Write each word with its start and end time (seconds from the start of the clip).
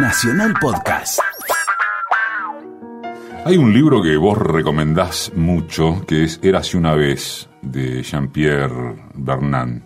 Nacional 0.00 0.54
Podcast. 0.60 1.18
Hay 3.44 3.56
un 3.56 3.72
libro 3.74 4.00
que 4.00 4.16
vos 4.16 4.38
recomendás 4.38 5.32
mucho, 5.34 6.04
que 6.06 6.22
es 6.22 6.38
Érase 6.40 6.76
una 6.76 6.94
vez, 6.94 7.48
de 7.62 8.02
Jean-Pierre 8.04 8.94
Bernard. 9.14 9.82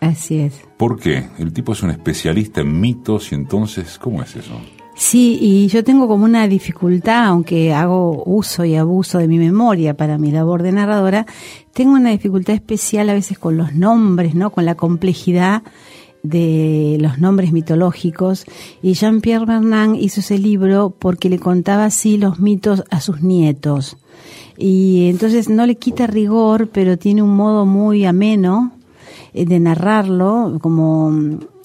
Así 0.00 0.38
es. 0.38 0.62
¿Por 0.78 0.98
qué? 0.98 1.28
El 1.38 1.52
tipo 1.52 1.74
es 1.74 1.82
un 1.82 1.90
especialista 1.90 2.62
en 2.62 2.80
mitos 2.80 3.32
y 3.32 3.34
entonces, 3.34 3.98
¿cómo 3.98 4.22
es 4.22 4.34
eso? 4.34 4.58
Sí, 4.96 5.38
y 5.40 5.66
yo 5.68 5.84
tengo 5.84 6.08
como 6.08 6.24
una 6.24 6.48
dificultad, 6.48 7.26
aunque 7.26 7.74
hago 7.74 8.22
uso 8.24 8.64
y 8.64 8.76
abuso 8.76 9.18
de 9.18 9.28
mi 9.28 9.38
memoria 9.38 9.94
para 9.94 10.16
mi 10.16 10.30
labor 10.30 10.62
de 10.62 10.72
narradora, 10.72 11.26
tengo 11.74 11.92
una 11.92 12.10
dificultad 12.10 12.54
especial 12.54 13.10
a 13.10 13.14
veces 13.14 13.38
con 13.38 13.58
los 13.58 13.74
nombres, 13.74 14.34
¿no? 14.34 14.50
Con 14.50 14.64
la 14.64 14.74
complejidad 14.74 15.62
de 16.24 16.96
los 17.00 17.18
nombres 17.18 17.52
mitológicos 17.52 18.46
y 18.82 18.94
Jean-Pierre 18.94 19.44
Bernard 19.44 19.94
hizo 19.94 20.20
ese 20.20 20.38
libro 20.38 20.90
porque 20.98 21.28
le 21.28 21.38
contaba 21.38 21.84
así 21.84 22.16
los 22.16 22.40
mitos 22.40 22.82
a 22.90 23.00
sus 23.00 23.22
nietos. 23.22 23.98
Y 24.56 25.08
entonces 25.10 25.48
no 25.48 25.66
le 25.66 25.76
quita 25.76 26.06
rigor, 26.06 26.68
pero 26.68 26.96
tiene 26.96 27.22
un 27.22 27.36
modo 27.36 27.66
muy 27.66 28.06
ameno 28.06 28.72
eh, 29.34 29.44
de 29.44 29.60
narrarlo, 29.60 30.58
como 30.62 31.12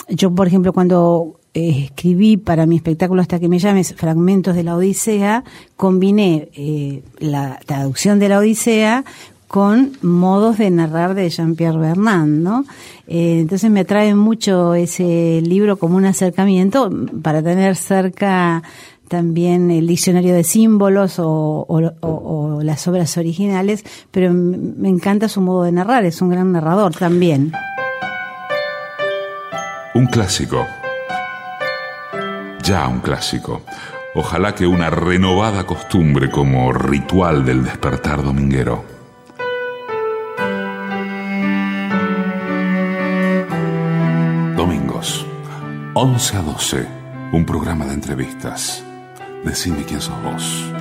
yo 0.09 0.36
por 0.36 0.48
ejemplo 0.48 0.73
cuando 0.73 1.39
eh, 1.53 1.86
escribí 1.86 2.38
para 2.38 2.67
mi 2.67 2.76
espectáculo 2.76 3.23
Hasta 3.23 3.39
que 3.39 3.48
me 3.48 3.58
llames 3.58 3.95
fragmentos 3.95 4.55
de 4.55 4.64
la 4.64 4.76
Odisea, 4.76 5.44
combiné 5.78 6.50
eh, 6.53 7.02
la 7.17 7.59
traducción 7.66 8.20
de 8.20 8.30
la 8.30 8.39
Odisea 8.39 9.05
con 9.49 9.94
modos 10.03 10.59
de 10.59 10.70
narrar 10.70 11.16
de 11.16 11.27
Jean-Pierre 11.27 11.80
Bernard, 11.80 12.27
¿no? 12.27 12.66
Eh, 13.08 13.39
entonces 13.39 13.72
me 13.72 13.80
atrae 13.80 14.13
mucho 14.13 14.75
ese 14.75 15.41
libro 15.44 15.77
como 15.77 15.98
un 15.98 16.05
acercamiento 16.05 16.91
para 17.23 17.41
tener 17.41 17.75
cerca 17.75 18.62
también 19.08 19.72
el 19.72 19.88
diccionario 19.88 20.36
de 20.36 20.44
símbolos 20.44 21.16
o, 21.17 22.59
las 22.61 22.88
obras 22.88 23.17
originales, 23.17 23.83
pero 24.11 24.31
me 24.31 24.88
encanta 24.88 25.28
su 25.28 25.41
modo 25.41 25.63
de 25.63 25.72
narrar, 25.72 26.06
es 26.06 26.22
un 26.22 26.30
gran 26.30 26.52
narrador 26.52 26.94
también. 26.94 27.52
Un 29.95 30.06
clásico, 30.06 30.67
ya 32.61 32.88
un 32.88 33.00
clásico. 33.00 33.63
Ojalá 34.13 34.53
que 34.53 34.67
una 34.67 34.91
renovada 34.91 35.66
costumbre 35.66 36.30
como 36.30 36.72
ritual 36.72 37.44
del 37.45 37.63
despertar 37.63 38.23
dominguero. 38.23 38.98
11 46.02 46.38
a 46.38 46.42
12, 46.42 46.88
un 47.33 47.45
programa 47.45 47.86
de 47.86 47.94
entrevistas. 47.94 48.81
Decime 49.44 49.83
quién 49.83 50.00
sos 50.00 50.16
vos. 50.23 50.72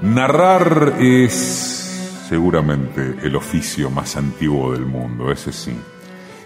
Narrar 0.00 0.94
es 0.98 2.24
seguramente 2.26 3.16
el 3.22 3.36
oficio 3.36 3.90
más 3.90 4.16
antiguo 4.16 4.72
del 4.72 4.86
mundo, 4.86 5.30
ese 5.30 5.52
sí. 5.52 5.76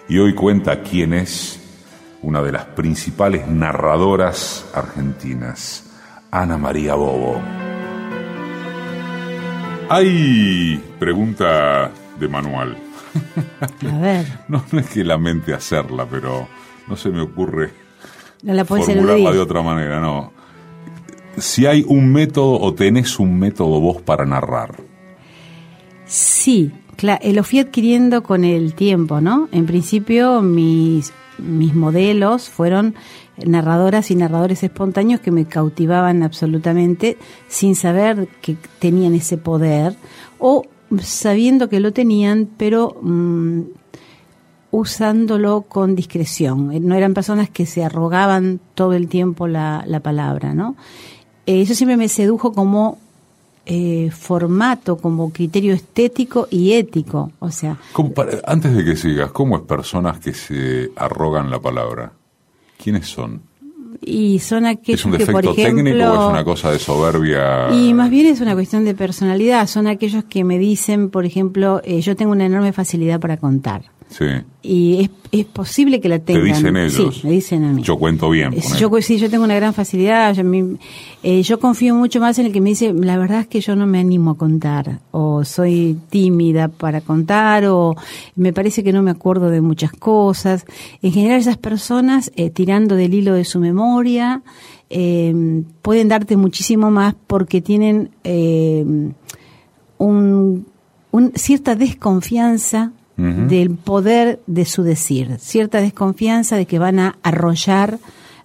Y 0.08 0.18
hoy 0.18 0.34
cuenta 0.34 0.82
quién 0.82 1.14
es 1.14 1.60
una 2.22 2.42
de 2.42 2.50
las 2.50 2.64
principales 2.64 3.46
narradoras 3.46 4.68
argentinas, 4.74 5.88
Ana 6.32 6.58
María 6.58 6.96
Bobo. 6.96 7.40
Hay 9.88 10.82
pregunta 10.98 11.92
de 12.18 12.26
manual. 12.26 12.76
A 13.88 13.98
ver. 13.98 14.26
No, 14.48 14.64
es 14.72 14.90
que 14.90 15.04
lamente 15.04 15.54
hacerla, 15.54 16.06
pero 16.10 16.48
no 16.90 16.96
se 16.96 17.08
me 17.08 17.22
ocurre 17.22 17.70
no 18.42 18.54
la 18.54 18.64
formularla 18.64 19.32
de 19.32 19.38
otra 19.38 19.62
manera, 19.62 20.00
no. 20.00 20.32
Si 21.36 21.66
hay 21.66 21.84
un 21.86 22.12
método 22.12 22.58
o 22.60 22.74
tenés 22.74 23.18
un 23.18 23.38
método 23.38 23.80
vos 23.80 24.02
para 24.02 24.24
narrar. 24.26 24.74
Sí, 26.06 26.72
claro, 26.96 27.20
lo 27.32 27.44
fui 27.44 27.60
adquiriendo 27.60 28.22
con 28.22 28.44
el 28.44 28.74
tiempo, 28.74 29.20
¿no? 29.20 29.48
En 29.52 29.66
principio 29.66 30.42
mis, 30.42 31.12
mis 31.38 31.74
modelos 31.74 32.48
fueron 32.48 32.94
narradoras 33.44 34.10
y 34.10 34.16
narradores 34.16 34.62
espontáneos 34.62 35.20
que 35.20 35.30
me 35.30 35.46
cautivaban 35.46 36.22
absolutamente 36.22 37.16
sin 37.48 37.74
saber 37.74 38.28
que 38.42 38.56
tenían 38.78 39.14
ese 39.14 39.38
poder 39.38 39.94
o 40.38 40.66
sabiendo 41.00 41.68
que 41.68 41.80
lo 41.80 41.92
tenían, 41.92 42.48
pero 42.56 42.96
mm, 43.00 43.60
usándolo 44.70 45.62
con 45.62 45.96
discreción. 45.96 46.72
Eh, 46.72 46.80
no 46.80 46.94
eran 46.94 47.14
personas 47.14 47.50
que 47.50 47.66
se 47.66 47.84
arrogaban 47.84 48.60
todo 48.74 48.94
el 48.94 49.08
tiempo 49.08 49.46
la, 49.46 49.84
palabra, 50.02 50.54
¿no? 50.54 50.76
Eh, 51.46 51.62
eso 51.62 51.74
siempre 51.74 51.96
me 51.96 52.08
sedujo 52.08 52.52
como 52.52 52.98
eh, 53.66 54.10
formato, 54.10 54.96
como 54.96 55.32
criterio 55.32 55.74
estético 55.74 56.48
y 56.50 56.72
ético. 56.72 57.32
O 57.38 57.50
sea. 57.50 57.78
antes 58.46 58.74
de 58.74 58.84
que 58.84 58.96
sigas, 58.96 59.32
¿cómo 59.32 59.56
es 59.56 59.62
personas 59.62 60.18
que 60.18 60.34
se 60.34 60.90
arrogan 60.96 61.50
la 61.50 61.60
palabra? 61.60 62.12
¿Quiénes 62.76 63.08
son? 63.08 63.50
y 64.00 64.38
son 64.38 64.66
aquellos 64.66 65.00
¿Es 65.00 65.04
un 65.04 65.12
defecto 65.12 65.40
que, 65.40 65.42
por 65.42 65.58
ejemplo, 65.58 65.82
técnico 65.82 66.10
o 66.10 66.26
es 66.26 66.32
una 66.32 66.44
cosa 66.44 66.70
de 66.70 66.78
soberbia? 66.78 67.70
Y 67.72 67.92
más 67.94 68.10
bien 68.10 68.26
es 68.26 68.40
una 68.40 68.54
cuestión 68.54 68.84
de 68.84 68.94
personalidad. 68.94 69.66
Son 69.66 69.86
aquellos 69.86 70.24
que 70.24 70.44
me 70.44 70.58
dicen, 70.58 71.10
por 71.10 71.26
ejemplo, 71.26 71.80
eh, 71.84 72.00
yo 72.00 72.16
tengo 72.16 72.32
una 72.32 72.46
enorme 72.46 72.72
facilidad 72.72 73.20
para 73.20 73.36
contar. 73.36 73.89
Sí. 74.10 74.26
Y 74.62 75.02
es, 75.02 75.10
es 75.30 75.46
posible 75.46 76.00
que 76.00 76.08
la 76.08 76.18
tengan. 76.18 76.42
Te 76.42 76.48
dicen 76.48 76.76
ellos. 76.76 77.20
Sí, 77.20 77.26
me 77.26 77.32
dicen 77.32 77.64
a 77.64 77.72
mí. 77.72 77.82
Yo 77.82 77.96
cuento 77.96 78.28
bien. 78.28 78.52
Yo, 78.76 78.90
sí, 79.00 79.18
yo 79.18 79.30
tengo 79.30 79.44
una 79.44 79.54
gran 79.54 79.72
facilidad. 79.72 80.34
Yo, 80.34 80.42
eh, 81.22 81.42
yo 81.42 81.60
confío 81.60 81.94
mucho 81.94 82.20
más 82.20 82.38
en 82.38 82.46
el 82.46 82.52
que 82.52 82.60
me 82.60 82.70
dice, 82.70 82.92
la 82.92 83.16
verdad 83.16 83.40
es 83.40 83.46
que 83.46 83.60
yo 83.60 83.76
no 83.76 83.86
me 83.86 84.00
animo 84.00 84.32
a 84.32 84.36
contar. 84.36 84.98
O 85.12 85.44
soy 85.44 85.96
tímida 86.10 86.68
para 86.68 87.00
contar. 87.00 87.64
O 87.66 87.94
me 88.34 88.52
parece 88.52 88.82
que 88.82 88.92
no 88.92 89.02
me 89.02 89.12
acuerdo 89.12 89.48
de 89.48 89.60
muchas 89.60 89.92
cosas. 89.92 90.66
En 91.02 91.12
general 91.12 91.38
esas 91.38 91.56
personas, 91.56 92.32
eh, 92.34 92.50
tirando 92.50 92.96
del 92.96 93.14
hilo 93.14 93.34
de 93.34 93.44
su 93.44 93.60
memoria, 93.60 94.42
eh, 94.90 95.62
pueden 95.82 96.08
darte 96.08 96.36
muchísimo 96.36 96.90
más 96.90 97.14
porque 97.28 97.62
tienen 97.62 98.10
un, 99.98 100.66
un, 101.12 101.32
cierta 101.36 101.76
desconfianza 101.76 102.92
del 103.48 103.70
poder 103.70 104.40
de 104.46 104.64
su 104.64 104.82
decir, 104.82 105.36
cierta 105.38 105.80
desconfianza 105.80 106.56
de 106.56 106.66
que 106.66 106.78
van 106.78 106.98
a 106.98 107.18
arrollar 107.22 107.98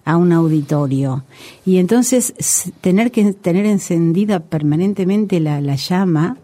a 0.04 0.16
un 0.16 0.32
auditorio. 0.32 1.24
Y 1.64 1.78
entonces 1.78 2.34
tener 2.80 3.10
que 3.10 3.32
tener 3.32 3.66
encendida 3.66 4.40
permanentemente 4.40 5.40
la, 5.40 5.60
la 5.60 5.76
llama 5.76 6.36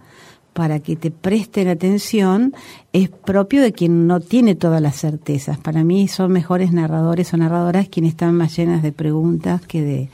para 0.53 0.81
que 0.81 0.97
te 0.97 1.11
presten 1.11 1.69
atención 1.69 2.55
es 2.93 3.09
propio 3.09 3.63
de 3.63 3.73
quien 3.73 4.07
no 4.07 4.21
tiene 4.21 4.55
todas 4.55 4.83
las 4.83 4.97
certezas. 4.97 5.59
Para 5.59 5.85
mí 5.85 6.09
son 6.09 6.33
mejores 6.33 6.73
narradores 6.73 7.33
o 7.33 7.37
narradoras 7.37 7.89
quienes 7.89 8.13
están 8.13 8.35
más 8.35 8.57
llenas 8.57 8.83
de 8.83 8.93
preguntas 8.93 9.63
que 9.63 9.83
de, 9.83 10.09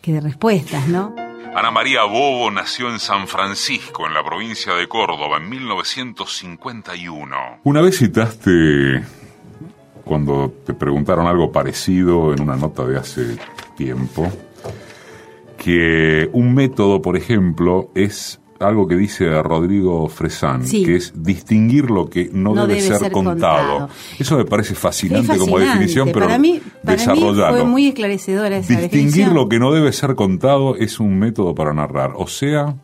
que 0.00 0.12
de 0.12 0.20
respuestas, 0.20 0.88
¿no? 0.88 1.25
Ana 1.56 1.70
María 1.70 2.04
Bobo 2.04 2.50
nació 2.50 2.90
en 2.90 2.98
San 2.98 3.26
Francisco, 3.26 4.06
en 4.06 4.12
la 4.12 4.22
provincia 4.22 4.74
de 4.74 4.86
Córdoba, 4.88 5.38
en 5.38 5.48
1951. 5.48 7.60
Una 7.64 7.80
vez 7.80 7.96
citaste, 7.96 9.02
cuando 10.04 10.52
te 10.66 10.74
preguntaron 10.74 11.26
algo 11.26 11.50
parecido 11.50 12.34
en 12.34 12.42
una 12.42 12.56
nota 12.56 12.84
de 12.84 12.98
hace 12.98 13.38
tiempo, 13.74 14.30
que 15.56 16.28
un 16.34 16.54
método, 16.54 17.00
por 17.00 17.16
ejemplo, 17.16 17.90
es 17.94 18.38
algo 18.60 18.86
que 18.86 18.96
dice 18.96 19.42
Rodrigo 19.42 20.08
Fresán, 20.08 20.64
que 20.68 20.96
es 20.96 21.12
distinguir 21.14 21.90
lo 21.90 22.08
que 22.08 22.30
no, 22.32 22.54
debe, 22.66 22.80
ser, 22.80 23.10
contado. 23.12 23.88
Eso 24.18 24.36
me 24.36 24.44
parece 24.44 24.74
fascinante, 24.74 25.36
como 25.38 25.58
definición, 25.58 26.10
pero 26.12 26.26
para 26.26 26.38
mí, 26.38 26.60
para 26.84 26.98
fue 27.14 27.64
muy 27.64 27.88
esclarecedora 27.88 28.58
esa 28.58 28.80
Distinguir 28.80 29.28
lo 29.28 29.48
que 29.48 29.58
no 29.58 29.72
debe 29.72 29.92
ser 29.92 30.14
contado 30.14 30.76
es 30.76 31.00
un 31.00 31.18
método 31.18 31.54
para 31.54 31.72
narrar. 31.72 32.12
O 32.16 32.26
sea... 32.26 32.74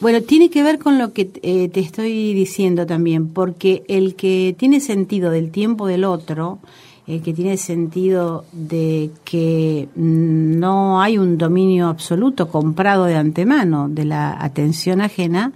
Bueno, 0.00 0.22
tiene 0.22 0.48
que 0.48 0.62
ver 0.62 0.78
con 0.78 0.98
lo 0.98 1.12
que 1.12 1.30
eh, 1.42 1.68
te 1.68 1.80
estoy 1.80 2.32
diciendo 2.32 2.86
también, 2.86 3.28
porque 3.28 3.82
el 3.86 4.14
que 4.14 4.54
tiene 4.58 4.80
sentido 4.80 5.30
del 5.30 5.50
tiempo 5.50 5.86
del 5.86 6.04
otro 6.04 6.60
eh, 7.06 7.20
que 7.20 7.32
tiene 7.32 7.56
sentido 7.56 8.44
de 8.52 9.10
que 9.24 9.88
no 9.96 11.00
hay 11.00 11.18
un 11.18 11.38
dominio 11.38 11.88
absoluto 11.88 12.48
comprado 12.48 13.04
de 13.04 13.16
antemano 13.16 13.88
de 13.88 14.04
la 14.04 14.42
atención 14.42 15.00
ajena, 15.00 15.52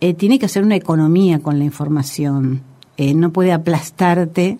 eh, 0.00 0.14
tiene 0.14 0.38
que 0.38 0.46
hacer 0.46 0.62
una 0.62 0.76
economía 0.76 1.40
con 1.40 1.58
la 1.58 1.64
información. 1.64 2.62
Eh, 2.96 3.14
no 3.14 3.30
puede 3.30 3.52
aplastarte 3.52 4.58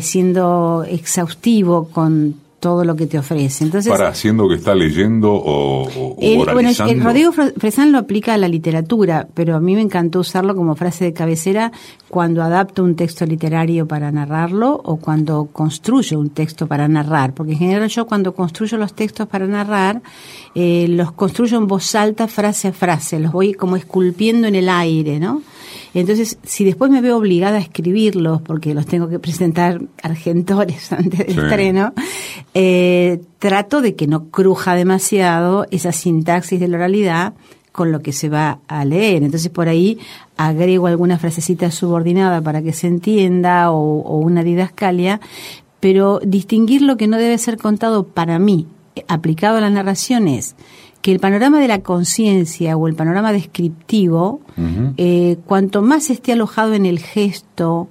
siendo 0.00 0.84
exhaustivo 0.88 1.88
con 1.88 2.36
todo 2.66 2.82
lo 2.84 2.96
que 2.96 3.06
te 3.06 3.16
ofrece. 3.16 3.62
Entonces, 3.62 3.92
Para, 3.92 4.08
haciendo 4.08 4.48
que 4.48 4.56
está 4.56 4.74
leyendo 4.74 5.32
o, 5.32 5.84
o 5.86 6.16
el, 6.20 6.38
bueno, 6.52 6.68
el 6.68 7.00
Rodrigo 7.00 7.30
Fre- 7.32 7.52
Fresán 7.56 7.92
lo 7.92 7.98
aplica 7.98 8.34
a 8.34 8.36
la 8.38 8.48
literatura, 8.48 9.28
pero 9.34 9.54
a 9.54 9.60
mí 9.60 9.76
me 9.76 9.82
encantó 9.82 10.18
usarlo 10.18 10.56
como 10.56 10.74
frase 10.74 11.04
de 11.04 11.12
cabecera 11.12 11.70
cuando 12.08 12.42
adapto 12.42 12.82
un 12.82 12.96
texto 12.96 13.24
literario 13.24 13.86
para 13.86 14.10
narrarlo 14.10 14.80
o 14.84 14.96
cuando 14.96 15.48
construyo 15.52 16.18
un 16.18 16.30
texto 16.30 16.66
para 16.66 16.88
narrar, 16.88 17.34
porque 17.34 17.52
en 17.52 17.58
general 17.58 17.88
yo 17.88 18.04
cuando 18.06 18.34
construyo 18.34 18.78
los 18.78 18.94
textos 18.94 19.28
para 19.28 19.46
narrar, 19.46 20.02
eh, 20.56 20.86
los 20.88 21.12
construyo 21.12 21.58
en 21.58 21.68
voz 21.68 21.94
alta, 21.94 22.26
frase 22.26 22.66
a 22.68 22.72
frase, 22.72 23.20
los 23.20 23.30
voy 23.30 23.54
como 23.54 23.76
esculpiendo 23.76 24.48
en 24.48 24.56
el 24.56 24.68
aire, 24.68 25.20
¿no? 25.20 25.42
Entonces, 25.94 26.38
si 26.42 26.64
después 26.64 26.90
me 26.90 27.00
veo 27.00 27.16
obligada 27.16 27.56
a 27.58 27.60
escribirlos, 27.60 28.42
porque 28.42 28.74
los 28.74 28.86
tengo 28.86 29.08
que 29.08 29.18
presentar 29.18 29.80
argentores 30.02 30.92
antes 30.92 31.18
del 31.26 31.34
Sí. 31.34 31.40
estreno, 31.40 31.92
eh, 32.54 33.20
trato 33.38 33.80
de 33.80 33.94
que 33.94 34.06
no 34.06 34.26
cruja 34.30 34.74
demasiado 34.74 35.66
esa 35.70 35.92
sintaxis 35.92 36.60
de 36.60 36.68
la 36.68 36.76
oralidad 36.78 37.34
con 37.72 37.92
lo 37.92 38.00
que 38.00 38.12
se 38.12 38.28
va 38.28 38.58
a 38.68 38.84
leer. 38.84 39.22
Entonces, 39.22 39.50
por 39.50 39.68
ahí 39.68 39.98
agrego 40.36 40.86
alguna 40.86 41.18
frasecita 41.18 41.70
subordinada 41.70 42.40
para 42.40 42.62
que 42.62 42.72
se 42.72 42.86
entienda 42.86 43.70
o, 43.70 44.00
o 44.00 44.16
una 44.18 44.42
didascalia, 44.42 45.20
pero 45.80 46.20
distinguir 46.24 46.80
lo 46.82 46.96
que 46.96 47.06
no 47.06 47.18
debe 47.18 47.36
ser 47.36 47.58
contado 47.58 48.04
para 48.04 48.38
mí, 48.38 48.66
aplicado 49.08 49.58
a 49.58 49.60
la 49.60 49.68
narración, 49.70 50.26
es 50.26 50.56
que 51.06 51.12
el 51.12 51.20
panorama 51.20 51.60
de 51.60 51.68
la 51.68 51.82
conciencia 51.82 52.76
o 52.76 52.88
el 52.88 52.96
panorama 52.96 53.32
descriptivo, 53.32 54.40
eh, 54.96 55.36
cuanto 55.46 55.80
más 55.80 56.10
esté 56.10 56.32
alojado 56.32 56.74
en 56.74 56.84
el 56.84 56.98
gesto 56.98 57.86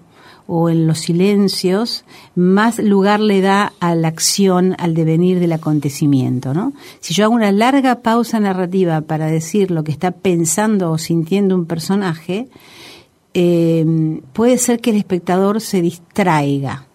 o 0.47 0.69
en 0.69 0.85
los 0.85 0.99
silencios, 0.99 2.03
más 2.35 2.77
lugar 2.77 3.21
le 3.21 3.39
da 3.39 3.71
a 3.79 3.95
la 3.95 4.09
acción, 4.09 4.75
al 4.79 4.95
devenir 4.95 5.39
del 5.39 5.53
acontecimiento, 5.53 6.53
¿no? 6.53 6.73
Si 6.99 7.13
yo 7.13 7.23
hago 7.23 7.33
una 7.33 7.53
larga 7.53 8.01
pausa 8.01 8.41
narrativa 8.41 8.99
para 8.99 9.27
decir 9.27 9.71
lo 9.71 9.85
que 9.85 9.93
está 9.93 10.11
pensando 10.11 10.91
o 10.91 10.97
sintiendo 10.97 11.55
un 11.55 11.67
personaje, 11.67 12.49
eh, 13.33 14.19
puede 14.33 14.57
ser 14.57 14.81
que 14.81 14.89
el 14.89 14.97
espectador 14.97 15.61
se 15.61 15.81
distraiga. 15.81 16.85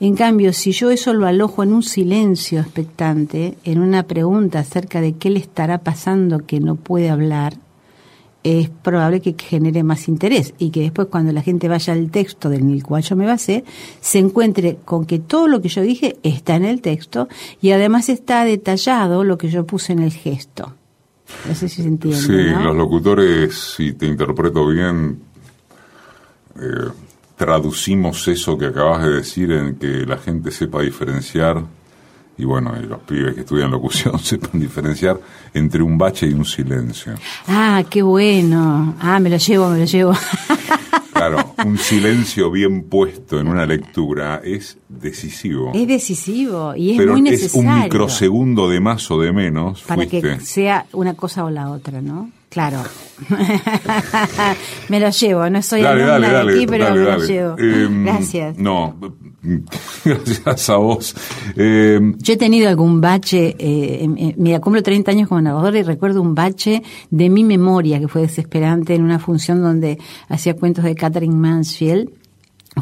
En 0.00 0.14
cambio, 0.14 0.52
si 0.52 0.72
yo 0.72 0.90
eso 0.90 1.12
lo 1.12 1.26
alojo 1.26 1.62
en 1.62 1.72
un 1.72 1.82
silencio 1.82 2.60
expectante, 2.60 3.56
en 3.64 3.80
una 3.80 4.04
pregunta 4.04 4.60
acerca 4.60 5.00
de 5.00 5.14
qué 5.14 5.30
le 5.30 5.38
estará 5.38 5.78
pasando 5.78 6.46
que 6.46 6.60
no 6.60 6.76
puede 6.76 7.10
hablar, 7.10 7.54
es 8.42 8.70
probable 8.70 9.20
que 9.20 9.34
genere 9.38 9.82
más 9.82 10.08
interés 10.08 10.54
y 10.58 10.70
que 10.70 10.80
después 10.80 11.08
cuando 11.08 11.32
la 11.32 11.42
gente 11.42 11.68
vaya 11.68 11.92
al 11.92 12.10
texto 12.10 12.50
en 12.52 12.70
el 12.70 12.82
cual 12.82 13.02
yo 13.02 13.16
me 13.16 13.26
basé, 13.26 13.64
se 14.00 14.18
encuentre 14.18 14.78
con 14.84 15.04
que 15.04 15.18
todo 15.18 15.46
lo 15.46 15.60
que 15.60 15.68
yo 15.68 15.82
dije 15.82 16.16
está 16.22 16.56
en 16.56 16.64
el 16.64 16.80
texto 16.80 17.28
y 17.60 17.72
además 17.72 18.08
está 18.08 18.44
detallado 18.44 19.24
lo 19.24 19.36
que 19.36 19.50
yo 19.50 19.66
puse 19.66 19.92
en 19.92 20.00
el 20.00 20.12
gesto. 20.12 20.74
No 21.46 21.54
sé 21.54 21.68
si 21.68 21.82
se 21.82 21.88
entiende. 21.88 22.20
Sí, 22.20 22.52
¿no? 22.52 22.64
los 22.64 22.76
locutores, 22.76 23.54
si 23.76 23.92
te 23.92 24.06
interpreto 24.06 24.66
bien, 24.66 25.20
eh, 26.56 26.88
traducimos 27.40 28.28
eso 28.28 28.58
que 28.58 28.66
acabas 28.66 29.02
de 29.02 29.12
decir 29.14 29.50
en 29.50 29.76
que 29.76 30.04
la 30.04 30.18
gente 30.18 30.50
sepa 30.50 30.82
diferenciar, 30.82 31.62
y 32.36 32.44
bueno, 32.44 32.74
y 32.78 32.84
los 32.84 32.98
pibes 33.00 33.34
que 33.34 33.40
estudian 33.40 33.70
locución 33.70 34.18
sepan 34.22 34.60
diferenciar 34.60 35.18
entre 35.54 35.82
un 35.82 35.96
bache 35.96 36.26
y 36.26 36.34
un 36.34 36.44
silencio. 36.44 37.14
Ah, 37.48 37.82
qué 37.88 38.02
bueno. 38.02 38.94
Ah, 39.00 39.18
me 39.20 39.30
lo 39.30 39.38
llevo, 39.38 39.70
me 39.70 39.78
lo 39.78 39.84
llevo. 39.86 40.12
Claro, 41.12 41.54
un 41.66 41.76
silencio 41.76 42.50
bien 42.50 42.84
puesto 42.84 43.38
en 43.38 43.46
una 43.46 43.66
lectura 43.66 44.40
es 44.42 44.78
decisivo. 44.88 45.70
es 45.74 45.86
decisivo 45.86 46.74
y 46.74 46.92
es 46.92 46.96
pero 46.96 47.12
muy 47.12 47.28
es 47.28 47.32
necesario. 47.42 47.68
un 47.70 47.78
microsegundo 47.82 48.70
de 48.70 48.80
más 48.80 49.10
o 49.10 49.20
de 49.20 49.30
menos. 49.30 49.82
para 49.82 49.96
fuiste. 49.96 50.22
que 50.22 50.40
sea 50.40 50.86
una 50.94 51.12
cosa 51.12 51.44
o 51.44 51.50
la 51.50 51.70
otra, 51.72 52.00
¿no? 52.00 52.30
Claro. 52.50 52.82
me 54.88 54.98
lo 54.98 55.08
llevo, 55.10 55.48
no 55.48 55.62
soy 55.62 55.82
Dale, 55.82 56.02
alumna 56.02 56.32
dale, 56.32 56.52
de 56.52 56.58
aquí, 56.58 56.66
pero 56.66 56.94
me 56.94 57.04
lo 57.04 57.18
llevo. 57.24 57.58
Em, 57.58 58.04
Gracias. 58.04 58.58
No, 58.58 58.96
gracias 60.04 60.70
a 60.70 60.76
vos. 60.76 61.14
Em, 61.54 62.18
Yo 62.18 62.32
he 62.32 62.36
tenido 62.36 62.68
algún 62.68 63.00
bache, 63.00 63.54
eh, 63.56 64.04
eh, 64.04 64.34
mira, 64.36 64.58
cumplo 64.58 64.82
30 64.82 65.12
años 65.12 65.28
como 65.28 65.40
narradora 65.40 65.78
y 65.78 65.84
recuerdo 65.84 66.20
un 66.20 66.34
bache 66.34 66.82
de 67.10 67.30
mi 67.30 67.44
memoria 67.44 68.00
que 68.00 68.08
fue 68.08 68.22
desesperante 68.22 68.96
en 68.96 69.04
una 69.04 69.20
función 69.20 69.62
donde 69.62 69.98
hacía 70.28 70.56
cuentos 70.56 70.82
de 70.82 70.96
Catherine 70.96 71.36
Mansfield. 71.36 72.10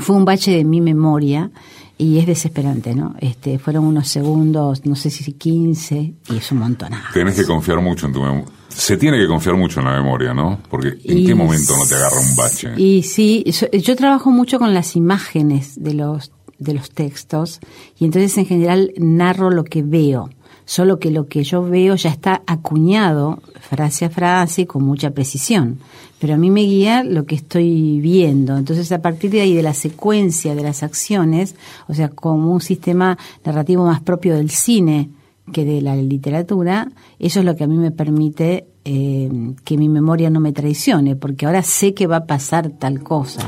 Fue 0.00 0.16
un 0.16 0.24
bache 0.24 0.50
de 0.50 0.64
mi 0.64 0.80
memoria 0.80 1.50
y 1.98 2.18
es 2.18 2.26
desesperante, 2.26 2.94
¿no? 2.94 3.16
Este, 3.20 3.58
fueron 3.58 3.84
unos 3.84 4.08
segundos, 4.08 4.86
no 4.86 4.94
sé 4.94 5.10
si 5.10 5.32
15, 5.32 6.14
y 6.30 6.36
es 6.36 6.52
un 6.52 6.58
montonazo. 6.58 7.12
tenés 7.12 7.34
que 7.34 7.44
confiar 7.44 7.80
mucho 7.80 8.06
en 8.06 8.12
tu 8.12 8.22
memoria. 8.22 8.46
Se 8.68 8.96
tiene 8.96 9.18
que 9.18 9.26
confiar 9.26 9.56
mucho 9.56 9.80
en 9.80 9.86
la 9.86 9.96
memoria, 9.96 10.32
¿no? 10.32 10.60
Porque 10.70 10.96
¿en 11.04 11.18
Y 11.18 11.26
qué 11.26 11.34
momento 11.34 11.76
no 11.76 11.84
te 11.84 11.96
agarra 11.96 12.20
un 12.20 12.36
bache? 12.36 12.70
Y 12.76 13.02
sí, 13.02 13.44
yo, 13.46 13.68
yo 13.72 13.96
trabajo 13.96 14.30
mucho 14.30 14.60
con 14.60 14.72
las 14.72 14.94
imágenes 14.94 15.82
de 15.82 15.94
los, 15.94 16.30
de 16.58 16.74
los 16.74 16.90
textos 16.90 17.58
y 17.98 18.04
entonces 18.04 18.38
en 18.38 18.46
general 18.46 18.92
narro 18.96 19.50
lo 19.50 19.64
que 19.64 19.82
veo. 19.82 20.30
Solo 20.68 20.98
que 20.98 21.10
lo 21.10 21.28
que 21.28 21.44
yo 21.44 21.62
veo 21.62 21.94
ya 21.94 22.10
está 22.10 22.42
acuñado 22.46 23.40
frase 23.58 24.04
a 24.04 24.10
frase 24.10 24.66
con 24.66 24.84
mucha 24.84 25.12
precisión. 25.12 25.78
Pero 26.18 26.34
a 26.34 26.36
mí 26.36 26.50
me 26.50 26.60
guía 26.60 27.02
lo 27.04 27.24
que 27.24 27.36
estoy 27.36 28.00
viendo. 28.02 28.54
Entonces 28.54 28.92
a 28.92 29.00
partir 29.00 29.30
de 29.30 29.40
ahí, 29.40 29.54
de 29.54 29.62
la 29.62 29.72
secuencia 29.72 30.54
de 30.54 30.62
las 30.62 30.82
acciones, 30.82 31.56
o 31.86 31.94
sea, 31.94 32.10
como 32.10 32.52
un 32.52 32.60
sistema 32.60 33.16
narrativo 33.46 33.86
más 33.86 34.02
propio 34.02 34.36
del 34.36 34.50
cine, 34.50 35.08
que 35.54 35.64
de 35.64 35.80
la 35.80 35.96
literatura, 35.96 36.90
eso 37.18 37.40
es 37.40 37.46
lo 37.46 37.56
que 37.56 37.64
a 37.64 37.66
mí 37.66 37.78
me 37.78 37.90
permite 37.90 38.66
eh, 38.84 39.30
que 39.64 39.78
mi 39.78 39.88
memoria 39.88 40.28
no 40.28 40.38
me 40.38 40.52
traicione, 40.52 41.16
porque 41.16 41.46
ahora 41.46 41.62
sé 41.62 41.94
que 41.94 42.06
va 42.06 42.16
a 42.16 42.26
pasar 42.26 42.68
tal 42.78 43.02
cosa. 43.02 43.40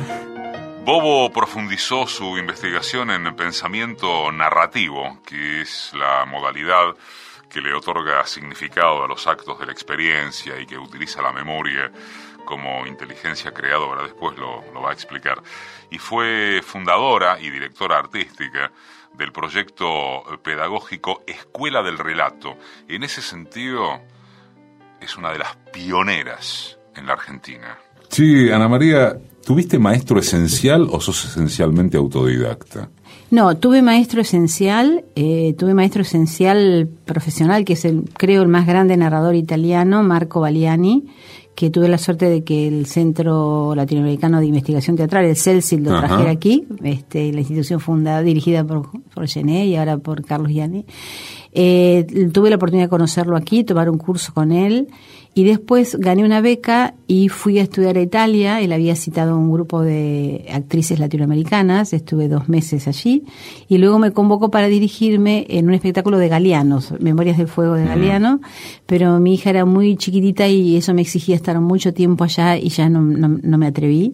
Bobo 0.92 1.30
profundizó 1.30 2.04
su 2.08 2.36
investigación 2.36 3.12
en 3.12 3.24
el 3.24 3.36
pensamiento 3.36 4.32
narrativo, 4.32 5.20
que 5.24 5.60
es 5.60 5.92
la 5.94 6.26
modalidad 6.26 6.96
que 7.48 7.60
le 7.60 7.72
otorga 7.72 8.26
significado 8.26 9.04
a 9.04 9.06
los 9.06 9.24
actos 9.28 9.60
de 9.60 9.66
la 9.66 9.72
experiencia 9.72 10.60
y 10.60 10.66
que 10.66 10.76
utiliza 10.76 11.22
la 11.22 11.30
memoria 11.30 11.92
como 12.44 12.88
inteligencia 12.88 13.52
creadora, 13.52 14.02
después 14.02 14.36
lo, 14.36 14.64
lo 14.74 14.82
va 14.82 14.90
a 14.90 14.92
explicar. 14.92 15.40
Y 15.92 15.98
fue 15.98 16.60
fundadora 16.60 17.38
y 17.40 17.50
directora 17.50 17.96
artística 17.96 18.72
del 19.14 19.30
proyecto 19.30 20.24
pedagógico 20.42 21.22
Escuela 21.24 21.84
del 21.84 21.98
Relato. 21.98 22.56
En 22.88 23.04
ese 23.04 23.22
sentido, 23.22 24.00
es 25.00 25.16
una 25.16 25.30
de 25.30 25.38
las 25.38 25.54
pioneras 25.72 26.80
en 26.96 27.06
la 27.06 27.12
Argentina. 27.12 27.78
Sí, 28.08 28.50
Ana 28.50 28.66
María, 28.66 29.16
¿tuviste 29.44 29.78
maestro 29.78 30.20
esencial 30.20 30.88
o 30.90 31.00
sos 31.00 31.24
esencialmente 31.24 31.96
autodidacta? 31.96 32.90
No, 33.30 33.56
tuve 33.56 33.80
maestro 33.80 34.20
esencial, 34.20 35.04
eh, 35.14 35.54
tuve 35.56 35.72
maestro 35.72 36.02
esencial 36.02 36.88
profesional, 37.04 37.64
que 37.64 37.74
es 37.74 37.84
el, 37.84 38.02
creo, 38.14 38.42
el 38.42 38.48
más 38.48 38.66
grande 38.66 38.96
narrador 38.96 39.36
italiano, 39.36 40.02
Marco 40.02 40.40
Baliani, 40.40 41.04
que 41.54 41.70
tuve 41.70 41.88
la 41.88 41.98
suerte 41.98 42.28
de 42.28 42.42
que 42.42 42.66
el 42.66 42.86
Centro 42.86 43.74
Latinoamericano 43.76 44.40
de 44.40 44.46
Investigación 44.46 44.96
Teatral, 44.96 45.26
el 45.26 45.36
CELSIL, 45.36 45.84
lo 45.84 45.92
Ajá. 45.94 46.08
trajera 46.08 46.30
aquí, 46.30 46.66
este, 46.82 47.32
la 47.32 47.40
institución 47.40 47.78
fundada, 47.78 48.22
dirigida 48.22 48.64
por, 48.64 48.88
por 49.14 49.28
Gené 49.28 49.66
y 49.66 49.76
ahora 49.76 49.98
por 49.98 50.24
Carlos 50.24 50.50
Gianni. 50.50 50.84
Eh, 51.52 52.30
tuve 52.32 52.50
la 52.50 52.56
oportunidad 52.56 52.86
de 52.86 52.90
conocerlo 52.90 53.36
aquí, 53.36 53.64
tomar 53.64 53.90
un 53.90 53.98
curso 53.98 54.32
con 54.32 54.52
él. 54.52 54.88
Y 55.32 55.44
después 55.44 55.94
gané 55.94 56.24
una 56.24 56.40
beca 56.40 56.94
y 57.06 57.28
fui 57.28 57.60
a 57.60 57.62
estudiar 57.62 57.96
a 57.96 58.02
Italia. 58.02 58.60
Él 58.60 58.72
había 58.72 58.96
citado 58.96 59.34
a 59.34 59.36
un 59.36 59.52
grupo 59.52 59.80
de 59.80 60.46
actrices 60.52 60.98
latinoamericanas, 60.98 61.92
estuve 61.92 62.26
dos 62.26 62.48
meses 62.48 62.88
allí. 62.88 63.22
Y 63.68 63.78
luego 63.78 64.00
me 64.00 64.10
convocó 64.10 64.50
para 64.50 64.66
dirigirme 64.66 65.46
en 65.48 65.68
un 65.68 65.74
espectáculo 65.74 66.18
de 66.18 66.28
Galeanos, 66.28 66.94
Memorias 66.98 67.38
del 67.38 67.46
Fuego 67.46 67.74
de 67.74 67.84
Galeano, 67.84 68.40
pero 68.86 69.20
mi 69.20 69.34
hija 69.34 69.50
era 69.50 69.64
muy 69.64 69.96
chiquitita 69.96 70.48
y 70.48 70.76
eso 70.76 70.94
me 70.94 71.02
exigía 71.02 71.36
estar 71.36 71.60
mucho 71.60 71.94
tiempo 71.94 72.24
allá 72.24 72.56
y 72.56 72.68
ya 72.68 72.88
no, 72.88 73.00
no, 73.00 73.38
no 73.40 73.56
me 73.56 73.68
atreví. 73.68 74.12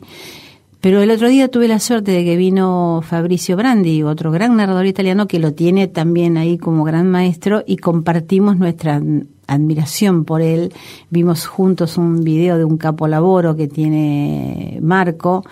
Pero 0.87 1.03
el 1.03 1.11
otro 1.11 1.29
día 1.29 1.49
tuve 1.49 1.67
la 1.67 1.81
suerte 1.81 2.13
de 2.13 2.25
que 2.25 2.37
vino 2.37 3.03
Fabricio 3.03 3.57
Brandi, 3.57 4.05
otro 4.05 4.31
gran 4.31 4.57
narrador 4.57 4.87
italiano 4.87 5.27
que 5.27 5.41
lo 5.41 5.53
tiene 5.53 5.89
también 5.89 6.37
ahí 6.37 6.59
como 6.59 6.85
gran 6.85 7.11
maestro 7.11 7.65
y 7.67 7.79
compartimos 7.79 8.57
nuestra 8.57 9.03
admiración 9.49 10.25
por 10.25 10.43
él. 10.43 10.73
Vimos 11.11 11.47
juntos 11.47 11.99
un 11.99 12.23
video 12.23 12.57
de 12.57 12.65
un 12.65 12.77
capolavoro 12.77 13.57
que 13.57 13.67
tiene 13.67 14.79
Marco 14.81 15.45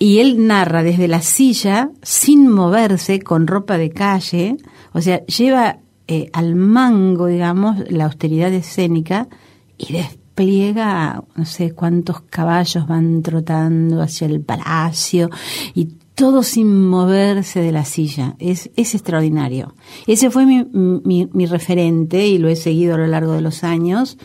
y 0.00 0.18
él 0.18 0.48
narra 0.48 0.82
desde 0.82 1.06
la 1.06 1.22
silla 1.22 1.90
sin 2.02 2.50
moverse 2.50 3.20
con 3.20 3.46
ropa 3.46 3.78
de 3.78 3.90
calle, 3.90 4.56
o 4.92 5.00
sea, 5.00 5.24
lleva 5.26 5.78
eh, 6.08 6.28
al 6.32 6.56
mango, 6.56 7.26
digamos, 7.26 7.76
la 7.88 8.06
austeridad 8.06 8.52
escénica 8.52 9.28
y 9.78 9.92
despliega 10.34 11.22
no 11.34 11.44
sé 11.44 11.72
cuántos 11.72 12.22
caballos 12.22 12.86
van 12.86 13.22
trotando 13.22 14.00
hacia 14.00 14.26
el 14.26 14.40
palacio 14.40 15.28
y 15.74 15.96
todo 16.14 16.42
sin 16.42 16.88
moverse 16.88 17.60
de 17.60 17.72
la 17.72 17.84
silla. 17.84 18.34
Es, 18.38 18.70
es 18.76 18.94
extraordinario. 18.94 19.74
Ese 20.06 20.30
fue 20.30 20.44
mi, 20.44 20.64
mi, 20.72 21.28
mi, 21.32 21.46
referente 21.46 22.26
y 22.26 22.38
lo 22.38 22.48
he 22.48 22.56
seguido 22.56 22.94
a 22.94 22.98
lo 22.98 23.06
largo 23.06 23.32
de 23.32 23.40
los 23.40 23.64
años. 23.64 24.18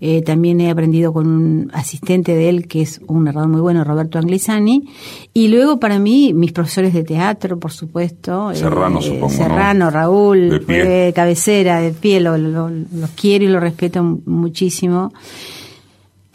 Eh, 0.00 0.22
también 0.22 0.60
he 0.60 0.70
aprendido 0.70 1.12
con 1.12 1.26
un 1.26 1.70
asistente 1.74 2.34
de 2.34 2.48
él 2.48 2.66
que 2.66 2.82
es 2.82 3.00
un 3.06 3.24
narrador 3.24 3.48
muy 3.48 3.60
bueno, 3.60 3.84
Roberto 3.84 4.18
Anglizani. 4.18 4.88
Y 5.34 5.48
luego 5.48 5.78
para 5.78 5.98
mí, 5.98 6.32
mis 6.32 6.52
profesores 6.52 6.94
de 6.94 7.04
teatro, 7.04 7.58
por 7.58 7.72
supuesto. 7.72 8.50
Eh, 8.50 8.56
Serrano, 8.56 9.02
supongo. 9.02 9.30
Serrano, 9.30 9.90
Raúl, 9.90 10.64
cabecera, 11.14 11.80
de 11.80 11.92
pie, 11.92 12.20
los 12.20 13.10
quiero 13.16 13.44
y 13.44 13.48
lo 13.48 13.60
respeto 13.60 14.02
muchísimo. 14.24 15.12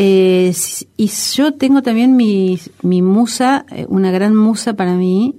Eh, 0.01 0.53
y 0.95 1.07
yo 1.07 1.53
tengo 1.55 1.81
también 1.81 2.15
mi, 2.15 2.57
mi 2.83 3.01
musa, 3.01 3.65
eh, 3.69 3.85
una 3.89 4.11
gran 4.11 4.33
musa 4.33 4.73
para 4.73 4.95
mí, 4.95 5.35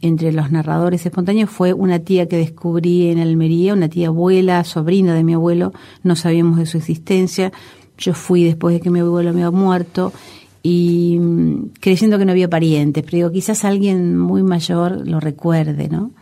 entre 0.00 0.32
los 0.32 0.52
narradores 0.52 1.04
espontáneos, 1.04 1.50
fue 1.50 1.72
una 1.72 1.98
tía 1.98 2.28
que 2.28 2.36
descubrí 2.36 3.08
en 3.08 3.18
Almería, 3.18 3.72
una 3.72 3.88
tía 3.88 4.06
abuela, 4.06 4.62
sobrina 4.62 5.14
de 5.14 5.24
mi 5.24 5.34
abuelo, 5.34 5.72
no 6.04 6.14
sabíamos 6.14 6.58
de 6.58 6.66
su 6.66 6.78
existencia. 6.78 7.50
Yo 7.98 8.14
fui 8.14 8.44
después 8.44 8.72
de 8.72 8.80
que 8.80 8.90
mi 8.90 9.00
abuelo 9.00 9.32
me 9.32 9.42
había 9.42 9.50
muerto 9.50 10.12
y 10.62 11.18
mm, 11.18 11.70
creyendo 11.80 12.18
que 12.18 12.24
no 12.24 12.30
había 12.30 12.48
parientes, 12.48 13.02
pero 13.02 13.16
digo, 13.16 13.32
quizás 13.32 13.64
alguien 13.64 14.16
muy 14.16 14.44
mayor 14.44 15.08
lo 15.08 15.18
recuerde, 15.18 15.88
¿no? 15.88 16.12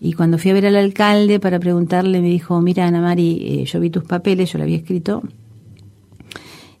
Y 0.00 0.14
cuando 0.14 0.38
fui 0.38 0.52
a 0.52 0.54
ver 0.54 0.64
al 0.64 0.76
alcalde 0.76 1.38
para 1.38 1.58
preguntarle, 1.58 2.22
me 2.22 2.28
dijo, 2.28 2.62
mira, 2.62 2.86
Ana 2.86 3.02
Mari, 3.02 3.60
eh, 3.60 3.64
yo 3.66 3.78
vi 3.78 3.90
tus 3.90 4.04
papeles, 4.04 4.50
yo 4.50 4.58
lo 4.58 4.64
había 4.64 4.78
escrito, 4.78 5.22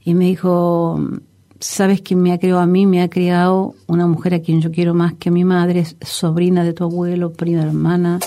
y 0.08 0.14
me 0.14 0.24
dijo, 0.24 0.98
sabes 1.60 2.00
quién 2.00 2.22
me 2.22 2.32
ha 2.32 2.38
criado 2.38 2.60
a 2.60 2.66
mí, 2.66 2.86
me 2.86 3.02
ha 3.02 3.10
criado 3.10 3.74
una 3.88 4.06
mujer 4.06 4.32
a 4.32 4.40
quien 4.40 4.62
yo 4.62 4.70
quiero 4.70 4.94
más 4.94 5.12
que 5.12 5.28
a 5.28 5.32
mi 5.32 5.44
madre, 5.44 5.84
sobrina 6.00 6.64
de 6.64 6.72
tu 6.72 6.84
abuelo, 6.84 7.34
prima 7.34 7.60
hermana 7.60 8.18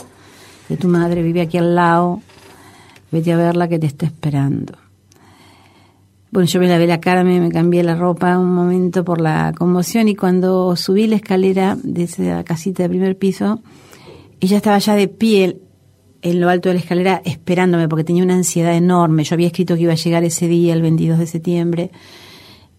de 0.70 0.78
tu 0.78 0.88
madre, 0.88 1.24
vive 1.24 1.42
aquí 1.42 1.58
al 1.58 1.74
lado, 1.74 2.22
vete 3.12 3.34
a 3.34 3.38
verla 3.38 3.68
que 3.68 3.80
te 3.80 3.88
está 3.88 4.06
esperando. 4.06 4.78
Bueno, 6.30 6.46
yo 6.46 6.60
me 6.60 6.68
lavé 6.68 6.86
la 6.86 7.00
cara, 7.00 7.24
me, 7.24 7.42
me 7.42 7.52
cambié 7.52 7.82
la 7.82 7.96
ropa 7.96 8.38
un 8.38 8.54
momento 8.54 9.04
por 9.04 9.20
la 9.20 9.52
conmoción 9.58 10.08
y 10.08 10.16
cuando 10.16 10.76
subí 10.76 11.08
la 11.08 11.16
escalera 11.16 11.80
de 11.82 12.04
esa 12.04 12.44
casita 12.44 12.84
de 12.84 12.90
primer 12.90 13.18
piso, 13.18 13.60
ella 14.40 14.58
estaba 14.58 14.78
ya 14.78 14.94
de 14.94 15.08
pie 15.08 15.60
en 16.22 16.40
lo 16.40 16.50
alto 16.50 16.70
de 16.70 16.76
la 16.76 16.82
escalera 16.82 17.22
esperándome 17.26 17.88
porque 17.88 18.04
tenía 18.04 18.24
una 18.24 18.36
ansiedad 18.36 18.76
enorme. 18.76 19.24
Yo 19.24 19.36
había 19.36 19.48
escrito 19.48 19.76
que 19.76 19.82
iba 19.82 19.94
a 19.94 19.96
llegar 19.96 20.24
ese 20.24 20.48
día, 20.48 20.74
el 20.74 20.82
22 20.82 21.20
de 21.20 21.28
septiembre. 21.28 21.92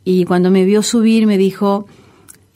Y 0.05 0.25
cuando 0.25 0.51
me 0.51 0.65
vio 0.65 0.83
subir 0.83 1.27
me 1.27 1.39
dijo, 1.39 1.87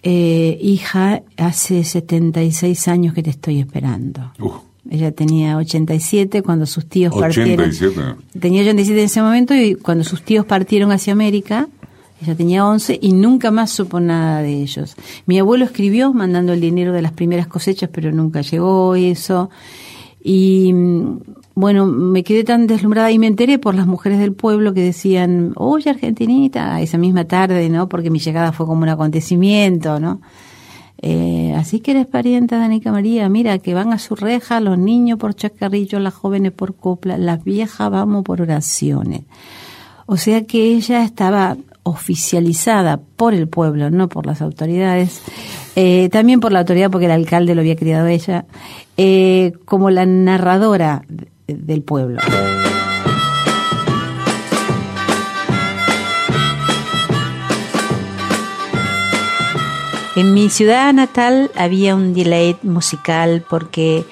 eh, 0.02 0.58
hija, 0.60 1.22
hace 1.36 1.84
76 1.84 2.88
años 2.88 3.14
que 3.14 3.22
te 3.22 3.30
estoy 3.30 3.60
esperando. 3.60 4.32
Ella 4.88 5.10
tenía 5.12 5.56
87 5.56 6.42
cuando 6.42 6.66
sus 6.66 6.86
tíos 6.86 7.12
87. 7.14 7.56
partieron. 7.56 8.16
Tenía 8.38 8.62
87 8.62 9.00
en 9.00 9.06
ese 9.06 9.22
momento 9.22 9.54
y 9.54 9.74
cuando 9.74 10.04
sus 10.04 10.22
tíos 10.22 10.46
partieron 10.46 10.92
hacia 10.92 11.12
América, 11.12 11.68
ella 12.22 12.34
tenía 12.34 12.64
11 12.64 12.98
y 13.02 13.12
nunca 13.12 13.50
más 13.50 13.70
supo 13.70 14.00
nada 14.00 14.42
de 14.42 14.62
ellos. 14.62 14.96
Mi 15.26 15.38
abuelo 15.38 15.64
escribió 15.64 16.12
mandando 16.12 16.52
el 16.52 16.60
dinero 16.60 16.92
de 16.92 17.02
las 17.02 17.12
primeras 17.12 17.46
cosechas, 17.46 17.90
pero 17.92 18.12
nunca 18.12 18.40
llegó 18.40 18.94
eso. 18.94 19.50
Y 20.28 20.74
bueno, 21.54 21.86
me 21.86 22.24
quedé 22.24 22.42
tan 22.42 22.66
deslumbrada 22.66 23.12
y 23.12 23.18
me 23.20 23.28
enteré 23.28 23.60
por 23.60 23.76
las 23.76 23.86
mujeres 23.86 24.18
del 24.18 24.32
pueblo 24.32 24.74
que 24.74 24.80
decían, 24.80 25.52
oye 25.54 25.88
Argentinita, 25.88 26.80
esa 26.80 26.98
misma 26.98 27.26
tarde, 27.26 27.68
¿no? 27.68 27.88
Porque 27.88 28.10
mi 28.10 28.18
llegada 28.18 28.50
fue 28.50 28.66
como 28.66 28.82
un 28.82 28.88
acontecimiento, 28.88 30.00
¿no? 30.00 30.20
Eh, 31.00 31.54
así 31.56 31.78
que 31.78 31.92
eres 31.92 32.06
parienta 32.06 32.58
de 32.58 32.64
Anica 32.64 32.90
María, 32.90 33.28
mira, 33.28 33.58
que 33.58 33.72
van 33.72 33.92
a 33.92 34.00
su 34.00 34.16
reja 34.16 34.58
los 34.58 34.76
niños 34.76 35.20
por 35.20 35.36
chacarrillo, 35.36 36.00
las 36.00 36.14
jóvenes 36.14 36.50
por 36.50 36.74
copla, 36.74 37.18
las 37.18 37.44
viejas 37.44 37.88
vamos 37.88 38.24
por 38.24 38.42
oraciones. 38.42 39.22
O 40.06 40.16
sea 40.16 40.44
que 40.44 40.74
ella 40.74 41.04
estaba 41.04 41.56
oficializada 41.86 42.98
por 43.14 43.32
el 43.32 43.46
pueblo, 43.46 43.90
no 43.90 44.08
por 44.08 44.26
las 44.26 44.42
autoridades, 44.42 45.22
eh, 45.76 46.08
también 46.10 46.40
por 46.40 46.50
la 46.50 46.58
autoridad 46.58 46.90
porque 46.90 47.06
el 47.06 47.12
alcalde 47.12 47.54
lo 47.54 47.60
había 47.60 47.76
criado 47.76 48.08
ella, 48.08 48.44
eh, 48.96 49.52
como 49.66 49.90
la 49.90 50.04
narradora 50.04 51.02
del 51.46 51.82
pueblo. 51.82 52.20
En 60.16 60.34
mi 60.34 60.50
ciudad 60.50 60.92
natal 60.92 61.52
había 61.54 61.94
un 61.94 62.14
delay 62.14 62.56
musical 62.64 63.44
porque 63.48 64.04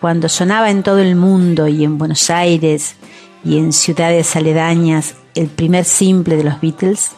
cuando 0.00 0.28
sonaba 0.28 0.70
en 0.70 0.84
todo 0.84 1.00
el 1.00 1.16
mundo 1.16 1.66
y 1.66 1.82
en 1.82 1.98
Buenos 1.98 2.30
Aires 2.30 2.94
y 3.44 3.58
en 3.58 3.72
ciudades 3.72 4.36
aledañas 4.36 5.16
el 5.36 5.48
primer 5.48 5.84
simple 5.84 6.36
de 6.36 6.44
los 6.44 6.60
Beatles, 6.60 7.12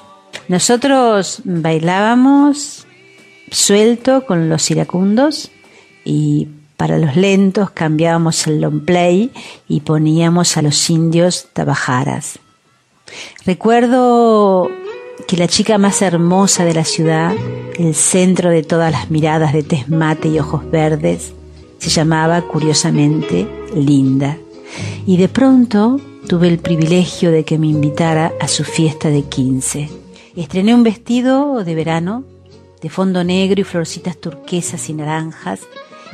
nosotros 0.49 1.41
bailábamos 1.45 2.87
suelto 3.51 4.27
con 4.27 4.49
los 4.49 4.71
iracundos 4.71 5.51
y 6.05 6.49
para 6.77 6.99
los 6.99 7.17
lentos 7.17 7.71
cambiábamos 7.71 8.47
el 8.47 8.61
long 8.61 8.85
play 8.85 9.33
y 9.67 9.81
poníamos 9.81 10.57
a 10.57 10.63
los 10.63 10.91
indios 10.91 11.49
tabajaras. 11.53 12.39
Recuerdo 13.47 14.69
que 15.27 15.37
la 15.37 15.49
chica 15.49 15.79
más 15.79 16.03
hermosa 16.03 16.65
de 16.65 16.75
la 16.75 16.85
ciudad, 16.85 17.35
el 17.79 17.95
centro 17.95 18.51
de 18.51 18.63
todas 18.63 18.93
las 18.93 19.11
miradas 19.11 19.53
de 19.53 19.63
tez 19.63 19.89
mate 19.89 20.29
y 20.29 20.39
ojos 20.39 20.71
verdes, 20.71 21.33
se 21.79 21.91
llamaba 21.91 22.43
curiosamente 22.43 23.49
Linda. 23.75 24.37
Y 25.07 25.17
de 25.17 25.29
pronto 25.29 26.01
tuve 26.29 26.49
el 26.49 26.59
privilegio 26.59 27.31
de 27.31 27.47
que 27.47 27.57
me 27.57 27.69
invitara 27.69 28.35
a 28.39 28.49
su 28.49 28.63
fiesta 28.63 29.09
de 29.09 29.23
15. 29.23 29.89
Estrené 30.37 30.75
un 30.75 30.83
vestido 30.83 31.65
de 31.65 31.75
verano 31.75 32.25
de 32.83 32.91
fondo 32.91 33.25
negro 33.25 33.63
y 33.63 33.65
florcitas 33.65 34.19
turquesas 34.19 34.91
y 34.91 34.93
naranjas, 34.93 35.61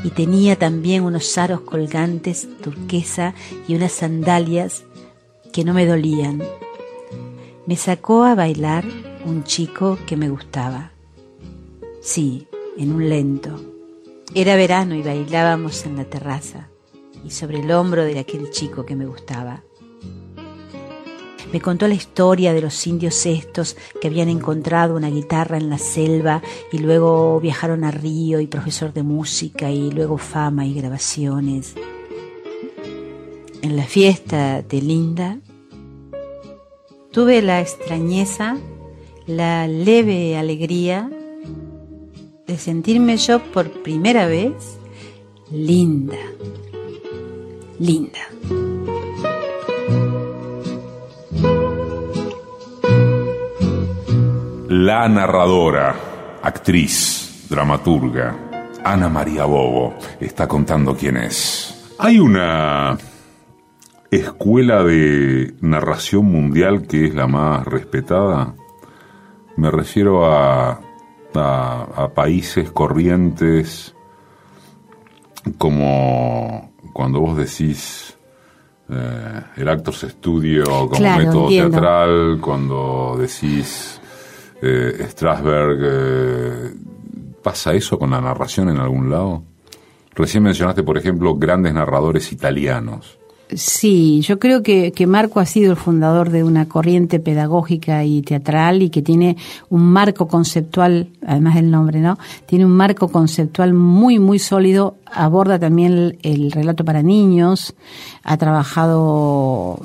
y 0.04 0.10
tenía 0.10 0.56
también 0.56 1.02
unos 1.02 1.36
aros 1.36 1.62
colgantes 1.62 2.48
turquesa 2.62 3.34
y 3.66 3.74
unas 3.74 3.90
sandalias 3.90 4.84
que 5.52 5.64
no 5.64 5.74
me 5.74 5.84
dolían. 5.84 6.42
Me 7.66 7.76
sacó 7.76 8.22
a 8.22 8.36
bailar 8.36 8.84
un 9.24 9.42
chico 9.42 9.98
que 10.06 10.16
me 10.16 10.28
gustaba. 10.28 10.92
Sí, 12.00 12.46
en 12.78 12.92
un 12.92 13.08
lento. 13.08 13.60
Era 14.32 14.54
verano 14.54 14.94
y 14.94 15.02
bailábamos 15.02 15.84
en 15.86 15.96
la 15.96 16.04
terraza 16.04 16.68
y 17.24 17.30
sobre 17.30 17.58
el 17.58 17.72
hombro 17.72 18.04
de 18.04 18.20
aquel 18.20 18.50
chico 18.50 18.86
que 18.86 18.94
me 18.94 19.06
gustaba. 19.06 19.64
Me 21.54 21.60
contó 21.60 21.86
la 21.86 21.94
historia 21.94 22.52
de 22.52 22.60
los 22.60 22.84
indios 22.84 23.26
estos 23.26 23.76
que 24.00 24.08
habían 24.08 24.28
encontrado 24.28 24.96
una 24.96 25.08
guitarra 25.08 25.56
en 25.56 25.70
la 25.70 25.78
selva 25.78 26.42
y 26.72 26.78
luego 26.78 27.38
viajaron 27.38 27.84
a 27.84 27.92
Río 27.92 28.40
y 28.40 28.48
profesor 28.48 28.92
de 28.92 29.04
música 29.04 29.70
y 29.70 29.92
luego 29.92 30.18
fama 30.18 30.66
y 30.66 30.74
grabaciones. 30.74 31.74
En 33.62 33.76
la 33.76 33.84
fiesta 33.84 34.62
de 34.62 34.82
Linda 34.82 35.38
tuve 37.12 37.40
la 37.40 37.60
extrañeza, 37.60 38.56
la 39.28 39.68
leve 39.68 40.36
alegría 40.36 41.08
de 42.48 42.58
sentirme 42.58 43.16
yo 43.16 43.40
por 43.52 43.70
primera 43.84 44.26
vez 44.26 44.54
linda 45.52 46.18
linda. 47.78 48.18
La 54.76 55.08
narradora, 55.08 55.94
actriz, 56.42 57.46
dramaturga, 57.48 58.36
Ana 58.82 59.08
María 59.08 59.44
Bobo, 59.44 59.94
está 60.18 60.48
contando 60.48 60.96
quién 60.96 61.16
es. 61.16 61.94
Hay 61.96 62.18
una 62.18 62.98
escuela 64.10 64.82
de 64.82 65.54
narración 65.60 66.24
mundial 66.24 66.88
que 66.88 67.06
es 67.06 67.14
la 67.14 67.28
más 67.28 67.64
respetada. 67.64 68.56
Me 69.56 69.70
refiero 69.70 70.26
a, 70.26 70.80
a 71.34 72.10
países 72.12 72.72
corrientes 72.72 73.94
como 75.56 76.72
cuando 76.92 77.20
vos 77.20 77.36
decís 77.36 78.18
eh, 78.90 79.40
el 79.56 79.68
Actors 79.68 80.00
Studio 80.00 80.64
como 80.88 81.16
método 81.16 81.48
teatral, 81.48 82.38
cuando 82.40 83.16
decís 83.20 84.00
eh, 84.64 85.06
Strasberg, 85.10 85.78
eh, 85.82 86.74
¿pasa 87.42 87.74
eso 87.74 87.98
con 87.98 88.10
la 88.10 88.20
narración 88.20 88.70
en 88.70 88.78
algún 88.78 89.10
lado? 89.10 89.42
Recién 90.14 90.42
mencionaste, 90.42 90.82
por 90.82 90.96
ejemplo, 90.96 91.34
grandes 91.34 91.74
narradores 91.74 92.32
italianos. 92.32 93.18
Sí, 93.50 94.22
yo 94.22 94.38
creo 94.38 94.62
que, 94.62 94.92
que, 94.92 95.06
Marco 95.06 95.38
ha 95.38 95.44
sido 95.44 95.72
el 95.72 95.76
fundador 95.76 96.30
de 96.30 96.42
una 96.42 96.66
corriente 96.66 97.20
pedagógica 97.20 98.02
y 98.02 98.22
teatral 98.22 98.82
y 98.82 98.88
que 98.88 99.02
tiene 99.02 99.36
un 99.68 99.84
marco 99.84 100.26
conceptual, 100.26 101.10
además 101.26 101.56
del 101.56 101.70
nombre, 101.70 102.00
¿no? 102.00 102.18
Tiene 102.46 102.64
un 102.64 102.72
marco 102.72 103.08
conceptual 103.08 103.74
muy, 103.74 104.18
muy 104.18 104.38
sólido. 104.38 104.96
Aborda 105.12 105.58
también 105.58 106.16
el 106.22 106.50
relato 106.52 106.84
para 106.84 107.02
niños. 107.02 107.74
Ha 108.22 108.38
trabajado 108.38 109.78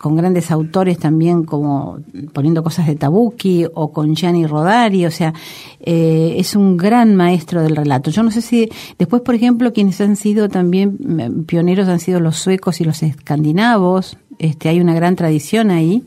con 0.00 0.16
grandes 0.16 0.50
autores 0.50 0.98
también 0.98 1.44
como 1.44 1.98
poniendo 2.32 2.62
cosas 2.62 2.86
de 2.86 2.96
Tabucchi 2.96 3.66
o 3.74 3.92
con 3.92 4.14
Gianni 4.14 4.46
Rodari, 4.46 5.06
o 5.06 5.10
sea, 5.10 5.34
eh, 5.80 6.34
es 6.38 6.54
un 6.56 6.76
gran 6.76 7.14
maestro 7.16 7.62
del 7.62 7.76
relato. 7.76 8.10
Yo 8.10 8.22
no 8.22 8.30
sé 8.30 8.40
si 8.40 8.68
después, 8.98 9.22
por 9.22 9.34
ejemplo, 9.34 9.72
quienes 9.72 10.00
han 10.00 10.16
sido 10.16 10.48
también 10.48 10.96
mm, 10.98 11.44
pioneros 11.44 11.88
han 11.88 12.00
sido 12.00 12.20
los 12.20 12.36
suecos 12.36 12.80
y 12.80 12.84
los 12.84 13.02
escandinavos, 13.02 14.16
este, 14.38 14.68
hay 14.68 14.80
una 14.80 14.94
gran 14.94 15.16
tradición 15.16 15.70
ahí. 15.70 16.02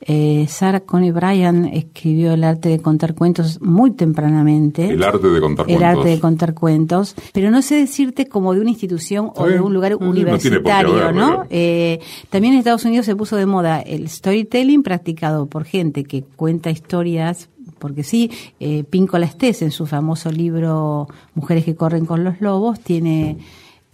Eh, 0.00 0.46
Sarah 0.48 0.80
Coney 0.80 1.10
Bryan 1.10 1.66
escribió 1.66 2.32
El 2.32 2.44
arte 2.44 2.68
de 2.68 2.80
contar 2.80 3.14
cuentos 3.14 3.60
muy 3.60 3.90
tempranamente. 3.92 4.88
El 4.88 5.02
arte 5.02 5.28
de 5.28 5.40
contar 5.40 5.66
cuentos. 5.66 5.82
El 5.82 5.98
arte 5.98 6.08
de 6.08 6.20
contar 6.20 6.54
cuentos. 6.54 7.14
Pero 7.32 7.50
no 7.50 7.62
sé 7.62 7.76
decirte 7.76 8.26
como 8.28 8.54
de 8.54 8.60
una 8.60 8.70
institución 8.70 9.30
o 9.34 9.46
de 9.46 9.60
un 9.60 9.74
lugar 9.74 9.96
universitario, 9.96 11.12
¿no? 11.12 11.44
Eh, 11.50 12.00
también 12.30 12.54
en 12.54 12.60
Estados 12.60 12.84
Unidos 12.84 13.06
se 13.06 13.16
puso 13.16 13.36
de 13.36 13.46
moda 13.46 13.80
el 13.80 14.08
storytelling 14.08 14.82
practicado 14.82 15.46
por 15.46 15.64
gente 15.64 16.04
que 16.04 16.22
cuenta 16.22 16.70
historias 16.70 17.48
porque 17.78 18.02
sí, 18.02 18.30
eh, 18.58 18.84
Pincola 18.84 19.26
Estés 19.26 19.62
en 19.62 19.70
su 19.70 19.86
famoso 19.86 20.32
libro 20.32 21.06
Mujeres 21.34 21.64
que 21.64 21.76
corren 21.76 22.06
con 22.06 22.24
los 22.24 22.40
lobos 22.40 22.80
tiene 22.80 23.38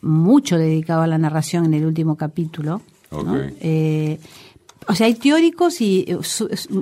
mucho 0.01 0.59
dedicado 0.59 1.03
a 1.03 1.07
la 1.07 1.19
narración 1.19 1.65
en 1.65 1.75
el 1.75 1.87
último 1.87 2.17
capítulo. 2.17 2.83
Eh, 3.61 4.19
o 4.87 4.95
sea, 4.95 5.07
hay 5.07 5.15
teóricos 5.15 5.81
y 5.81 6.05
eh, 6.09 6.19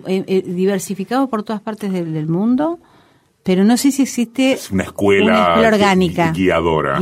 eh, 0.06 0.24
eh, 0.26 0.42
diversificados 0.46 1.28
por 1.28 1.42
todas 1.42 1.62
partes 1.62 1.92
del, 1.92 2.26
mundo, 2.26 2.78
pero 3.42 3.64
no 3.64 3.76
sé 3.76 3.90
si 3.90 4.02
existe 4.02 4.58
una 4.70 4.84
escuela, 4.84 5.58
orgánica 5.58 6.32
guiadora. 6.32 6.98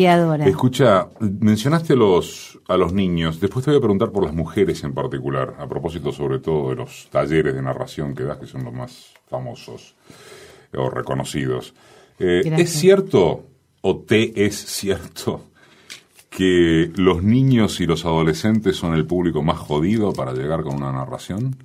Escucha, 0.47 1.09
mencionaste 1.21 1.97
los 1.97 2.59
a 2.69 2.77
los 2.77 2.93
niños. 2.93 3.41
Después 3.41 3.65
te 3.65 3.71
voy 3.71 3.79
a 3.79 3.81
preguntar 3.81 4.11
por 4.11 4.25
las 4.25 4.35
mujeres 4.35 4.83
en 4.85 4.95
particular, 4.95 5.57
a 5.59 5.69
propósito 5.69 6.13
sobre 6.13 6.39
todo 6.39 6.71
de 6.71 6.77
los 6.77 7.09
talleres 7.11 7.55
de 7.55 7.63
narración 7.63 8.15
que 8.15 8.25
das, 8.25 8.39
que 8.39 8.47
son 8.47 8.65
los 8.65 8.73
más 8.73 9.13
famosos 9.29 9.97
o 10.77 10.89
reconocidos. 10.89 11.75
¿Es 12.19 12.71
cierto 12.71 13.47
o 13.81 13.97
te 13.97 14.45
es 14.45 14.57
cierto 14.57 15.50
que 16.31 16.91
los 16.95 17.23
niños 17.23 17.81
y 17.81 17.87
los 17.87 18.05
adolescentes 18.07 18.77
son 18.77 18.95
el 18.95 19.05
público 19.05 19.43
más 19.43 19.59
jodido 19.59 20.13
para 20.13 20.33
llegar 20.33 20.63
con 20.63 20.77
una 20.77 20.93
narración? 20.93 21.57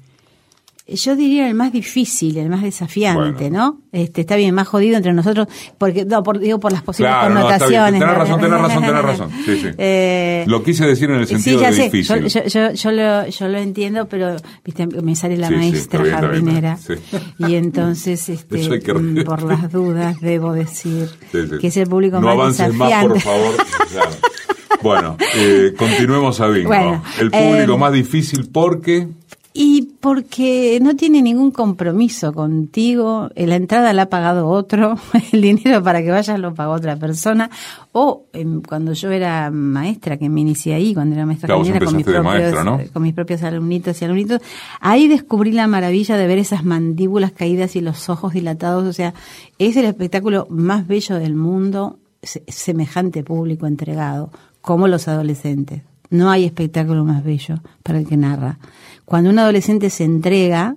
Yo 0.87 1.15
diría 1.15 1.47
el 1.47 1.55
más 1.55 1.73
difícil, 1.73 2.37
el 2.37 2.47
más 2.47 2.61
desafiante, 2.61 3.49
¿no? 3.49 3.81
Este, 3.91 4.21
está 4.21 4.35
bien, 4.35 4.53
más 4.53 4.67
jodido 4.67 4.97
entre 4.97 5.13
nosotros, 5.13 5.47
porque 5.79 6.05
no, 6.05 6.21
por, 6.21 6.37
digo 6.37 6.59
por 6.59 6.71
las 6.71 6.83
posibles 6.83 7.15
connotaciones. 7.23 7.99
No, 7.99 8.05
tenés 8.05 8.17
razón, 8.17 8.39
tenés 8.39 8.61
razón, 8.61 8.83
tenés 8.83 9.01
razón. 9.01 9.31
Sí, 9.45 9.57
sí. 9.61 9.67
Eh, 9.79 10.43
lo 10.47 10.63
quise 10.63 10.85
decir 10.85 11.09
en 11.09 11.21
el 11.21 11.27
sentido 11.27 11.59
de 11.59 11.71
difícil. 11.71 12.27
Yo, 12.27 12.45
yo, 12.45 12.71
yo, 12.73 12.91
lo, 12.91 13.27
yo 13.27 13.47
lo 13.47 13.57
entiendo, 13.57 14.07
pero 14.07 14.35
viste, 14.63 14.85
me 14.85 15.15
sale 15.15 15.37
la 15.37 15.49
maestra 15.49 16.05
jardinera. 16.05 16.77
y 17.39 17.55
entonces, 17.55 18.29
este, 18.29 18.93
mm, 18.93 19.23
por 19.23 19.41
las 19.41 19.71
dudas, 19.71 20.21
debo 20.21 20.53
decir 20.53 21.09
que 21.31 21.67
es 21.67 21.77
el 21.77 21.87
público 21.87 22.21
más 22.21 22.57
desafiante. 22.57 22.75
No 22.75 22.75
avances 22.75 22.75
más, 22.75 23.05
por 23.05 23.19
favor. 23.21 24.35
Bueno, 24.85 25.17
eh, 25.35 25.73
continuemos 25.75 26.39
a 26.41 26.47
Bingo. 26.47 26.71
el 27.19 27.31
público 27.31 27.73
eh, 27.73 27.77
más 27.77 27.91
difícil 27.91 28.49
porque... 28.51 29.07
Y 29.57 29.93
porque 30.01 30.79
no 30.81 30.97
tiene 30.97 31.21
ningún 31.21 31.49
compromiso 31.49 32.33
contigo, 32.33 33.29
eh, 33.35 33.47
la 33.47 33.55
entrada 33.55 33.93
la 33.93 34.01
ha 34.01 34.09
pagado 34.09 34.49
otro, 34.49 34.97
el 35.31 35.41
dinero 35.41 35.81
para 35.81 36.03
que 36.03 36.11
vayas 36.11 36.37
lo 36.41 36.53
pagó 36.53 36.73
otra 36.73 36.97
persona, 36.97 37.49
o 37.93 38.25
cuando 38.67 38.91
yo 38.91 39.11
era 39.11 39.49
maestra, 39.51 40.17
que 40.17 40.27
me 40.27 40.41
inicié 40.41 40.73
ahí, 40.73 40.93
cuando 40.93 41.15
era 41.15 41.25
maestra 41.25 41.55
con, 41.55 41.61
mis 41.61 41.71
propios, 42.03 42.91
con 42.91 43.01
mis 43.01 43.13
propios 43.13 43.43
alumnitos 43.43 44.01
y 44.01 44.03
alumnitos, 44.03 44.41
ahí 44.81 45.07
descubrí 45.07 45.53
la 45.53 45.67
maravilla 45.67 46.17
de 46.17 46.27
ver 46.27 46.39
esas 46.39 46.65
mandíbulas 46.65 47.31
caídas 47.31 47.77
y 47.77 47.79
los 47.79 48.09
ojos 48.09 48.33
dilatados, 48.33 48.85
o 48.85 48.91
sea, 48.91 49.13
es 49.57 49.77
el 49.77 49.85
espectáculo 49.85 50.47
más 50.49 50.85
bello 50.85 51.15
del 51.15 51.33
mundo, 51.33 51.97
semejante 52.21 53.23
público 53.23 53.67
entregado, 53.67 54.31
como 54.59 54.89
los 54.89 55.07
adolescentes. 55.07 55.83
No 56.09 56.29
hay 56.29 56.45
espectáculo 56.45 57.03
más 57.03 57.23
bello 57.23 57.59
para 57.83 57.99
el 57.99 58.07
que 58.07 58.17
narra. 58.17 58.59
Cuando 59.05 59.29
un 59.29 59.39
adolescente 59.39 59.89
se 59.89 60.03
entrega, 60.03 60.75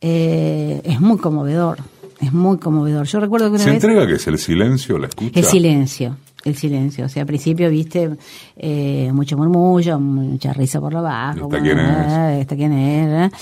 eh, 0.00 0.80
es 0.84 1.00
muy 1.00 1.18
conmovedor. 1.18 1.78
Es 2.20 2.32
muy 2.32 2.58
conmovedor. 2.58 3.06
Yo 3.06 3.20
recuerdo 3.20 3.46
que 3.46 3.56
una 3.56 3.64
¿Se 3.64 3.70
vez, 3.70 3.82
entrega 3.82 4.06
que 4.06 4.14
es 4.14 4.26
el 4.26 4.38
silencio, 4.38 4.98
la 4.98 5.08
escucha? 5.08 5.38
El 5.38 5.44
silencio, 5.44 6.16
el 6.44 6.54
silencio. 6.54 7.04
O 7.06 7.08
sea, 7.08 7.22
al 7.22 7.26
principio 7.26 7.68
viste 7.68 8.10
eh, 8.56 9.10
mucho 9.12 9.36
murmullo, 9.36 9.98
mucha 9.98 10.52
risa 10.52 10.80
por 10.80 10.92
lo 10.92 11.02
bajo. 11.02 11.44
¿Esta 11.44 11.60
quién 11.60 11.78
es? 11.78 12.40
¿Esta 12.40 12.56
quién 12.56 12.72
es? 12.72 13.32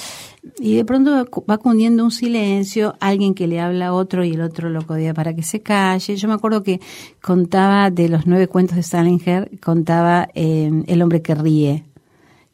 Y 0.59 0.75
de 0.75 0.85
pronto 0.85 1.29
va 1.49 1.59
cundiendo 1.59 2.03
un 2.03 2.11
silencio, 2.11 2.97
alguien 2.99 3.35
que 3.35 3.47
le 3.47 3.61
habla 3.61 3.89
a 3.89 3.93
otro 3.93 4.25
y 4.25 4.33
el 4.33 4.41
otro 4.41 4.71
lo 4.71 4.85
codea 4.85 5.15
para 5.15 5.35
que 5.35 5.43
se 5.43 5.61
calle. 5.61 6.17
Yo 6.17 6.27
me 6.27 6.35
acuerdo 6.35 6.65
que 6.65 6.81
contaba 7.21 7.91
de 7.91 8.09
los 8.09 8.27
nueve 8.27 8.49
cuentos 8.49 8.77
de 8.77 8.83
Salinger, 8.83 9.51
contaba 9.61 10.29
eh, 10.35 10.71
El 10.87 11.03
hombre 11.03 11.23
que 11.23 11.37
ríe, 11.37 11.85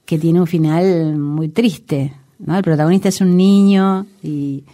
que 0.08 0.18
tiene 0.18 0.40
un 0.40 0.46
final 0.46 1.18
muy 1.18 1.50
triste. 1.50 2.14
¿no? 2.38 2.56
El 2.56 2.62
protagonista 2.62 3.10
es 3.10 3.20
un 3.20 3.36
niño 3.36 4.06
y 4.22 4.64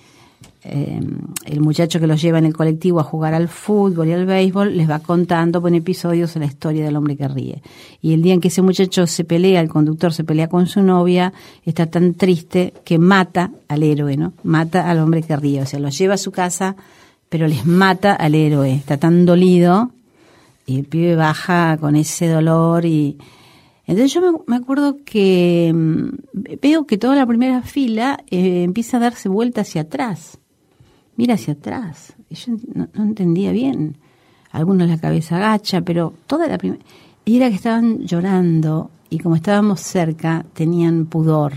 eh, 0.62 1.00
el 1.46 1.60
muchacho 1.60 1.98
que 1.98 2.06
los 2.06 2.22
lleva 2.22 2.38
en 2.38 2.44
el 2.44 2.54
colectivo 2.54 3.00
a 3.00 3.02
jugar 3.02 3.34
al 3.34 3.48
fútbol 3.48 4.06
y 4.06 4.12
al 4.12 4.26
béisbol 4.26 4.76
les 4.76 4.88
va 4.88 5.00
contando 5.00 5.60
por 5.60 5.74
episodios 5.74 6.36
la 6.36 6.44
historia 6.44 6.84
del 6.84 6.94
hombre 6.94 7.16
que 7.16 7.26
ríe. 7.26 7.62
Y 8.00 8.12
el 8.12 8.22
día 8.22 8.32
en 8.32 8.40
que 8.40 8.46
ese 8.46 8.62
muchacho 8.62 9.08
se 9.08 9.24
pelea, 9.24 9.60
el 9.60 9.68
conductor 9.68 10.12
se 10.12 10.22
pelea 10.22 10.48
con 10.48 10.68
su 10.68 10.82
novia, 10.82 11.32
está 11.64 11.86
tan 11.86 12.14
triste 12.14 12.72
que 12.84 13.00
mata 13.00 13.50
al 13.66 13.82
héroe, 13.82 14.16
¿no? 14.16 14.34
Mata 14.44 14.88
al 14.88 15.00
hombre 15.00 15.24
que 15.24 15.34
ríe. 15.34 15.62
O 15.62 15.66
sea, 15.66 15.80
los 15.80 15.98
lleva 15.98 16.14
a 16.14 16.18
su 16.18 16.30
casa, 16.30 16.76
pero 17.28 17.48
les 17.48 17.66
mata 17.66 18.14
al 18.14 18.36
héroe. 18.36 18.72
Está 18.72 18.98
tan 18.98 19.26
dolido 19.26 19.90
y 20.64 20.78
el 20.78 20.84
pibe 20.84 21.16
baja 21.16 21.76
con 21.80 21.96
ese 21.96 22.28
dolor 22.28 22.84
y... 22.84 23.18
Entonces 23.86 24.14
yo 24.14 24.44
me, 24.46 24.56
acuerdo 24.56 24.98
que 25.04 25.72
mm, 25.74 26.58
veo 26.60 26.86
que 26.86 26.98
toda 26.98 27.16
la 27.16 27.26
primera 27.26 27.62
fila 27.62 28.24
eh, 28.30 28.62
empieza 28.62 28.96
a 28.96 29.00
darse 29.00 29.28
vuelta 29.28 29.60
hacia 29.60 29.82
atrás 29.82 30.38
mira 31.16 31.34
hacia 31.34 31.54
atrás. 31.54 32.14
Y 32.28 32.34
yo 32.34 32.54
no, 32.74 32.88
entendía 32.94 33.52
bien. 33.52 33.98
Algunos 34.50 34.88
la 34.88 34.98
cabeza 34.98 35.36
agacha, 35.36 35.80
pero 35.80 36.14
toda 36.26 36.46
la 36.46 36.58
primera... 36.58 36.82
Y 37.24 37.36
era 37.36 37.48
que 37.48 37.56
estaban 37.56 38.00
llorando 38.00 38.90
y 39.10 39.18
como 39.18 39.36
estábamos 39.36 39.80
cerca, 39.80 40.44
tenían 40.52 41.06
pudor. 41.06 41.52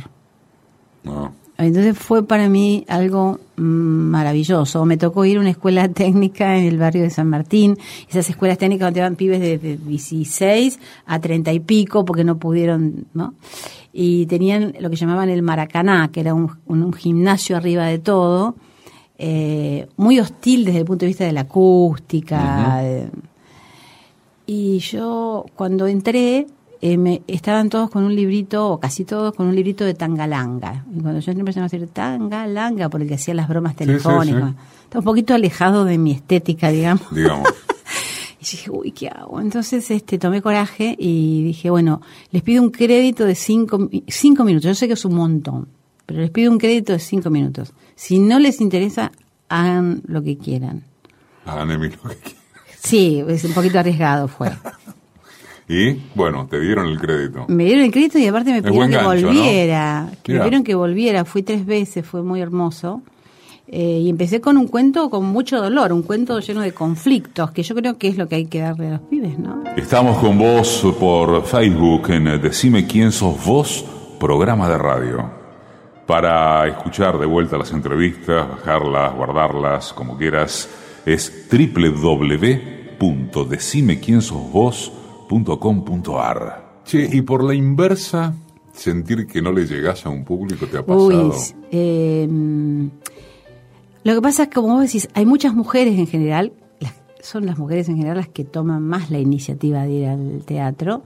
Ah. 1.06 1.32
Entonces 1.58 1.98
fue 1.98 2.26
para 2.26 2.50
mí 2.50 2.86
algo 2.88 3.40
maravilloso. 3.56 4.86
Me 4.86 4.98
tocó 4.98 5.26
ir 5.26 5.38
a 5.38 5.40
una 5.42 5.50
escuela 5.50 5.88
técnica 5.94 6.58
en 6.58 6.66
el 6.66 6.78
barrio 6.78 7.04
de 7.04 7.10
San 7.10 7.30
Martín. 7.30 7.78
Esas 8.10 8.30
escuelas 8.30 8.58
técnicas 8.58 8.88
donde 8.88 9.02
van 9.02 9.16
pibes 9.16 9.40
de, 9.40 9.78
16 9.78 10.80
a 11.06 11.20
30 11.20 11.54
y 11.54 11.60
pico 11.60 12.06
porque 12.06 12.24
no 12.24 12.38
pudieron, 12.38 13.06
¿no? 13.14 13.34
Y 13.92 14.28
tenían 14.28 14.76
lo 14.80 14.90
que 14.90 14.96
llamaban 14.96 15.30
el 15.30 15.42
Maracaná, 15.42 16.10
que 16.12 16.20
era 16.20 16.34
un 16.34 16.94
gimnasio 16.94 17.58
arriba 17.58 17.86
de 17.86 17.98
todo 17.98 18.56
eh, 19.20 19.88
muy 19.98 20.20
hostil 20.20 20.64
desde 20.64 20.80
el 20.80 20.86
punto 20.86 21.06
de 21.06 21.08
vista 21.08 21.26
de 21.26 21.32
la 21.32 21.42
acústica. 21.42 22.84
y 24.46 24.80
yo 24.80 25.46
cuando 25.56 25.88
entré, 25.88 26.48
eh, 26.82 26.98
me, 26.98 27.22
estaban 27.28 27.70
todos 27.70 27.90
con 27.90 28.04
un 28.04 28.16
librito, 28.16 28.70
o 28.70 28.80
casi 28.80 29.04
todos 29.06 29.34
con 29.34 29.48
un 29.48 29.56
librito 29.56 29.84
de 29.84 29.94
Tangalanga. 29.94 30.86
Y 30.96 31.00
cuando 31.02 31.20
yo 31.20 31.32
empecé 31.32 31.60
a 31.60 31.64
decir 31.64 31.88
Tangalanga, 31.88 32.90
por 32.90 33.02
el 33.02 33.08
que 33.08 33.16
hacía 33.16 33.34
las 33.34 33.48
bromas 33.48 33.76
telefónicas. 33.76 34.54
Estaba 34.84 35.00
un 35.00 35.06
poquito 35.06 35.34
alejado 35.34 35.86
de 35.86 35.98
mi 35.98 36.12
estética, 36.12 36.70
digamos. 36.70 37.14
Digamos. 37.14 37.48
y 38.40 38.46
dije, 38.46 38.70
uy, 38.72 38.92
¿qué 38.92 39.10
hago? 39.10 39.42
Entonces 39.42 39.90
este, 39.92 40.18
tomé 40.18 40.42
coraje 40.42 40.96
y 40.98 41.44
dije, 41.44 41.70
bueno, 41.70 42.02
les 42.32 42.44
pido 42.44 42.62
un 42.62 42.70
crédito 42.70 43.26
de 43.26 43.36
cinco, 43.36 43.90
cinco 44.08 44.44
minutos. 44.44 44.66
Yo 44.70 44.76
sé 44.76 44.88
que 44.88 44.94
es 44.94 45.06
un 45.06 45.16
montón, 45.16 45.68
pero 46.06 46.22
les 46.22 46.30
pido 46.30 46.52
un 46.52 46.58
crédito 46.58 46.94
de 46.94 47.00
cinco 47.00 47.30
minutos. 47.30 47.74
Si 47.96 48.20
no 48.20 48.40
les 48.40 48.62
interesa, 48.62 49.12
hagan 49.50 50.04
lo 50.06 50.22
que 50.22 50.38
quieran. 50.38 50.84
Hagan 51.46 51.68
lo 51.68 51.80
que 51.82 51.90
quieran. 51.90 52.18
Sí, 52.80 53.24
es 53.28 53.44
un 53.44 53.54
poquito 53.54 53.80
arriesgado 53.80 54.28
fue. 54.28 54.52
y 55.70 55.94
bueno, 56.16 56.48
te 56.50 56.60
dieron 56.60 56.88
el 56.88 57.00
crédito. 57.00 57.46
Me 57.50 57.66
dieron 57.66 57.84
el 57.84 57.92
crédito 57.92 58.18
y 58.18 58.28
aparte 58.28 58.52
me 58.52 58.64
pidieron 58.64 58.90
que 58.90 58.98
volviera. 58.98 60.10
Que 60.24 60.34
me 60.34 60.40
pidieron 60.40 60.64
que 60.64 60.76
volviera. 60.76 61.26
Fui 61.26 61.44
tres 61.44 61.66
veces, 61.66 62.06
fue 62.06 62.24
muy 62.24 62.40
hermoso. 62.40 63.02
Eh, 63.70 64.00
y 64.04 64.10
empecé 64.10 64.40
con 64.40 64.56
un 64.56 64.68
cuento 64.68 65.10
con 65.10 65.26
mucho 65.26 65.62
dolor, 65.62 65.92
un 65.92 66.04
cuento 66.04 66.40
lleno 66.40 66.62
de 66.62 66.72
conflictos, 66.72 67.52
que 67.52 67.64
yo 67.64 67.76
creo 67.76 67.98
que 67.98 68.08
es 68.08 68.18
lo 68.18 68.30
que 68.30 68.36
hay 68.36 68.46
que 68.46 68.62
darle 68.62 68.88
a 68.88 68.92
los 68.92 69.02
pibes, 69.02 69.38
¿no? 69.38 69.62
Estamos 69.76 70.20
con 70.20 70.38
vos 70.38 70.88
por 70.98 71.44
Facebook 71.44 72.10
en 72.12 72.42
Decime 72.42 72.88
quién 72.88 73.12
sos 73.12 73.44
vos, 73.44 73.84
programa 74.22 74.70
de 74.70 74.78
radio. 74.78 75.30
Para 76.06 76.66
escuchar 76.66 77.20
de 77.20 77.26
vuelta 77.26 77.58
las 77.58 77.74
entrevistas, 77.74 78.48
bajarlas, 78.50 79.14
guardarlas, 79.14 79.92
como 79.92 80.18
quieras, 80.18 80.70
es 81.06 81.50
www.decimequiensosvos.com.ar. 85.30 86.68
Che, 86.86 87.10
y 87.12 87.22
por 87.22 87.44
la 87.44 87.54
inversa, 87.54 88.34
sentir 88.72 89.28
que 89.28 89.42
no 89.42 89.52
le 89.52 89.66
llegas 89.66 90.06
a 90.06 90.10
un 90.10 90.24
público 90.24 90.68
te 90.68 90.78
ha 90.78 90.86
pasado. 90.86 91.08
Uy, 91.08 91.32
eh, 91.72 92.28
lo 94.04 94.16
que 94.16 94.22
pasa 94.22 94.44
es 94.44 94.50
que, 94.50 94.56
como 94.56 94.76
vos 94.76 94.84
decís, 94.84 95.10
hay 95.14 95.26
muchas 95.26 95.54
mujeres 95.54 96.00
en 96.00 96.08
general, 96.08 96.54
son 97.22 97.46
las 97.46 97.58
mujeres 97.58 97.90
en 97.90 97.98
general 97.98 98.18
las 98.18 98.30
que 98.30 98.46
toman 98.46 98.84
más 98.84 99.12
la 99.12 99.20
iniciativa 99.20 99.84
de 99.84 99.92
ir 99.92 100.08
al 100.08 100.44
teatro. 100.46 101.04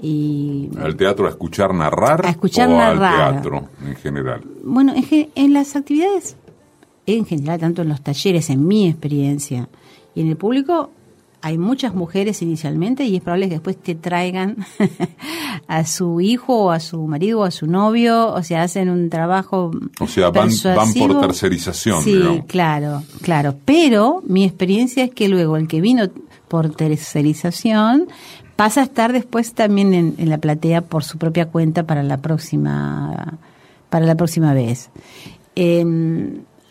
Y, 0.00 0.70
¿Al 0.78 0.96
teatro 0.96 1.26
a 1.26 1.30
escuchar 1.30 1.74
narrar? 1.74 2.26
A 2.26 2.30
escuchar 2.30 2.68
o 2.68 2.76
narrar. 2.76 3.20
al 3.20 3.32
teatro 3.34 3.68
en 3.84 3.96
general? 3.96 4.42
Bueno, 4.62 4.94
en, 4.94 5.30
en 5.34 5.52
las 5.52 5.74
actividades, 5.74 6.36
en 7.06 7.26
general, 7.26 7.58
tanto 7.58 7.82
en 7.82 7.88
los 7.88 8.02
talleres, 8.02 8.50
en 8.50 8.66
mi 8.66 8.88
experiencia, 8.88 9.68
y 10.14 10.20
en 10.20 10.28
el 10.28 10.36
público, 10.36 10.90
hay 11.44 11.58
muchas 11.58 11.94
mujeres 11.94 12.40
inicialmente 12.40 13.04
y 13.04 13.16
es 13.16 13.22
probable 13.22 13.48
que 13.48 13.56
después 13.56 13.76
te 13.76 13.94
traigan 13.94 14.56
a 15.68 15.84
su 15.84 16.22
hijo 16.22 16.56
o 16.56 16.70
a 16.70 16.80
su 16.80 17.06
marido 17.06 17.40
o 17.40 17.44
a 17.44 17.50
su 17.50 17.66
novio, 17.66 18.32
o 18.32 18.42
sea, 18.42 18.62
hacen 18.62 18.88
un 18.88 19.10
trabajo. 19.10 19.70
O 20.00 20.08
sea, 20.08 20.30
van, 20.30 20.48
van 20.74 20.94
por 20.94 21.20
tercerización. 21.20 22.02
Sí, 22.02 22.18
claro, 22.46 23.02
claro. 23.20 23.54
Pero 23.66 24.22
mi 24.26 24.44
experiencia 24.44 25.04
es 25.04 25.10
que 25.10 25.28
luego 25.28 25.58
el 25.58 25.68
que 25.68 25.82
vino 25.82 26.08
por 26.48 26.74
tercerización 26.74 28.08
pasa 28.56 28.80
a 28.80 28.84
estar 28.84 29.12
después 29.12 29.52
también 29.52 29.92
en, 29.92 30.14
en 30.16 30.30
la 30.30 30.38
platea 30.38 30.80
por 30.80 31.04
su 31.04 31.18
propia 31.18 31.50
cuenta 31.50 31.82
para 31.82 32.02
la 32.02 32.16
próxima 32.22 33.36
para 33.90 34.06
la 34.06 34.14
próxima 34.14 34.54
vez. 34.54 34.88
Eh, 35.56 35.84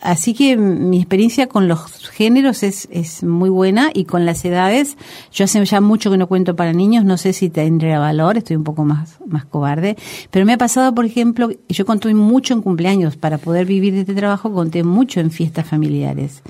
Así 0.03 0.33
que 0.33 0.57
mi 0.57 0.97
experiencia 0.97 1.47
con 1.47 1.69
los 1.69 2.09
géneros 2.09 2.61
es, 2.61 2.89
es 2.91 3.23
muy 3.23 3.49
buena 3.49 3.89
y 3.93 4.03
con 4.03 4.25
las 4.25 4.43
edades, 4.43 4.97
yo 5.31 5.45
hace 5.45 5.63
ya 5.63 5.79
mucho 5.79 6.11
que 6.11 6.17
no 6.17 6.27
cuento 6.27 6.57
para 6.57 6.73
niños, 6.73 7.05
no 7.05 7.15
sé 7.15 7.31
si 7.31 7.49
tendría 7.49 7.99
valor, 7.99 8.37
estoy 8.37 8.57
un 8.57 8.65
poco 8.65 8.83
más, 8.83 9.19
más 9.25 9.45
cobarde, 9.45 9.95
pero 10.29 10.45
me 10.45 10.51
ha 10.51 10.57
pasado, 10.57 10.93
por 10.93 11.05
ejemplo, 11.05 11.51
yo 11.69 11.85
conté 11.85 12.13
mucho 12.13 12.53
en 12.53 12.61
cumpleaños, 12.61 13.15
para 13.15 13.37
poder 13.37 13.65
vivir 13.65 13.93
de 13.93 14.01
este 14.01 14.13
trabajo 14.13 14.51
conté 14.51 14.83
mucho 14.83 15.21
en 15.21 15.31
fiestas 15.31 15.67
familiares. 15.67 16.43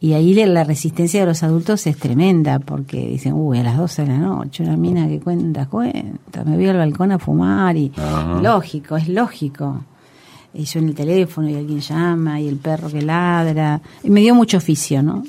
Y 0.00 0.14
ahí 0.14 0.32
la 0.32 0.64
resistencia 0.64 1.20
de 1.20 1.26
los 1.26 1.42
adultos 1.42 1.86
es 1.86 1.98
tremenda, 1.98 2.58
porque 2.58 3.06
dicen, 3.06 3.34
uy, 3.34 3.58
a 3.58 3.62
las 3.62 3.76
12 3.76 4.02
de 4.02 4.08
la 4.08 4.18
noche, 4.18 4.62
una 4.62 4.78
mina 4.78 5.08
que 5.08 5.20
cuenta, 5.20 5.66
cuenta, 5.66 6.42
me 6.44 6.56
voy 6.56 6.68
al 6.68 6.78
balcón 6.78 7.12
a 7.12 7.18
fumar 7.18 7.76
y 7.76 7.92
lógico, 8.40 8.96
es 8.96 9.08
lógico 9.08 9.84
y 10.54 10.78
en 10.78 10.88
el 10.88 10.94
teléfono 10.94 11.48
y 11.48 11.56
alguien 11.56 11.80
llama 11.80 12.40
y 12.40 12.48
el 12.48 12.56
perro 12.56 12.88
que 12.88 13.02
ladra. 13.02 13.80
Y 14.02 14.10
me 14.10 14.20
dio 14.20 14.34
mucho 14.34 14.56
oficio, 14.58 15.02
¿no? 15.02 15.24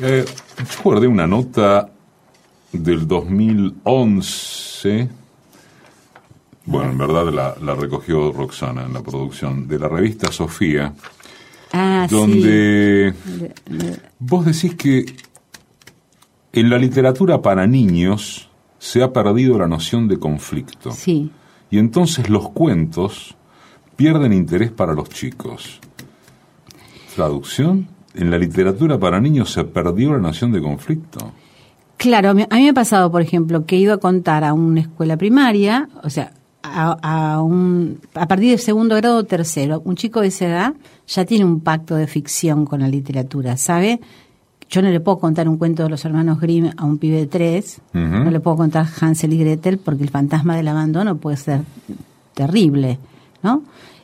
Eh, 0.00 0.24
yo 0.58 0.82
guardé 0.84 1.08
una 1.08 1.26
nota 1.26 1.90
del 2.72 3.08
2011. 3.08 5.08
Bueno, 6.66 6.92
en 6.92 6.98
verdad 6.98 7.32
la, 7.32 7.56
la, 7.60 7.74
recogió 7.74 8.30
Roxana 8.30 8.84
en 8.84 8.92
la 8.92 9.02
producción 9.02 9.66
de 9.66 9.78
la 9.78 9.88
revista 9.88 10.30
Sofía. 10.30 10.92
Ah, 11.72 12.06
donde 12.10 13.14
vos 14.18 14.44
decís 14.46 14.74
que 14.74 15.04
en 16.52 16.70
la 16.70 16.78
literatura 16.78 17.42
para 17.42 17.66
niños 17.66 18.48
se 18.78 19.02
ha 19.02 19.12
perdido 19.12 19.58
la 19.58 19.66
noción 19.66 20.08
de 20.08 20.18
conflicto. 20.18 20.92
Sí. 20.92 21.30
Y 21.70 21.78
entonces 21.78 22.30
los 22.30 22.48
cuentos 22.50 23.36
pierden 23.98 24.32
interés 24.32 24.70
para 24.70 24.94
los 24.94 25.08
chicos. 25.08 25.80
Traducción. 27.16 27.88
En 28.14 28.30
la 28.30 28.38
literatura 28.38 28.96
para 28.96 29.20
niños 29.20 29.52
se 29.52 29.64
perdió 29.64 30.12
la 30.12 30.18
noción 30.18 30.52
de 30.52 30.62
conflicto. 30.62 31.32
Claro, 31.96 32.30
a 32.30 32.34
mí 32.34 32.46
me 32.48 32.68
ha 32.68 32.72
pasado, 32.72 33.10
por 33.10 33.22
ejemplo, 33.22 33.66
que 33.66 33.74
he 33.74 33.80
ido 33.80 33.92
a 33.92 33.98
contar 33.98 34.44
a 34.44 34.52
una 34.52 34.82
escuela 34.82 35.16
primaria, 35.16 35.88
o 36.04 36.10
sea, 36.10 36.30
a, 36.62 37.42
un, 37.42 37.98
a 38.14 38.28
partir 38.28 38.50
del 38.50 38.60
segundo 38.60 38.94
grado 38.94 39.18
o 39.18 39.24
tercero, 39.24 39.82
un 39.84 39.96
chico 39.96 40.20
de 40.20 40.28
esa 40.28 40.46
edad 40.46 40.74
ya 41.08 41.24
tiene 41.24 41.44
un 41.44 41.60
pacto 41.60 41.96
de 41.96 42.06
ficción 42.06 42.66
con 42.66 42.80
la 42.80 42.88
literatura, 42.88 43.56
¿sabe? 43.56 44.00
Yo 44.70 44.80
no 44.80 44.90
le 44.90 45.00
puedo 45.00 45.18
contar 45.18 45.48
un 45.48 45.56
cuento 45.56 45.82
de 45.82 45.88
los 45.88 46.04
hermanos 46.04 46.40
Grimm 46.40 46.70
a 46.76 46.84
un 46.84 46.98
pibe 46.98 47.16
de 47.16 47.26
tres, 47.26 47.80
no 47.92 48.30
le 48.30 48.38
puedo 48.38 48.58
contar 48.58 48.86
Hansel 49.00 49.32
y 49.32 49.38
Gretel 49.38 49.78
porque 49.78 50.04
el 50.04 50.10
fantasma 50.10 50.56
del 50.56 50.68
abandono 50.68 51.16
puede 51.16 51.36
ser 51.36 51.62
terrible, 52.34 52.98
¿no? 53.42 53.62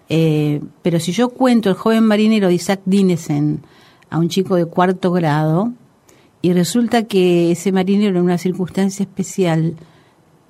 Eh, 0.09 0.61
pero 0.83 1.01
si 1.01 1.12
yo 1.12 1.31
cuento 1.31 1.70
el 1.70 1.77
joven 1.77 2.05
marinero 2.05 2.49
de 2.49 2.55
Isaac 2.55 2.81
Dinesen 2.85 3.61
a 4.11 4.18
un 4.18 4.29
chico 4.29 4.57
de 4.57 4.66
cuarto 4.66 5.12
grado 5.12 5.73
y 6.42 6.53
resulta 6.53 7.05
que 7.05 7.53
ese 7.53 7.73
marinero 7.73 8.18
en 8.18 8.25
una 8.25 8.38
circunstancia 8.38 9.05
especial 9.05 9.77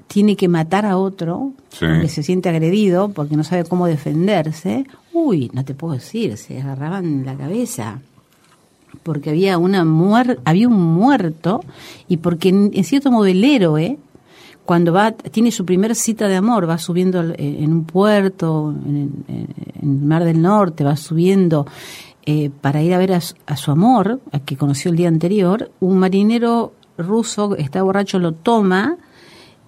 tiene 0.09 0.37
que 0.37 0.49
matar 0.49 0.87
a 0.87 0.99
otro 0.99 1.53
que 1.79 2.09
se 2.09 2.23
siente 2.23 2.49
agredido 2.49 3.09
porque 3.09 3.37
no 3.37 3.45
sabe 3.45 3.65
cómo 3.65 3.87
defenderse, 3.87 4.87
uy, 5.13 5.51
no 5.55 5.65
te 5.65 5.75
puedo 5.75 5.95
decir, 5.95 6.37
se 6.37 6.61
agarraban 6.61 7.25
la 7.25 7.35
cabeza 7.35 8.01
porque 9.03 9.31
había 9.31 9.59
una 9.59 9.85
muer 9.85 10.41
había 10.45 10.69
un 10.69 10.81
muerto 10.81 11.65
y 12.07 12.19
porque 12.19 12.51
en 12.51 12.85
cierto 12.85 13.11
modo 13.11 13.27
el 13.27 13.43
héroe 13.43 13.99
cuando 14.65 14.93
va, 14.93 15.13
tiene 15.13 15.51
su 15.51 15.65
primera 15.65 15.95
cita 15.95 16.27
de 16.29 16.37
amor, 16.37 16.69
va 16.69 16.79
subiendo 16.79 17.23
en 17.37 17.73
un 17.73 17.85
puerto, 17.85 18.75
en, 18.87 19.25
el 19.81 19.89
Mar 19.89 20.25
del 20.25 20.41
Norte, 20.41 20.85
va 20.85 20.97
subiendo 20.97 21.67
eh, 22.25 22.51
para 22.61 22.83
ir 22.83 22.95
a 22.95 22.99
ver 22.99 23.13
a, 23.13 23.57
su 23.57 23.71
amor, 23.71 24.21
a 24.33 24.41
que 24.41 24.57
conoció 24.57 24.91
el 24.91 24.97
día 24.97 25.09
anterior, 25.09 25.71
un 25.81 25.99
marinero 25.99 26.73
ruso, 26.97 27.57
está 27.57 27.83
borracho, 27.83 28.19
lo 28.19 28.33
toma 28.33 28.97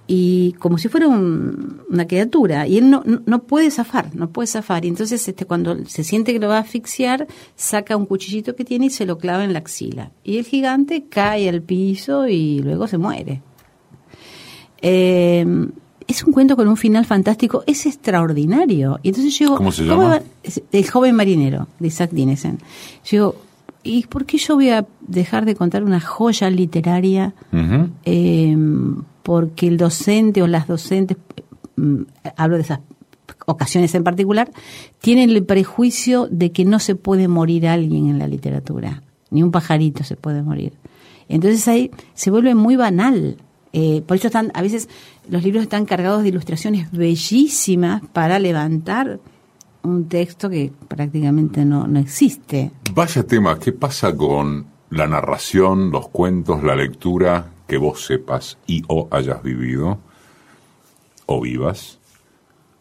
y 0.07 0.53
como 0.61 0.79
si 0.79 0.89
fuera 0.89 1.09
una 1.09 2.07
criatura 2.07 2.67
y 2.67 2.79
él 2.79 2.89
no, 2.89 3.03
no, 3.05 3.43
puede 3.43 3.71
zafar, 3.73 4.15
no 4.15 4.31
puede 4.31 4.47
zafar 4.47 4.85
y 4.85 4.89
entonces 4.89 5.27
este 5.27 5.45
cuando 5.47 5.85
se 5.87 6.05
siente 6.05 6.33
que 6.33 6.39
lo 6.39 6.49
va 6.49 6.59
a 6.59 6.61
asfixiar 6.61 7.27
saca 7.57 7.97
un 7.97 8.07
cuchillito 8.07 8.55
que 8.55 8.65
tiene 8.65 8.87
y 8.87 8.91
se 8.91 9.05
lo 9.05 9.19
clava 9.19 9.43
en 9.43 9.53
la 9.53 9.59
axila 9.59 10.13
y 10.23 10.39
el 10.39 10.45
gigante 10.45 11.07
cae 11.09 11.49
al 11.49 11.61
piso 11.61 12.29
y 12.29 12.61
luego 12.61 12.87
se 12.87 12.99
muere. 12.99 13.43
Eh, 14.83 15.45
es 16.07 16.23
un 16.23 16.33
cuento 16.33 16.57
con 16.57 16.69
un 16.69 16.77
final 16.77 17.05
fantástico, 17.05 17.65
es 17.67 17.87
extraordinario. 17.87 19.01
Y 19.03 19.09
entonces 19.09 19.37
yo 19.39 19.57
¿Cómo 19.57 19.73
se 19.73 19.85
llama? 19.85 20.21
el 20.73 20.91
joven 20.91 21.17
marinero, 21.17 21.67
de 21.81 21.89
Isaac 21.89 22.11
Dinesen. 22.13 22.59
Yo 23.05 23.35
¿y 23.87 24.07
por 24.07 24.27
qué 24.27 24.39
yo 24.39 24.57
voy 24.57 24.71
a 24.71 24.87
dejar 25.01 25.45
de 25.45 25.55
contar 25.55 25.85
una 25.85 26.01
joya 26.01 26.51
literaria? 26.51 27.35
Eh, 28.05 28.57
porque 29.23 29.69
el 29.69 29.77
docente 29.77 30.43
o 30.43 30.47
las 30.47 30.67
docentes, 30.67 31.17
mm, 31.77 32.03
hablo 32.37 32.57
de 32.57 32.63
esas 32.63 32.81
ocasiones 33.47 33.95
en 33.95 34.05
particular, 34.05 34.51
tienen 35.01 35.31
el 35.31 35.45
prejuicio 35.45 36.29
de 36.31 36.53
que 36.53 36.65
no 36.65 36.79
se 36.79 36.95
puede 36.95 37.29
morir 37.29 37.67
alguien 37.69 38.09
en 38.09 38.19
la 38.19 38.27
literatura, 38.27 39.03
ni 39.31 39.43
un 39.43 39.51
pajarito 39.51 40.05
se 40.05 40.17
puede 40.17 40.43
morir. 40.43 40.73
Entonces 41.29 41.67
ahí 41.67 41.91
se 42.15 42.31
vuelve 42.31 42.55
muy 42.55 42.77
banal 42.77 43.37
eh, 43.79 44.01
por 44.07 44.17
eso 44.17 44.29
están, 44.29 44.51
a 44.55 44.63
veces 44.63 44.89
los 45.29 45.45
libros 45.45 45.63
están 45.63 45.85
cargados 45.85 46.23
de 46.23 46.31
ilustraciones 46.31 46.91
bellísimas 46.93 48.01
para 48.15 48.39
levantar 48.39 49.21
un 49.83 50.09
texto 50.09 50.49
que 50.49 50.73
prácticamente 50.89 51.63
no, 51.67 51.87
no 51.87 52.01
existe. 52.01 52.71
Vaya 52.95 53.23
tema, 53.25 53.59
¿qué 53.59 53.73
pasa 53.73 54.17
con 54.17 54.65
la 54.89 55.07
narración, 55.07 55.91
los 55.91 56.09
cuentos, 56.09 56.63
la 56.63 56.75
lectura 56.75 57.51
que 57.69 57.77
vos 57.77 58.07
sepas 58.07 58.57
y 58.67 58.83
o 58.89 59.09
hayas 59.11 59.43
vivido 59.43 59.99
o 61.27 61.43
vivas 61.43 61.99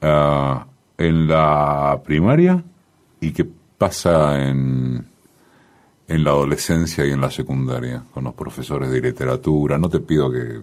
ah, 0.02 0.66
en 0.98 1.28
la 1.28 2.00
primaria 2.06 2.64
y 3.20 3.32
qué 3.32 3.46
pasa 3.78 4.48
en 4.48 5.08
en 6.08 6.24
la 6.24 6.32
adolescencia 6.32 7.06
y 7.06 7.12
en 7.12 7.22
la 7.22 7.32
secundaria 7.32 8.04
con 8.14 8.26
los 8.26 8.34
profesores 8.34 8.92
de 8.92 9.02
literatura. 9.02 9.78
No 9.78 9.90
te 9.90 10.00
pido 10.00 10.32
que 10.32 10.60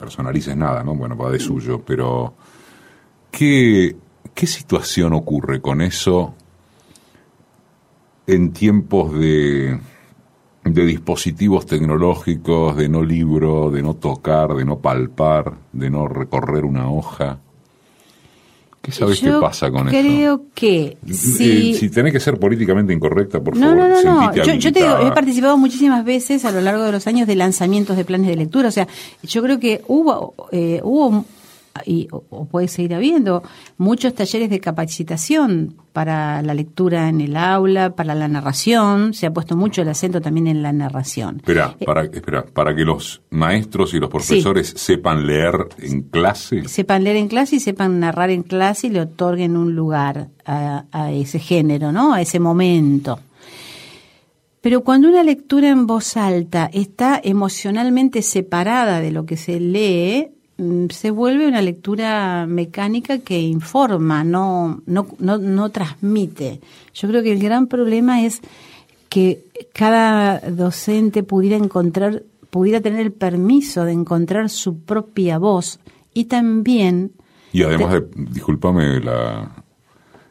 personalices 0.00 0.56
nada, 0.56 0.82
¿no? 0.82 0.94
Bueno, 0.94 1.16
va 1.16 1.30
de 1.30 1.38
suyo, 1.38 1.82
pero 1.84 2.32
¿qué, 3.30 3.94
qué 4.34 4.46
situación 4.46 5.12
ocurre 5.12 5.60
con 5.60 5.82
eso 5.82 6.34
en 8.26 8.52
tiempos 8.52 9.12
de, 9.12 9.78
de 10.64 10.86
dispositivos 10.86 11.66
tecnológicos, 11.66 12.76
de 12.76 12.88
no 12.88 13.04
libro, 13.04 13.70
de 13.70 13.82
no 13.82 13.94
tocar, 13.94 14.54
de 14.54 14.64
no 14.64 14.78
palpar, 14.78 15.58
de 15.72 15.90
no 15.90 16.08
recorrer 16.08 16.64
una 16.64 16.90
hoja? 16.90 17.38
¿Qué 18.82 18.92
sabes 18.92 19.20
qué 19.20 19.30
pasa 19.32 19.70
con 19.70 19.88
eso? 19.88 19.98
Creo 19.98 20.44
que 20.54 20.96
eh, 21.06 21.12
si... 21.12 21.74
si 21.74 21.90
tenés 21.90 22.14
que 22.14 22.20
ser 22.20 22.38
políticamente 22.38 22.94
incorrecta, 22.94 23.38
por 23.40 23.56
favor. 23.56 23.76
No, 23.76 23.88
no, 23.88 24.02
no. 24.02 24.34
Yo, 24.34 24.54
yo, 24.54 24.72
te 24.72 24.80
digo, 24.80 24.98
he 25.06 25.12
participado 25.12 25.58
muchísimas 25.58 26.02
veces 26.02 26.46
a 26.46 26.50
lo 26.50 26.62
largo 26.62 26.84
de 26.84 26.92
los 26.92 27.06
años 27.06 27.26
de 27.26 27.36
lanzamientos 27.36 27.96
de 27.98 28.06
planes 28.06 28.28
de 28.28 28.36
lectura. 28.36 28.68
O 28.68 28.72
sea, 28.72 28.88
yo 29.22 29.42
creo 29.42 29.60
que 29.60 29.82
hubo, 29.86 30.34
eh, 30.50 30.80
hubo 30.82 31.26
y, 31.84 32.08
o, 32.10 32.46
puede 32.46 32.68
seguir 32.68 32.94
habiendo 32.94 33.42
muchos 33.78 34.14
talleres 34.14 34.50
de 34.50 34.60
capacitación 34.60 35.76
para 35.92 36.42
la 36.42 36.54
lectura 36.54 37.08
en 37.08 37.20
el 37.20 37.36
aula, 37.36 37.94
para 37.94 38.14
la 38.14 38.28
narración, 38.28 39.14
se 39.14 39.26
ha 39.26 39.32
puesto 39.32 39.56
mucho 39.56 39.82
el 39.82 39.88
acento 39.88 40.20
también 40.20 40.46
en 40.46 40.62
la 40.62 40.72
narración. 40.72 41.36
Espera, 41.36 41.76
eh, 41.78 41.84
para, 41.84 42.04
espera, 42.04 42.44
para 42.44 42.74
que 42.74 42.84
los 42.84 43.22
maestros 43.30 43.94
y 43.94 43.98
los 43.98 44.10
profesores 44.10 44.72
sepan 44.76 45.26
leer 45.26 45.68
en 45.78 46.02
clase. 46.02 46.68
Sepan 46.68 47.04
leer 47.04 47.16
en 47.16 47.28
clase 47.28 47.56
y 47.56 47.60
sepan 47.60 48.00
narrar 48.00 48.30
en 48.30 48.42
clase 48.42 48.88
y 48.88 48.90
le 48.90 49.00
otorguen 49.00 49.56
un 49.56 49.74
lugar 49.74 50.28
a, 50.44 50.84
a 50.92 51.12
ese 51.12 51.38
género, 51.38 51.92
¿no? 51.92 52.14
A 52.14 52.20
ese 52.20 52.38
momento. 52.38 53.18
Pero 54.60 54.84
cuando 54.84 55.08
una 55.08 55.22
lectura 55.22 55.70
en 55.70 55.86
voz 55.86 56.16
alta 56.16 56.68
está 56.72 57.18
emocionalmente 57.22 58.20
separada 58.20 59.00
de 59.00 59.10
lo 59.10 59.24
que 59.24 59.38
se 59.38 59.58
lee, 59.58 60.28
se 60.90 61.10
vuelve 61.10 61.46
una 61.46 61.62
lectura 61.62 62.46
mecánica 62.46 63.18
que 63.18 63.40
informa, 63.40 64.24
no, 64.24 64.82
no, 64.86 65.06
no, 65.18 65.38
no 65.38 65.70
transmite. 65.70 66.60
Yo 66.94 67.08
creo 67.08 67.22
que 67.22 67.32
el 67.32 67.40
gran 67.40 67.66
problema 67.66 68.24
es 68.24 68.40
que 69.08 69.44
cada 69.72 70.38
docente 70.38 71.22
pudiera 71.22 71.56
encontrar, 71.56 72.22
pudiera 72.50 72.80
tener 72.80 73.00
el 73.00 73.12
permiso 73.12 73.84
de 73.84 73.92
encontrar 73.92 74.48
su 74.50 74.80
propia 74.80 75.38
voz 75.38 75.80
y 76.14 76.26
también... 76.26 77.12
Y 77.52 77.62
además, 77.62 77.92
de, 77.92 78.06
discúlpame 78.30 79.00
la... 79.00 79.64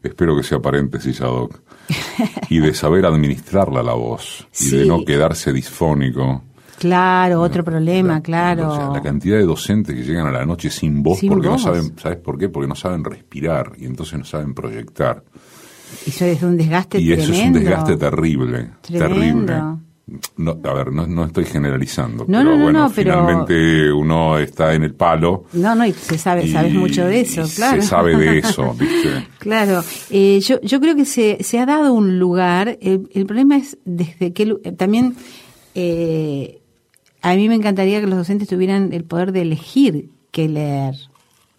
Espero 0.02 0.36
que 0.38 0.44
sea 0.44 0.60
paréntesis, 0.60 1.20
Adoc. 1.20 1.60
y 2.50 2.60
de 2.60 2.74
saber 2.74 3.06
administrarla 3.06 3.84
la 3.84 3.94
voz 3.94 4.48
y 4.62 4.70
de 4.70 4.86
no 4.86 5.04
quedarse 5.04 5.52
disfónico 5.52 6.44
Claro, 6.80 7.42
otro 7.42 7.62
problema, 7.62 8.22
claro. 8.22 8.94
la 8.94 9.02
cantidad 9.02 9.38
de 9.38 9.44
docentes 9.44 9.94
que 9.94 10.02
llegan 10.02 10.28
a 10.28 10.32
la 10.32 10.46
noche 10.46 10.70
sin 10.70 11.04
voz 11.04 11.20
porque 11.28 11.48
no 11.48 11.60
saben, 11.60 11.94
¿sabes 12.00 12.18
por 12.20 12.38
qué? 12.38 12.48
Porque 12.48 12.70
no 12.70 12.76
saben 12.76 13.04
respirar 13.04 13.74
y 13.78 13.86
entonces 13.86 14.18
no 14.18 14.24
saben 14.24 14.54
proyectar. 14.54 15.22
Y 16.06 16.10
eso 16.10 16.26
es 16.26 16.42
un 16.42 16.56
desgaste 16.56 17.02
y 17.02 17.12
eso 17.12 17.34
es 17.34 17.40
un 17.42 17.54
desgaste 17.54 17.98
terrible, 17.98 18.70
terrible. 18.82 19.62
No, 20.38 20.58
a 20.64 20.74
ver, 20.74 20.92
no, 20.92 21.26
estoy 21.26 21.46
generalizando, 21.46 22.26
no, 22.28 22.40
pero 22.40 22.58
bueno, 22.58 22.90
finalmente 22.90 23.92
uno 23.92 24.40
está 24.40 24.74
en 24.74 24.84
el 24.84 24.96
palo. 24.96 25.46
No, 25.54 25.76
no, 25.76 25.86
y 25.86 25.92
se 25.92 26.18
sabe, 26.18 26.50
sabes 26.52 26.74
mucho 26.74 27.06
de 27.06 27.22
eso, 27.22 27.44
claro. 27.56 27.82
Se 27.82 27.88
sabe 27.88 28.16
de 28.16 28.40
eso, 28.40 28.74
¿viste? 28.80 29.28
claro, 29.38 29.84
eh, 30.10 30.40
yo, 30.40 30.60
yo 30.62 30.80
creo 30.80 30.96
que 30.96 31.06
se, 31.06 31.44
se 31.44 31.60
ha 31.60 31.66
dado 31.66 31.94
un 31.94 32.18
lugar, 32.18 32.78
el, 32.82 33.08
el 33.14 33.26
problema 33.26 33.58
es 33.58 33.78
desde 33.86 34.34
que 34.34 34.48
también 34.78 35.16
eh, 35.76 36.59
a 37.22 37.36
mí 37.36 37.50
me 37.50 37.56
encantaría 37.56 38.00
que 38.00 38.08
los 38.08 38.18
docentes 38.18 38.48
tuvieran 38.48 38.94
el 38.94 39.04
poder 39.04 39.32
de 39.32 39.42
elegir 39.42 40.10
qué 40.32 40.48
leer 40.48 40.96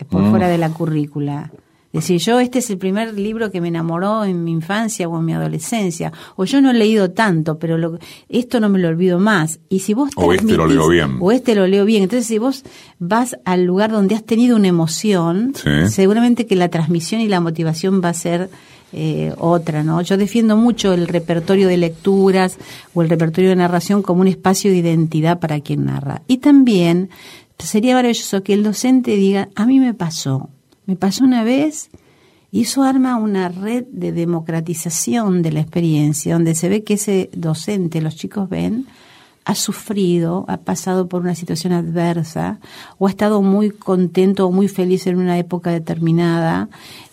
por 0.08 0.22
mm. 0.22 0.30
fuera 0.30 0.48
de 0.48 0.58
la 0.58 0.70
currícula. 0.70 1.50
Decir, 1.92 2.20
yo 2.20 2.38
este 2.38 2.60
es 2.60 2.70
el 2.70 2.78
primer 2.78 3.14
libro 3.14 3.50
que 3.50 3.60
me 3.60 3.66
enamoró 3.66 4.24
en 4.24 4.44
mi 4.44 4.52
infancia 4.52 5.08
o 5.08 5.18
en 5.18 5.24
mi 5.24 5.32
adolescencia, 5.32 6.12
o 6.36 6.44
yo 6.44 6.60
no 6.60 6.70
he 6.70 6.74
leído 6.74 7.10
tanto, 7.10 7.58
pero 7.58 7.78
lo, 7.78 7.98
esto 8.28 8.60
no 8.60 8.68
me 8.68 8.78
lo 8.78 8.88
olvido 8.88 9.18
más. 9.18 9.58
Y 9.68 9.80
si 9.80 9.92
vos 9.92 10.10
o 10.14 10.32
este 10.32 10.56
lo 10.56 10.68
leo 10.68 10.88
bien. 10.88 11.16
O 11.18 11.32
este 11.32 11.56
lo 11.56 11.66
leo 11.66 11.84
bien. 11.84 12.04
Entonces, 12.04 12.28
si 12.28 12.38
vos 12.38 12.62
vas 13.00 13.36
al 13.44 13.64
lugar 13.64 13.90
donde 13.90 14.14
has 14.14 14.24
tenido 14.24 14.54
una 14.54 14.68
emoción, 14.68 15.52
seguramente 15.88 16.46
que 16.46 16.54
la 16.54 16.68
transmisión 16.68 17.20
y 17.22 17.28
la 17.28 17.40
motivación 17.40 18.00
va 18.02 18.10
a 18.10 18.14
ser 18.14 18.50
eh, 18.92 19.32
otra, 19.38 19.84
¿no? 19.84 20.02
Yo 20.02 20.16
defiendo 20.16 20.56
mucho 20.56 20.92
el 20.92 21.06
repertorio 21.06 21.68
de 21.68 21.76
lecturas 21.76 22.58
o 22.92 23.02
el 23.02 23.08
repertorio 23.08 23.50
de 23.50 23.56
narración 23.56 24.02
como 24.02 24.20
un 24.20 24.28
espacio 24.28 24.70
de 24.70 24.78
identidad 24.78 25.38
para 25.38 25.60
quien 25.60 25.84
narra. 25.84 26.22
Y 26.26 26.38
también 26.38 27.10
sería 27.58 27.94
maravilloso 27.94 28.42
que 28.42 28.54
el 28.54 28.62
docente 28.62 29.16
diga, 29.16 29.48
a 29.54 29.66
mí 29.66 29.78
me 29.78 29.94
pasó, 29.94 30.50
me 30.86 30.96
pasó 30.96 31.24
una 31.24 31.44
vez 31.44 31.90
y 32.50 32.62
eso 32.62 32.82
arma 32.82 33.16
una 33.16 33.48
red 33.48 33.84
de 33.92 34.12
democratización 34.12 35.42
de 35.42 35.52
la 35.52 35.60
experiencia, 35.60 36.34
donde 36.34 36.54
se 36.54 36.68
ve 36.68 36.82
que 36.82 36.94
ese 36.94 37.30
docente, 37.32 38.00
los 38.00 38.16
chicos 38.16 38.48
ven, 38.48 38.86
ha 39.44 39.54
sufrido, 39.54 40.44
ha 40.48 40.58
pasado 40.58 41.08
por 41.08 41.22
una 41.22 41.34
situación 41.34 41.72
adversa 41.72 42.58
o 42.98 43.06
ha 43.06 43.10
estado 43.10 43.40
muy 43.40 43.70
contento 43.70 44.46
o 44.46 44.52
muy 44.52 44.68
feliz 44.68 45.06
en 45.06 45.18
una 45.18 45.38
época 45.38 45.70
determinada 45.70 46.68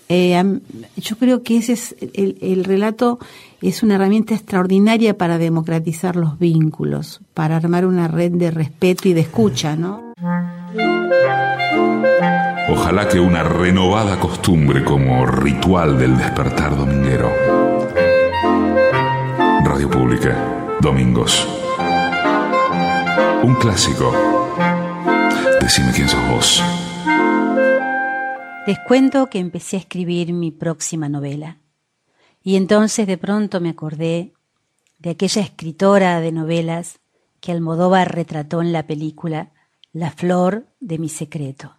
eh, 0.10 0.60
yo 0.96 1.18
creo 1.18 1.44
que 1.44 1.58
ese 1.58 1.74
es 1.74 1.96
el, 2.14 2.64
relato 2.64 3.20
es 3.62 3.84
una 3.84 3.96
herramienta 3.96 4.36
extraordinaria 4.36 5.18
para 5.18 5.38
democratizar 5.38 6.16
los 6.16 6.40
vínculos, 6.40 7.22
para 7.34 7.58
armar 7.58 7.86
una 7.86 8.08
red 8.08 8.32
de 8.32 8.52
respeto 8.52 9.10
y 9.10 9.14
de 9.14 9.22
escucha, 9.22 9.76
¿no? 9.76 10.14
Ojalá 12.70 13.08
que 13.08 13.20
una 13.20 13.44
renovada 13.44 14.20
costumbre 14.20 14.84
como 14.84 15.26
ritual 15.26 15.98
del 15.98 16.18
despertar 16.18 16.78
dominguero. 16.78 17.32
Radio 19.64 19.90
Pública, 19.90 20.78
domingos. 20.80 21.48
Un 23.44 23.56
clásico. 23.56 24.14
Decime 25.62 25.92
quién 25.92 26.08
sos 26.08 26.28
vos. 26.30 26.87
Les 28.68 28.80
cuento 28.80 29.28
que 29.28 29.40
empecé 29.40 29.78
a 29.78 29.80
escribir 29.80 30.34
mi 30.34 30.52
próxima 30.52 31.08
novela. 31.08 31.62
Y 32.44 32.58
entonces 32.58 33.08
de 33.08 33.18
pronto 33.18 33.62
me 33.62 33.70
acordé 33.70 34.34
de 35.00 35.12
aquella 35.12 35.42
escritora 35.42 36.20
de 36.20 36.34
novelas 36.34 37.00
que 37.40 37.54
Almodóvar 37.54 38.14
retrató 38.14 38.62
en 38.62 38.74
la 38.74 38.86
película 38.86 39.54
La 39.94 40.12
flor 40.12 40.68
de 40.82 40.98
mi 40.98 41.08
secreto. 41.08 41.78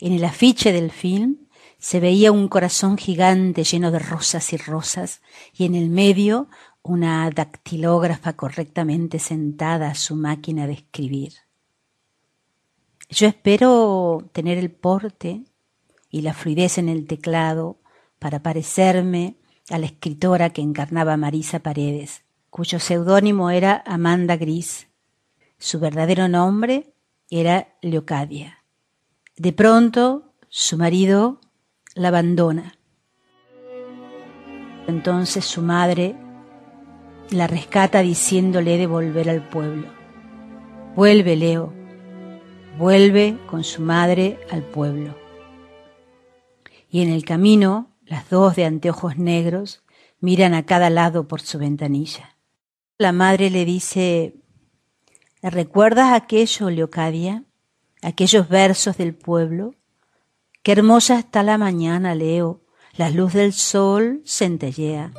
En 0.00 0.14
el 0.14 0.24
afiche 0.24 0.72
del 0.72 0.92
film 0.92 1.40
se 1.78 2.00
veía 2.00 2.32
un 2.32 2.48
corazón 2.48 2.96
gigante 2.96 3.62
lleno 3.62 3.90
de 3.90 3.98
rosas 3.98 4.50
y 4.54 4.56
rosas 4.56 5.20
y 5.52 5.66
en 5.66 5.74
el 5.74 5.90
medio 5.90 6.48
una 6.82 7.28
dactilógrafa 7.28 8.32
correctamente 8.32 9.18
sentada 9.18 9.90
a 9.90 9.94
su 9.94 10.16
máquina 10.16 10.66
de 10.66 10.72
escribir. 10.72 11.34
Yo 13.10 13.26
espero 13.26 14.30
tener 14.32 14.56
el 14.56 14.70
porte 14.70 15.44
y 16.14 16.22
la 16.22 16.32
fluidez 16.32 16.78
en 16.78 16.88
el 16.88 17.08
teclado 17.08 17.80
para 18.20 18.40
parecerme 18.40 19.34
a 19.68 19.78
la 19.78 19.86
escritora 19.86 20.50
que 20.50 20.62
encarnaba 20.62 21.16
Marisa 21.16 21.58
Paredes, 21.58 22.22
cuyo 22.50 22.78
seudónimo 22.78 23.50
era 23.50 23.82
Amanda 23.84 24.36
Gris. 24.36 24.86
Su 25.58 25.80
verdadero 25.80 26.28
nombre 26.28 26.94
era 27.30 27.74
Leocadia. 27.82 28.62
De 29.36 29.52
pronto, 29.52 30.36
su 30.48 30.78
marido 30.78 31.40
la 31.96 32.08
abandona. 32.08 32.78
Entonces 34.86 35.44
su 35.44 35.62
madre 35.62 36.14
la 37.30 37.48
rescata 37.48 38.02
diciéndole 38.02 38.78
de 38.78 38.86
volver 38.86 39.28
al 39.28 39.48
pueblo. 39.48 39.88
Vuelve, 40.94 41.34
Leo. 41.34 41.72
Vuelve 42.78 43.36
con 43.50 43.64
su 43.64 43.82
madre 43.82 44.38
al 44.52 44.62
pueblo 44.62 45.23
y 46.94 47.02
en 47.02 47.10
el 47.10 47.24
camino 47.24 47.90
las 48.06 48.30
dos 48.30 48.54
de 48.54 48.64
anteojos 48.64 49.16
negros 49.16 49.82
miran 50.20 50.54
a 50.54 50.64
cada 50.64 50.90
lado 50.90 51.26
por 51.26 51.40
su 51.40 51.58
ventanilla. 51.58 52.36
La 52.98 53.10
madre 53.10 53.50
le 53.50 53.64
dice, 53.64 54.36
¿recuerdas 55.42 56.12
aquello, 56.12 56.70
Leocadia? 56.70 57.42
Aquellos 58.00 58.48
versos 58.48 58.96
del 58.96 59.12
pueblo. 59.12 59.74
Qué 60.62 60.70
hermosa 60.70 61.18
está 61.18 61.42
la 61.42 61.58
mañana, 61.58 62.14
Leo. 62.14 62.60
La 62.96 63.10
luz 63.10 63.32
del 63.32 63.54
sol 63.54 64.22
centellea. 64.24 65.10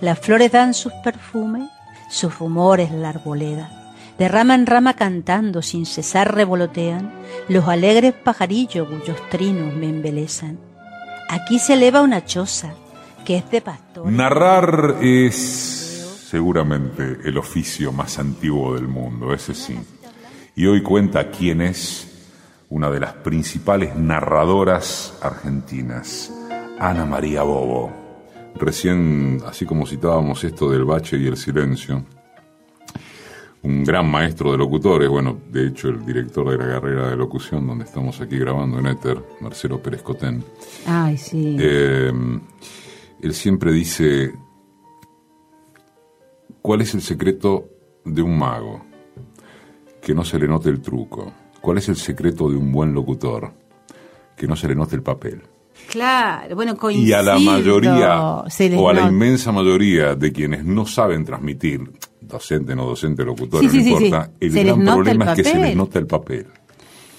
Las 0.00 0.18
flores 0.18 0.50
dan 0.50 0.74
sus 0.74 0.92
perfumes, 1.04 1.70
sus 2.10 2.36
rumores 2.36 2.90
la 2.90 3.10
arboleda. 3.10 3.79
De 4.20 4.28
rama 4.28 4.54
en 4.54 4.66
rama 4.66 4.96
cantando 4.96 5.62
sin 5.62 5.86
cesar 5.86 6.34
revolotean 6.34 7.10
los 7.48 7.66
alegres 7.68 8.12
pajarillos 8.12 8.86
cuyos 8.86 9.16
trinos 9.30 9.74
me 9.74 9.88
embelezan. 9.88 10.58
Aquí 11.30 11.58
se 11.58 11.72
eleva 11.72 12.02
una 12.02 12.22
choza 12.26 12.74
que 13.24 13.38
es 13.38 13.50
de 13.50 13.62
pastor. 13.62 14.12
Narrar 14.12 14.98
es 15.00 16.26
seguramente 16.28 17.16
el 17.24 17.38
oficio 17.38 17.92
más 17.92 18.18
antiguo 18.18 18.74
del 18.74 18.88
mundo, 18.88 19.32
ese 19.32 19.54
sí. 19.54 19.78
Y 20.54 20.66
hoy 20.66 20.82
cuenta 20.82 21.30
quién 21.30 21.62
es 21.62 22.06
una 22.68 22.90
de 22.90 23.00
las 23.00 23.14
principales 23.14 23.96
narradoras 23.96 25.18
argentinas, 25.22 26.30
Ana 26.78 27.06
María 27.06 27.42
Bobo. 27.42 27.90
Recién, 28.56 29.40
así 29.46 29.64
como 29.64 29.86
citábamos 29.86 30.44
esto 30.44 30.70
del 30.70 30.84
bache 30.84 31.16
y 31.16 31.26
el 31.26 31.38
silencio, 31.38 32.04
un 33.62 33.84
gran 33.84 34.10
maestro 34.10 34.52
de 34.52 34.58
locutores, 34.58 35.08
bueno, 35.08 35.38
de 35.50 35.66
hecho 35.66 35.88
el 35.88 36.04
director 36.04 36.50
de 36.50 36.56
la 36.56 36.74
carrera 36.74 37.10
de 37.10 37.16
locución 37.16 37.66
donde 37.66 37.84
estamos 37.84 38.20
aquí 38.20 38.38
grabando 38.38 38.78
en 38.78 38.86
Éter, 38.86 39.22
Marcelo 39.40 39.82
Pérez 39.82 40.02
Cotén. 40.02 40.42
Ay, 40.86 41.18
sí. 41.18 41.56
Eh, 41.58 42.10
él 43.22 43.34
siempre 43.34 43.72
dice, 43.72 44.32
¿cuál 46.62 46.80
es 46.80 46.94
el 46.94 47.02
secreto 47.02 47.68
de 48.04 48.22
un 48.22 48.38
mago? 48.38 48.82
Que 50.00 50.14
no 50.14 50.24
se 50.24 50.38
le 50.38 50.48
note 50.48 50.70
el 50.70 50.80
truco. 50.80 51.32
¿Cuál 51.60 51.78
es 51.78 51.88
el 51.90 51.96
secreto 51.96 52.48
de 52.48 52.56
un 52.56 52.72
buen 52.72 52.94
locutor? 52.94 53.52
Que 54.34 54.46
no 54.46 54.56
se 54.56 54.68
le 54.68 54.74
note 54.74 54.96
el 54.96 55.02
papel. 55.02 55.42
Claro, 55.90 56.54
bueno, 56.54 56.76
coincido. 56.76 57.08
Y 57.08 57.12
a 57.12 57.22
la 57.22 57.38
mayoría, 57.38 58.20
o 58.22 58.88
a 58.88 58.92
la 58.94 59.08
inmensa 59.08 59.52
mayoría 59.52 60.14
de 60.14 60.32
quienes 60.32 60.64
no 60.64 60.86
saben 60.86 61.24
transmitir, 61.24 61.80
docente, 62.20 62.74
no 62.74 62.86
docente, 62.86 63.24
locutor, 63.24 63.64
no 63.64 63.72
importa, 63.72 64.30
el 64.40 64.50
gran 64.50 64.84
problema 64.84 65.32
es 65.32 65.36
que 65.36 65.44
se 65.44 65.58
les 65.58 65.76
nota 65.76 65.98
el 65.98 66.06
papel. 66.06 66.46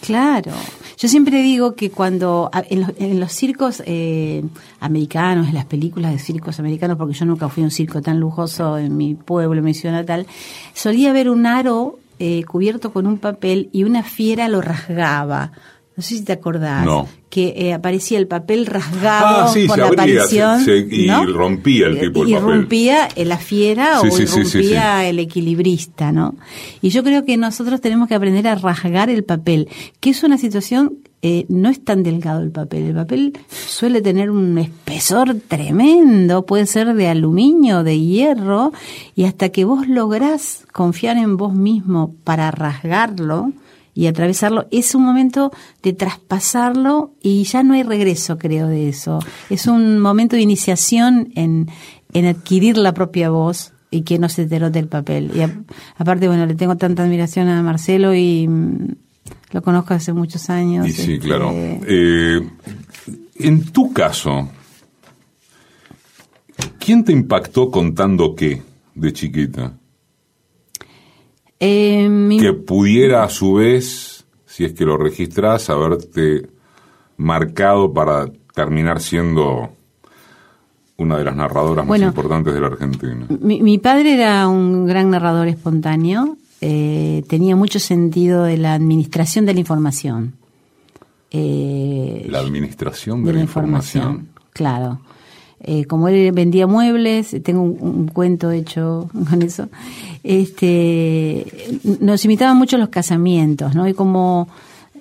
Claro. 0.02 0.52
Yo 0.98 1.08
siempre 1.08 1.42
digo 1.42 1.76
que 1.76 1.92
cuando 1.92 2.50
en 2.70 3.20
los, 3.20 3.32
circos 3.32 3.84
eh, 3.86 4.44
americanos, 4.80 5.48
en 5.48 5.54
las 5.56 5.66
películas 5.66 6.12
de 6.12 6.20
circos 6.20 6.60
americanos, 6.60 6.98
porque 6.98 7.14
yo 7.14 7.26
nunca 7.26 7.50
fui 7.50 7.64
a 7.64 7.66
un 7.66 7.72
circo 7.72 8.02
tan 8.02 8.20
lujoso 8.20 8.78
en 8.78 8.98
mi 8.98 9.16
pueblo, 9.16 9.60
en 9.60 9.66
mi 9.66 9.74
ciudad 9.74 9.96
natal, 9.96 10.28
solía 10.74 11.12
haber 11.12 11.30
un 11.30 11.46
aro 11.46 12.00
eh, 12.20 12.44
cubierto 12.44 12.92
con 12.92 13.08
un 13.08 13.18
papel 13.18 13.70
y 13.72 13.84
una 13.84 14.04
fiera 14.04 14.48
lo 14.48 14.62
rasgaba. 14.62 15.52
No 15.96 16.04
sé 16.04 16.18
si 16.18 16.24
te 16.24 16.34
acordás. 16.34 16.86
Que 17.32 17.54
eh, 17.56 17.74
aparecía 17.74 18.20
el 18.20 18.28
papel 18.28 18.68
rasgado 18.68 19.48
ah, 19.48 19.54
por 19.66 19.80
la 19.80 19.88
aparición. 19.88 20.64
y 20.68 21.10
rompía 21.10 21.88
el 21.88 22.00
tipo 22.00 22.28
Y 22.28 22.36
rompía 22.38 23.08
la 23.16 23.38
fiera 23.38 24.02
o 24.02 24.04
rompía 24.04 25.08
el 25.08 25.18
equilibrista, 25.18 26.12
¿no? 26.12 26.36
Y 26.82 26.90
yo 26.90 27.04
creo 27.04 27.26
que 27.26 27.38
nosotros 27.38 27.82
tenemos 27.82 28.08
que 28.08 28.16
aprender 28.16 28.48
a 28.48 28.56
rasgar 28.56 29.10
el 29.10 29.24
papel, 29.24 29.70
que 30.00 30.10
es 30.12 30.24
una 30.24 30.38
situación 30.38 30.98
eh, 31.24 31.46
no 31.50 31.70
es 31.70 31.84
tan 31.84 32.02
delgado 32.02 32.42
el 32.42 32.52
papel. 32.52 32.84
El 32.84 32.96
papel 32.96 33.38
suele 33.50 34.02
tener 34.02 34.32
un 34.32 34.58
espesor 34.58 35.36
tremendo, 35.48 36.48
puede 36.48 36.66
ser 36.66 36.96
de 36.96 37.10
aluminio, 37.10 37.84
de 37.84 38.00
hierro, 38.00 38.74
y 39.14 39.26
hasta 39.26 39.50
que 39.50 39.64
vos 39.64 39.88
lográs 39.88 40.66
confiar 40.74 41.18
en 41.18 41.38
vos 41.38 41.54
mismo 41.54 42.16
para 42.24 42.50
rasgarlo, 42.50 43.52
y 43.94 44.08
atravesarlo, 44.08 44.68
es 44.72 44.96
un 44.96 45.04
momento 45.04 45.52
de 45.84 45.94
traspasarlo 45.94 47.14
y 47.22 47.44
ya 47.44 47.64
no 47.64 47.74
hay 47.74 47.84
regreso, 47.84 48.38
creo, 48.38 48.68
de 48.68 48.90
eso. 48.90 49.20
Es 49.50 49.68
un 49.68 50.00
momento 50.00 50.36
de 50.36 50.42
iniciación 50.42 51.32
en, 51.36 51.70
en 52.14 52.26
adquirir 52.26 52.78
la 52.78 52.94
propia 52.94 53.30
voz 53.30 53.74
y 53.90 54.04
que 54.04 54.18
no 54.18 54.30
se 54.30 54.46
te 54.46 54.58
rote 54.58 54.80
el 54.80 54.88
papel. 54.88 55.32
Y 55.36 55.42
aparte, 55.98 56.28
bueno, 56.28 56.46
le 56.46 56.56
tengo 56.56 56.78
tanta 56.78 57.04
admiración 57.04 57.50
a 57.50 57.62
Marcelo 57.62 58.16
y 58.16 58.48
mm, 58.48 58.88
lo 59.52 59.62
conozco 59.62 59.94
hace 59.94 60.14
muchos 60.14 60.50
años. 60.50 60.88
Y 60.88 60.94
sí, 60.94 61.14
este, 61.14 61.20
claro. 61.20 61.52
Eh, 61.54 62.40
en 63.36 63.72
tu 63.72 63.92
caso, 63.92 64.50
¿quién 66.80 67.04
te 67.04 67.12
impactó 67.12 67.70
contando 67.70 68.34
qué 68.34 68.62
de 68.96 69.14
chiquita? 69.14 69.74
Eh, 71.64 72.38
que 72.40 72.54
pudiera 72.54 73.24
a 73.24 73.30
su 73.30 73.54
vez, 73.54 74.26
si 74.48 74.66
es 74.66 74.74
que 74.74 74.84
lo 74.84 74.98
registras, 74.98 75.70
haberte 75.70 76.48
marcado 77.18 77.94
para 77.94 78.32
terminar 78.56 79.00
siendo 79.00 79.70
una 80.98 81.20
de 81.20 81.24
las 81.24 81.36
narradoras 81.36 81.86
más 81.86 82.02
importantes 82.02 82.54
de 82.54 82.62
la 82.62 82.68
Argentina. 82.68 83.28
Mi, 83.40 83.78
padre 83.78 84.16
era 84.16 84.48
un 84.48 84.88
gran 84.88 85.12
narrador 85.12 85.48
espontáneo, 85.48 86.38
eh, 86.62 87.24
tenía 87.28 87.56
mucho 87.56 87.80
sentido 87.80 88.44
de 88.44 88.58
la 88.58 88.74
administración 88.74 89.46
de 89.46 89.54
la 89.54 89.60
información. 89.60 90.34
Eh, 91.30 92.26
la 92.28 92.40
administración 92.40 93.24
de, 93.24 93.34
la, 93.34 93.40
información. 93.40 94.30
Claro. 94.52 95.00
Eh, 95.64 95.86
como 95.86 96.08
él 96.08 96.32
vendía 96.32 96.66
muebles, 96.66 97.36
tengo 97.44 97.62
un, 97.62 98.08
cuento 98.08 98.50
hecho 98.50 99.10
con 99.30 99.42
eso, 99.44 99.70
este, 100.24 101.46
nos 102.00 102.26
invitaban 102.26 102.58
mucho 102.58 102.78
los 102.78 102.90
casamientos, 102.90 103.76
¿no? 103.76 103.88
Y 103.88 103.94
como 103.94 104.48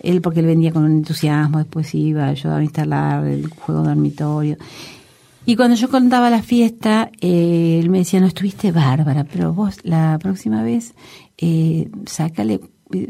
él, 0.02 0.20
porque 0.20 0.40
él 0.40 0.46
vendía 0.46 0.72
con 0.72 0.84
un 0.84 0.92
entusiasmo, 0.92 1.58
después 1.58 1.94
iba, 1.94 2.26
ayudaba 2.26 2.60
a 2.60 2.62
instalar 2.62 3.26
el 3.26 3.48
juego 3.48 3.82
dormitorio. 3.82 4.56
Y 5.46 5.56
cuando 5.56 5.76
yo 5.76 5.88
contaba 5.88 6.28
la 6.28 6.42
fiesta, 6.42 7.10
eh, 7.20 7.78
él 7.80 7.88
me 7.88 7.98
decía, 7.98 8.20
no 8.20 8.26
estuviste 8.26 8.72
bárbara, 8.72 9.24
pero 9.24 9.54
vos 9.54 9.78
la 9.82 10.18
próxima 10.20 10.62
vez, 10.62 10.94
eh, 11.38 11.88
sácale 12.04 12.60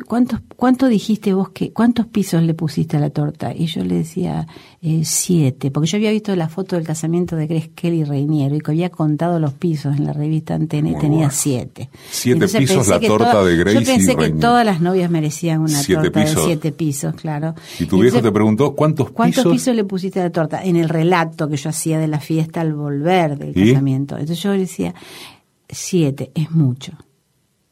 ¿cuántos, 0.06 0.40
¿cuánto 0.56 0.88
dijiste 0.88 1.32
vos 1.32 1.50
que, 1.50 1.72
cuántos 1.72 2.06
pisos 2.06 2.42
le 2.42 2.54
pusiste 2.54 2.96
a 2.96 3.00
la 3.00 3.10
torta? 3.10 3.54
Y 3.54 3.66
yo 3.66 3.84
le 3.84 3.96
decía, 3.96 4.46
eh, 4.82 5.02
siete, 5.04 5.70
porque 5.70 5.88
yo 5.88 5.96
había 5.96 6.10
visto 6.10 6.34
la 6.36 6.48
foto 6.48 6.76
del 6.76 6.84
casamiento 6.84 7.36
de 7.36 7.46
Grace 7.46 7.70
Kelly 7.74 8.04
Reiniero 8.04 8.54
y 8.54 8.60
que 8.60 8.70
había 8.70 8.90
contado 8.90 9.38
los 9.38 9.52
pisos 9.54 9.96
en 9.96 10.04
la 10.06 10.12
revista 10.12 10.54
Antena 10.54 10.90
y 10.90 10.94
tenía 10.96 11.30
siete. 11.30 11.88
Siete 12.10 12.46
pisos 12.48 12.88
la 12.88 13.00
torta 13.00 13.44
de 13.44 13.56
Grace 13.56 13.80
Yo 13.80 13.86
pensé 13.86 14.16
que 14.16 14.30
todas 14.30 14.64
las 14.66 14.80
novias 14.80 15.10
merecían 15.10 15.60
una 15.60 15.82
torta 15.82 16.20
de 16.20 16.26
siete 16.26 16.72
pisos, 16.72 17.14
claro. 17.14 17.54
Y 17.78 17.86
tu 17.86 18.00
viejo 18.00 18.20
te 18.20 18.32
preguntó, 18.32 18.74
¿cuántos, 18.74 19.10
¿cuántos 19.10 19.46
pisos? 19.46 19.74
le 19.74 19.84
pusiste 19.84 20.20
a 20.20 20.24
la 20.24 20.30
torta? 20.30 20.62
En 20.62 20.76
el 20.76 20.88
relato 20.88 21.48
que 21.48 21.56
yo 21.56 21.70
hacía 21.70 21.98
de 21.98 22.08
la 22.08 22.20
fiesta 22.20 22.60
al 22.60 22.74
volver 22.74 23.38
del 23.38 23.54
casamiento. 23.54 24.16
Entonces 24.16 24.42
yo 24.42 24.52
decía, 24.52 24.94
siete, 25.68 26.30
es 26.34 26.50
mucho 26.50 26.92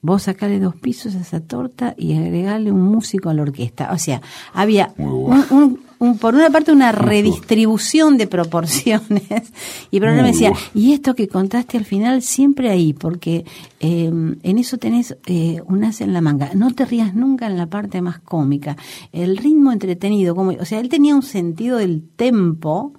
vos 0.01 0.23
sacarle 0.25 0.61
dos 0.61 0.77
pisos 0.77 1.17
a 1.17 1.21
esa 1.21 1.41
torta 1.41 1.95
y 1.97 2.17
agregarle 2.17 2.71
un 2.71 2.83
músico 2.83 3.31
a 3.31 3.35
la 3.35 3.43
orquesta. 3.43 3.91
O 3.93 3.99
sea, 3.99 4.23
había 4.53 4.93
un, 4.97 5.81
por 6.21 6.35
una 6.35 6.51
parte 6.51 6.71
una 6.71 6.93
redistribución 6.93 8.17
de 8.17 8.29
proporciones 8.29 9.53
y 9.91 9.99
pero 9.99 10.15
me 10.15 10.23
decía, 10.23 10.53
y 10.73 10.93
esto 10.93 11.15
que 11.15 11.27
contaste 11.27 11.77
al 11.77 11.85
final 11.85 12.23
siempre 12.23 12.71
ahí, 12.71 12.93
porque 12.93 13.45
eh, 13.81 14.11
en 14.43 14.59
eso 14.59 14.79
tenés 14.79 15.17
eh, 15.27 15.61
un 15.67 15.83
as 15.85 16.01
en 16.01 16.13
la 16.13 16.21
manga. 16.21 16.51
No 16.55 16.73
te 16.73 16.85
rías 16.85 17.15
nunca 17.15 17.47
en 17.47 17.57
la 17.57 17.67
parte 17.67 18.01
más 18.01 18.21
cómica. 18.21 18.77
El 19.13 19.37
ritmo 19.37 19.73
entretenido, 19.73 20.37
como, 20.37 20.53
o 20.53 20.65
sea, 20.65 20.79
él 20.79 20.89
tenía 20.89 21.17
un 21.17 21.23
sentido 21.23 21.79
del 21.79 22.03
tempo 22.17 22.93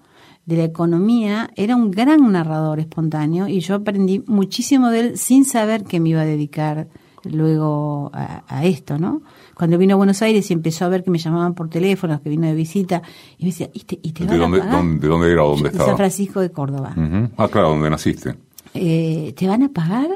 de 0.49 0.57
la 0.57 0.63
economía, 0.63 1.51
era 1.55 1.75
un 1.75 1.91
gran 1.91 2.31
narrador 2.31 2.79
espontáneo 2.79 3.47
y 3.47 3.59
yo 3.59 3.75
aprendí 3.75 4.23
muchísimo 4.25 4.89
de 4.89 4.99
él 4.99 5.17
sin 5.17 5.45
saber 5.45 5.83
que 5.83 5.99
me 5.99 6.09
iba 6.09 6.21
a 6.21 6.25
dedicar 6.25 6.87
luego 7.23 8.09
a, 8.13 8.65
esto, 8.65 8.97
¿no? 8.97 9.21
Cuando 9.53 9.77
vino 9.77 9.93
a 9.93 9.97
Buenos 9.97 10.21
Aires 10.23 10.49
y 10.49 10.53
empezó 10.53 10.85
a 10.85 10.87
ver 10.87 11.03
que 11.03 11.11
me 11.11 11.19
llamaban 11.19 11.53
por 11.53 11.69
teléfono, 11.69 12.19
que 12.21 12.29
vino 12.29 12.47
de 12.47 12.55
visita, 12.55 13.03
y 13.37 13.43
me 13.43 13.51
decía, 13.51 13.69
¿y 13.73 13.81
te, 13.81 13.99
y 14.01 14.11
te 14.11 14.25
¿De, 14.25 14.37
dónde, 14.37 14.61
¿De 14.61 15.07
dónde 15.07 15.31
era? 15.31 15.43
¿Dónde 15.43 15.69
estaba? 15.69 15.89
San 15.89 15.97
Francisco 15.97 16.39
de 16.39 16.51
Córdoba. 16.51 16.95
Ah, 17.37 17.47
claro, 17.47 17.69
donde 17.69 17.89
naciste. 17.89 18.35
Eh, 18.73 19.33
¿Te 19.37 19.47
van 19.47 19.63
a 19.63 19.69
pagar? 19.69 20.07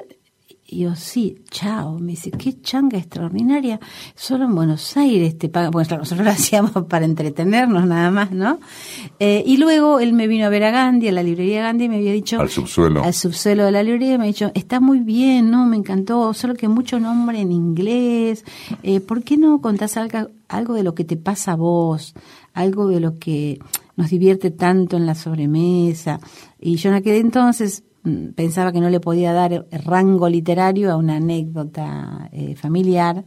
Y 0.74 0.80
yo, 0.80 0.96
sí, 0.96 1.38
chao. 1.52 2.00
Me 2.00 2.14
dice, 2.14 2.32
qué 2.32 2.60
changa 2.60 2.98
extraordinaria. 2.98 3.80
Solo 4.16 4.46
en 4.46 4.56
Buenos 4.56 4.98
Aires 4.98 5.38
te 5.38 5.48
pagan. 5.48 5.70
Bueno, 5.70 5.98
nosotros 5.98 6.26
lo 6.26 6.32
hacíamos 6.32 6.72
para 6.90 7.06
entretenernos 7.06 7.86
nada 7.86 8.10
más, 8.10 8.32
¿no? 8.32 8.60
Eh, 9.20 9.44
y 9.46 9.58
luego 9.58 10.00
él 10.00 10.14
me 10.14 10.28
vino 10.28 10.48
a 10.48 10.50
ver 10.50 10.64
a 10.64 10.72
Gandhi, 10.72 11.10
a 11.10 11.12
la 11.12 11.22
librería 11.22 11.62
Gandhi, 11.62 11.86
y 11.86 11.90
me 11.90 11.98
había 11.98 12.12
dicho... 12.12 12.42
Al 12.42 12.50
subsuelo. 12.50 13.04
Al 13.04 13.14
subsuelo 13.14 13.66
de 13.66 13.72
la 13.72 13.84
librería, 13.84 14.18
me 14.18 14.24
ha 14.24 14.28
dicho, 14.28 14.52
está 14.56 14.80
muy 14.80 15.02
bien, 15.02 15.52
¿no? 15.52 15.68
Me 15.68 15.78
encantó, 15.78 16.34
solo 16.34 16.56
que 16.56 16.68
mucho 16.68 17.00
nombre 17.00 17.40
en 17.40 17.52
inglés. 17.52 18.44
Eh, 18.82 19.00
¿Por 19.00 19.24
qué 19.24 19.38
no 19.38 19.62
contás 19.62 19.96
algo, 19.96 20.30
algo 20.48 20.74
de 20.74 20.82
lo 20.82 20.96
que 20.96 21.04
te 21.04 21.18
pasa 21.18 21.52
a 21.52 21.56
vos? 21.56 22.16
Algo 22.56 22.88
de 22.88 23.00
lo 23.00 23.20
que 23.20 23.60
nos 23.96 24.10
divierte 24.10 24.50
tanto 24.50 24.98
en 24.98 25.06
la 25.06 25.14
sobremesa. 25.14 26.20
Y 26.60 26.78
yo 26.78 26.90
en 26.90 26.96
aquel 26.96 27.18
entonces 27.18 27.84
pensaba 28.36 28.72
que 28.72 28.82
no 28.82 28.90
le 28.90 29.00
podía 29.00 29.34
dar 29.34 29.66
rango 29.86 30.28
literario 30.30 30.92
a 30.92 30.98
una 30.98 31.18
anécdota 31.18 32.30
eh, 32.32 32.56
familiar 32.56 33.24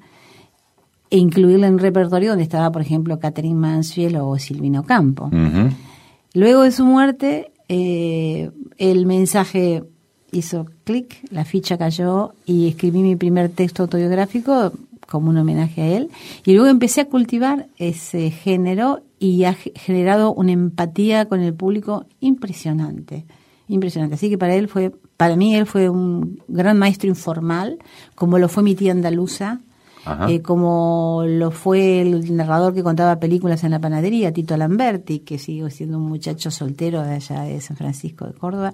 e 1.08 1.18
incluirla 1.18 1.68
en 1.68 1.74
un 1.74 1.78
repertorio 1.78 2.30
donde 2.30 2.44
estaba, 2.44 2.70
por 2.70 2.82
ejemplo, 2.82 3.18
Catherine 3.18 3.58
Mansfield 3.58 4.16
o 4.16 4.38
Silvino 4.38 4.84
Campo. 4.84 5.30
Luego 6.34 6.62
de 6.62 6.72
su 6.72 6.84
muerte, 6.84 7.52
eh, 7.68 8.50
el 8.76 9.06
mensaje 9.06 9.84
hizo 10.32 10.66
clic, 10.84 11.18
la 11.30 11.44
ficha 11.44 11.78
cayó 11.78 12.32
y 12.44 12.68
escribí 12.68 12.98
mi 12.98 13.16
primer 13.16 13.48
texto 13.48 13.84
autobiográfico 13.84 14.72
como 15.08 15.30
un 15.30 15.38
homenaje 15.38 15.82
a 15.82 15.96
él. 15.96 16.10
Y 16.44 16.52
luego 16.52 16.68
empecé 16.68 17.02
a 17.02 17.08
cultivar 17.08 17.68
ese 17.78 18.30
género 18.30 19.00
y 19.18 19.44
ha 19.44 19.54
generado 19.54 20.34
una 20.34 20.52
empatía 20.52 21.26
con 21.26 21.40
el 21.40 21.54
público 21.54 22.04
impresionante 22.20 23.24
impresionante. 23.68 24.14
Así 24.14 24.30
que 24.30 24.38
para 24.38 24.54
él 24.54 24.68
fue, 24.68 24.92
para 25.16 25.36
mí 25.36 25.54
él 25.54 25.66
fue 25.66 25.88
un 25.88 26.42
gran 26.48 26.78
maestro 26.78 27.08
informal, 27.08 27.78
como 28.14 28.38
lo 28.38 28.48
fue 28.48 28.62
mi 28.62 28.74
tía 28.74 28.92
andaluza, 28.92 29.60
eh, 30.28 30.40
como 30.40 31.24
lo 31.26 31.50
fue 31.50 32.00
el 32.00 32.36
narrador 32.36 32.72
que 32.72 32.84
contaba 32.84 33.18
películas 33.18 33.64
en 33.64 33.72
la 33.72 33.80
panadería, 33.80 34.32
Tito 34.32 34.56
Lamberti, 34.56 35.18
que 35.20 35.36
sigue 35.36 35.68
siendo 35.70 35.98
un 35.98 36.04
muchacho 36.04 36.52
soltero 36.52 37.02
de 37.02 37.14
allá 37.14 37.42
de 37.42 37.60
San 37.60 37.76
Francisco 37.76 38.24
de 38.24 38.32
Córdoba, 38.32 38.72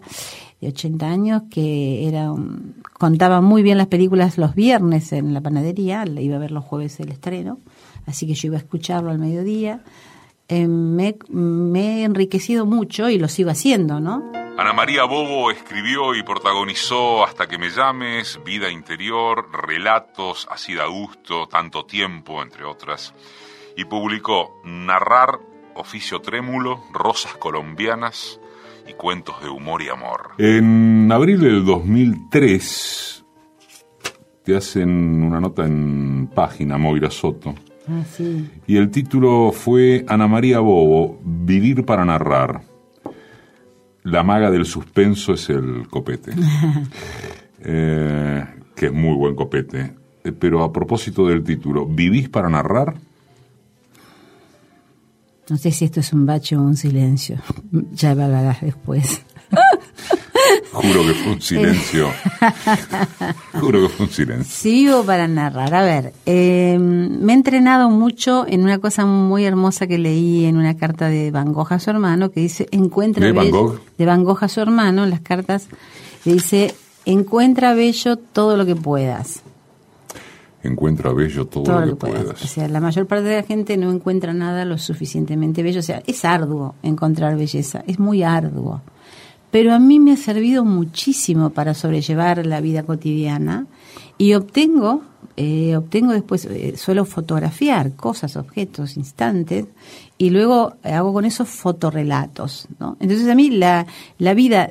de 0.61 0.68
80 0.68 1.07
años, 1.07 1.42
que 1.50 2.07
era 2.07 2.31
contaba 2.98 3.40
muy 3.40 3.62
bien 3.62 3.79
las 3.79 3.87
películas 3.87 4.37
los 4.37 4.54
viernes 4.54 5.10
en 5.12 5.33
la 5.33 5.40
panadería, 5.40 6.04
iba 6.04 6.37
a 6.37 6.38
ver 6.38 6.50
los 6.50 6.64
jueves 6.64 7.00
el 7.00 7.08
estreno, 7.08 7.60
así 8.04 8.27
que 8.27 8.35
yo 8.35 8.48
iba 8.48 8.56
a 8.56 8.60
escucharlo 8.60 9.10
al 9.10 9.19
mediodía. 9.19 9.83
Eh, 10.48 10.69
me, 10.69 11.17
me 11.31 12.00
he 12.00 12.04
enriquecido 12.04 12.67
mucho 12.67 13.08
y 13.08 13.17
lo 13.17 13.29
sigo 13.29 13.48
haciendo, 13.48 14.00
¿no? 14.00 14.42
Ana 14.59 14.75
María 14.75 15.05
Bobo 15.05 15.50
escribió 15.50 16.15
y 16.15 16.23
protagonizó 16.23 17.25
Hasta 17.25 17.46
que 17.46 17.57
me 17.57 17.71
llames, 17.71 18.38
Vida 18.44 18.71
Interior, 18.71 19.48
Relatos, 19.50 20.46
Así 20.50 20.75
da 20.75 20.87
gusto, 20.87 21.46
Tanto 21.48 21.87
tiempo, 21.87 22.42
entre 22.42 22.65
otras, 22.65 23.15
y 23.79 23.87
publicó 23.87 24.61
Narrar, 24.65 25.40
Oficio 25.75 26.21
Trémulo, 26.21 26.85
Rosas 26.92 27.35
Colombianas 27.37 28.40
y 28.87 28.92
Cuentos 28.92 29.42
de 29.42 29.48
Humor 29.48 29.81
y 29.83 29.88
Amor. 29.88 30.33
En 30.37 31.11
abril 31.11 31.40
del 31.40 31.65
2003 31.65 33.25
te 34.44 34.57
hacen 34.57 35.23
una 35.23 35.40
nota 35.40 35.65
en 35.65 36.27
página, 36.27 36.77
Moira 36.77 37.11
Soto. 37.11 37.55
Ah, 37.88 38.05
sí. 38.05 38.50
Y 38.67 38.77
el 38.77 38.90
título 38.90 39.50
fue 39.50 40.05
Ana 40.09 40.29
María 40.29 40.61
Bobo, 40.61 41.19
Vivir 41.25 41.87
para 41.87 42.05
narrar 42.05 42.71
la 44.05 44.23
maga 44.23 44.50
del 44.50 44.67
suspenso 44.67 45.35
es 45.35 45.48
el 45.50 45.88
copete, 45.88 46.33
eh, 47.61 48.44
que 48.75 48.87
es 48.87 48.92
muy 48.92 49.15
buen 49.15 49.35
copete. 49.35 49.94
Eh, 50.25 50.33
pero 50.33 50.63
a 50.63 50.73
propósito 50.73 51.27
del 51.27 51.42
título, 51.42 51.87
¿vivís 51.87 52.29
para 52.29 52.48
narrar? 52.48 52.94
No 55.48 55.57
sé 55.57 55.71
si 55.71 55.85
esto 55.85 56.00
es 56.00 56.13
un 56.13 56.25
bache 56.25 56.57
o 56.57 56.63
un 56.63 56.77
silencio. 56.77 57.38
Ya 57.92 58.13
hablarás 58.13 58.61
después. 58.61 59.25
Juro 60.73 61.03
que 61.07 61.15
fue 61.15 61.33
un 61.33 61.40
silencio. 61.42 62.09
Juro 63.61 63.83
que 63.83 63.88
fue 63.88 64.07
un 64.07 64.13
silencio. 64.13 64.44
Sigo 64.44 65.05
para 65.05 65.29
narrar. 65.29 65.75
A 65.75 65.83
ver, 65.83 66.13
eh, 66.27 66.79
me 66.79 67.33
he 67.33 67.37
entrenado 67.37 67.90
mucho 67.90 68.46
en 68.46 68.63
una 68.63 68.79
cosa 68.79 69.05
muy 69.07 69.44
hermosa 69.44 69.87
que 69.87 69.98
leí 69.98 70.44
en 70.44 70.57
una 70.57 70.77
carta 70.77 71.09
de 71.09 71.31
Van 71.31 71.53
Gogh 71.53 71.73
a 71.73 71.79
su 71.79 71.90
hermano 71.90 72.31
que 72.31 72.40
dice, 72.40 72.69
encuentra... 72.71 73.27
¿De 73.27 73.33
Van 73.33 73.50
Gogh? 73.50 73.81
De 73.98 74.07
Van 74.07 74.25
Gogh 74.25 74.42
a 74.42 74.48
su 74.48 74.61
hermano, 74.61 75.05
en 75.05 75.11
las 75.11 75.21
cartas, 75.21 75.69
dice, 76.25 76.75
encuentra 77.05 77.75
bello 77.75 78.17
todo 78.17 78.57
lo 78.57 78.67
que 78.67 78.77
puedas. 78.77 79.42
Encuentra 80.63 81.13
bello 81.13 81.46
todo, 81.46 81.81
lo, 81.81 81.87
que, 81.87 81.96
puedas. 81.96 82.44
O 82.44 82.46
sea, 82.46 82.69
la 82.69 82.81
mayor 82.81 83.07
parte 83.07 83.25
de 83.25 83.37
la 83.37 83.42
gente 83.42 83.77
no 83.77 83.90
encuentra 83.90 84.33
nada 84.33 84.65
lo 84.65 84.79
suficientemente 84.79 85.63
bello. 85.65 85.81
O 85.81 85.83
sea, 85.83 86.03
es 86.07 86.25
arduo 86.25 86.77
encontrar 86.85 87.37
belleza, 87.37 87.83
es 87.88 87.98
muy 87.98 88.23
arduo 88.23 88.81
pero 89.53 89.75
a 89.75 89.79
mí 89.79 90.00
me 90.00 90.13
ha 90.13 90.17
servido 90.17 90.65
muchísimo 90.65 91.50
para 91.50 91.75
sobrellevar 91.75 92.46
la 92.46 92.63
vida 92.63 92.85
cotidiana 92.85 93.67
y 94.17 94.33
obtengo, 94.33 95.03
eh, 95.37 95.77
obtengo 95.77 96.13
después, 96.13 96.46
eh, 96.46 96.75
suelo 96.79 97.05
fotografiar 97.05 97.92
cosas, 97.92 98.37
objetos, 98.37 98.96
instantes, 98.96 99.67
y 100.17 100.31
luego 100.31 100.73
hago 100.83 101.13
con 101.13 101.27
esos 101.27 101.50
fotorrelatos. 101.50 102.67
¿no? 102.81 102.96
Entonces 102.98 103.29
a 103.29 103.35
mí 103.35 103.50
la, 103.50 103.87
la 104.17 104.33
vida 104.33 104.71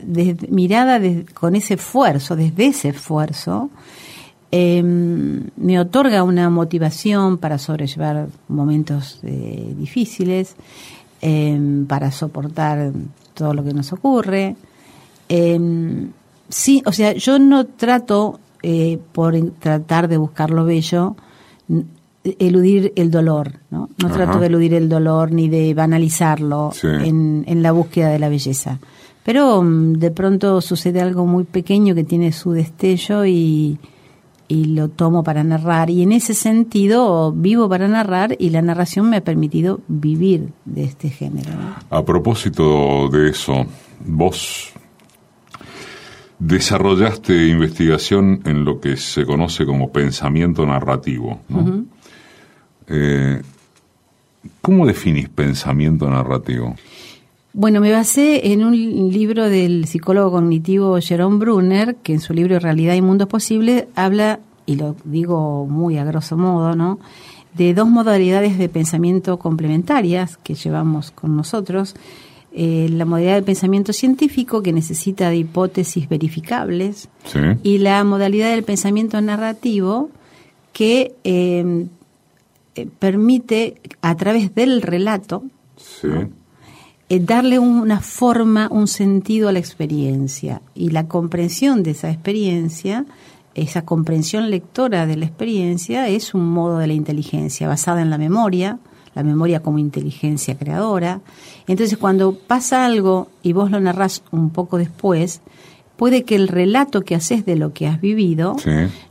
mirada 0.50 1.00
con 1.36 1.56
ese 1.56 1.76
esfuerzo, 1.76 2.36
desde 2.36 2.66
ese 2.66 2.90
esfuerzo, 2.90 3.70
em, 4.50 5.44
me 5.58 5.80
otorga 5.80 6.24
una 6.24 6.50
motivación 6.50 7.38
para 7.38 7.60
sobrellevar 7.60 8.30
momentos 8.48 9.20
eh, 9.22 9.76
difíciles, 9.78 10.56
em, 11.22 11.86
para 11.86 12.12
soportar 12.12 12.92
todo 13.36 13.54
lo 13.54 13.64
que 13.64 13.74
nos 13.76 13.94
ocurre. 13.94 14.56
Eh, 15.34 16.08
sí, 16.50 16.84
o 16.86 16.92
sea, 16.92 17.14
yo 17.14 17.40
no 17.40 17.66
trato, 17.66 18.40
eh, 18.62 19.00
por 19.14 19.34
tratar 19.60 20.10
de 20.10 20.18
buscar 20.18 20.52
lo 20.52 20.66
bello, 20.66 21.16
eludir 22.38 22.92
el 22.98 23.10
dolor, 23.10 23.54
¿no? 23.70 23.90
No 23.98 24.10
trato 24.10 24.40
de 24.40 24.48
eludir 24.48 24.74
el 24.74 24.90
dolor 24.90 25.32
ni 25.32 25.48
de 25.48 25.74
banalizarlo 25.74 26.72
en, 26.84 27.46
en, 27.48 27.64
la 27.64 27.72
búsqueda 27.72 28.10
de 28.10 28.20
la 28.20 28.28
belleza. 28.28 28.80
Pero 29.24 29.64
mm, 29.64 29.94
de 29.94 30.12
pronto 30.12 30.60
sucede 30.60 31.00
algo 31.00 31.26
muy 31.26 31.46
pequeño 31.46 31.96
que 31.96 32.04
tiene 32.04 32.34
su 32.34 32.52
destello 32.52 33.26
y, 33.26 33.80
y 34.50 34.66
lo 34.66 34.90
tomo 34.90 35.24
para 35.24 35.46
narrar. 35.46 35.90
Y 35.90 36.04
en 36.04 36.12
ese 36.12 36.34
sentido 36.34 37.32
vivo 37.32 37.70
para 37.70 37.88
narrar 37.88 38.36
y 38.38 38.50
la 38.50 38.62
narración 38.62 39.10
me 39.10 39.18
ha 39.18 39.24
permitido 39.24 39.80
vivir 39.88 40.50
de 40.66 40.84
este 40.84 41.10
género. 41.10 41.52
A 41.90 42.04
propósito 42.04 43.08
de 43.08 43.30
eso, 43.30 43.66
vos 44.06 44.74
desarrollaste 46.42 47.48
investigación 47.48 48.42
en 48.46 48.66
lo 48.66 48.82
que 48.82 48.98
se 48.98 49.26
conoce 49.26 49.66
como 49.66 49.92
pensamiento 49.92 50.66
narrativo. 50.66 51.40
Eh, 52.88 53.42
¿Cómo 54.62 54.88
definís 54.88 55.30
pensamiento 55.30 56.10
narrativo? 56.10 56.76
Bueno, 57.54 57.80
me 57.80 57.92
basé 57.92 58.52
en 58.54 58.64
un 58.64 58.74
libro 59.12 59.50
del 59.50 59.86
psicólogo 59.86 60.32
cognitivo 60.32 60.98
Jerome 61.00 61.38
Brunner, 61.38 61.96
que 61.98 62.14
en 62.14 62.20
su 62.22 62.34
libro 62.34 62.58
Realidad 62.60 62.96
y 62.96 63.02
Mundos 63.02 63.28
Posibles 63.28 63.86
habla, 63.96 64.40
y 64.66 64.78
lo 64.78 64.96
digo 65.04 65.68
muy 65.68 65.98
a 65.98 66.06
grosso 66.06 66.38
modo, 66.38 66.76
¿no? 66.76 66.98
de 67.54 67.74
dos 67.74 67.88
modalidades 67.88 68.58
de 68.58 68.70
pensamiento 68.70 69.38
complementarias 69.38 70.38
que 70.38 70.56
llevamos 70.56 71.12
con 71.12 71.36
nosotros, 71.36 71.96
eh, 72.54 72.90
la 72.90 73.06
modalidad 73.06 73.36
de 73.36 73.44
pensamiento 73.44 73.94
científico 73.94 74.62
que 74.62 74.74
necesita 74.74 75.30
de 75.30 75.38
hipótesis 75.38 76.10
verificables 76.10 77.10
y 77.64 77.78
la 77.78 78.04
modalidad 78.04 78.52
del 78.52 78.64
pensamiento 78.64 79.22
narrativo 79.22 80.10
que 80.74 81.16
eh, 81.24 81.88
eh, 82.76 82.88
permite 83.00 83.82
a 84.02 84.16
través 84.16 84.54
del 84.54 84.82
relato 84.82 85.44
darle 87.10 87.60
una 87.60 88.00
forma, 88.00 88.70
un 88.72 88.88
sentido 88.88 89.50
a 89.50 89.52
la 89.52 89.60
experiencia. 89.60 90.62
Y 90.74 90.92
la 90.92 91.08
comprensión 91.08 91.84
de 91.84 91.92
esa 91.92 92.10
experiencia 92.10 93.06
esa 93.54 93.84
comprensión 93.84 94.50
lectora 94.50 95.06
de 95.06 95.18
la 95.18 95.26
experiencia 95.26 96.08
es 96.08 96.34
un 96.34 96.50
modo 96.50 96.78
de 96.78 96.88
la 96.88 96.94
inteligencia 96.94 97.68
basada 97.68 98.02
en 98.02 98.10
la 98.10 98.18
memoria, 98.18 98.80
la 99.16 99.24
memoria 99.24 99.62
como 99.62 99.80
inteligencia 99.80 100.58
creadora. 100.58 101.22
Entonces, 101.68 101.98
cuando 101.98 102.34
pasa 102.34 102.86
algo 102.86 103.30
y 103.44 103.54
vos 103.54 103.72
lo 103.72 103.80
narrás 103.80 104.24
un 104.32 104.50
poco 104.50 104.78
después, 104.78 105.42
puede 105.98 106.24
que 106.24 106.36
el 106.36 106.48
relato 106.48 107.02
que 107.02 107.16
haces 107.16 107.46
de 107.46 107.56
lo 107.56 107.74
que 107.74 107.88
has 107.88 108.02
vivido 108.02 108.56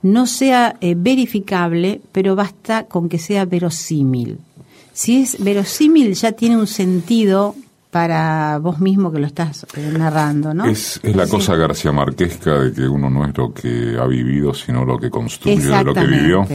no 0.02 0.26
sea 0.26 0.76
eh, 0.80 0.94
verificable, 0.96 2.00
pero 2.12 2.34
basta 2.34 2.84
con 2.86 3.08
que 3.08 3.18
sea 3.18 3.44
verosímil. 3.44 4.38
Si 4.92 5.22
es 5.22 5.42
verosímil, 5.42 6.14
ya 6.14 6.32
tiene 6.32 6.56
un 6.56 6.66
sentido 6.66 7.54
para 7.90 8.58
vos 8.58 8.80
mismo 8.80 9.10
que 9.12 9.18
lo 9.18 9.26
estás 9.26 9.66
eh, 9.76 9.92
narrando, 9.96 10.54
¿no? 10.54 10.64
Es, 10.64 11.00
la 11.02 11.26
cosa 11.26 11.56
García 11.56 11.92
Marquesca 11.92 12.58
de 12.58 12.72
que 12.72 12.86
uno 12.86 13.10
no 13.10 13.24
es 13.24 13.36
lo 13.36 13.52
que 13.52 13.96
ha 14.00 14.06
vivido, 14.06 14.54
sino 14.54 14.84
lo 14.84 14.98
que 14.98 15.10
construye 15.10 15.58
de 15.58 15.84
lo 15.84 15.94
que 15.94 16.06
vivió. 16.06 16.46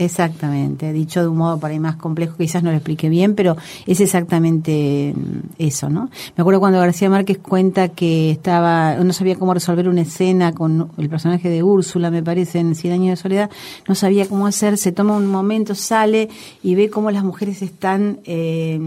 Exactamente, 0.00 0.94
dicho 0.94 1.20
de 1.20 1.28
un 1.28 1.36
modo 1.36 1.60
para 1.60 1.74
ahí 1.74 1.78
más 1.78 1.96
complejo, 1.96 2.38
quizás 2.38 2.62
no 2.62 2.70
lo 2.70 2.76
explique 2.76 3.10
bien, 3.10 3.34
pero 3.34 3.58
es 3.86 4.00
exactamente 4.00 5.12
mm, 5.14 5.40
eso, 5.58 5.90
¿no? 5.90 6.08
Me 6.34 6.40
acuerdo 6.40 6.58
cuando 6.58 6.78
García 6.78 7.10
Márquez 7.10 7.36
cuenta 7.36 7.88
que 7.88 8.30
estaba, 8.30 8.94
no 8.94 9.12
sabía 9.12 9.36
cómo 9.36 9.52
resolver 9.52 9.90
una 9.90 10.00
escena 10.00 10.52
con 10.54 10.90
el 10.96 11.10
personaje 11.10 11.50
de 11.50 11.62
Úrsula, 11.62 12.10
me 12.10 12.22
parece, 12.22 12.60
en 12.60 12.74
Cien 12.74 12.94
años 12.94 13.10
de 13.10 13.16
soledad, 13.16 13.50
no 13.86 13.94
sabía 13.94 14.26
cómo 14.26 14.46
hacer, 14.46 14.78
se 14.78 14.90
toma 14.90 15.14
un 15.14 15.26
momento, 15.26 15.74
sale 15.74 16.30
y 16.62 16.76
ve 16.76 16.88
cómo 16.88 17.10
las 17.10 17.22
mujeres 17.22 17.60
están 17.60 18.20
eh, 18.24 18.80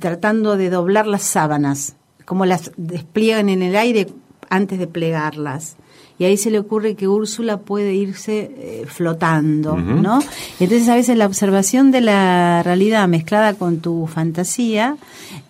tratando 0.00 0.58
de 0.58 0.68
doblar 0.68 1.06
las 1.06 1.22
sábanas, 1.22 1.96
cómo 2.26 2.44
las 2.44 2.72
despliegan 2.76 3.48
en 3.48 3.62
el 3.62 3.74
aire 3.74 4.08
antes 4.50 4.78
de 4.78 4.86
plegarlas 4.86 5.78
y 6.18 6.24
ahí 6.24 6.36
se 6.36 6.50
le 6.50 6.58
ocurre 6.58 6.96
que 6.96 7.06
Úrsula 7.06 7.58
puede 7.58 7.94
irse 7.94 8.50
eh, 8.58 8.84
flotando, 8.86 9.76
¿no? 9.76 10.18
Entonces 10.58 10.88
a 10.88 10.96
veces 10.96 11.16
la 11.16 11.26
observación 11.26 11.90
de 11.92 12.00
la 12.00 12.62
realidad 12.64 13.06
mezclada 13.06 13.54
con 13.54 13.78
tu 13.78 14.08
fantasía 14.08 14.96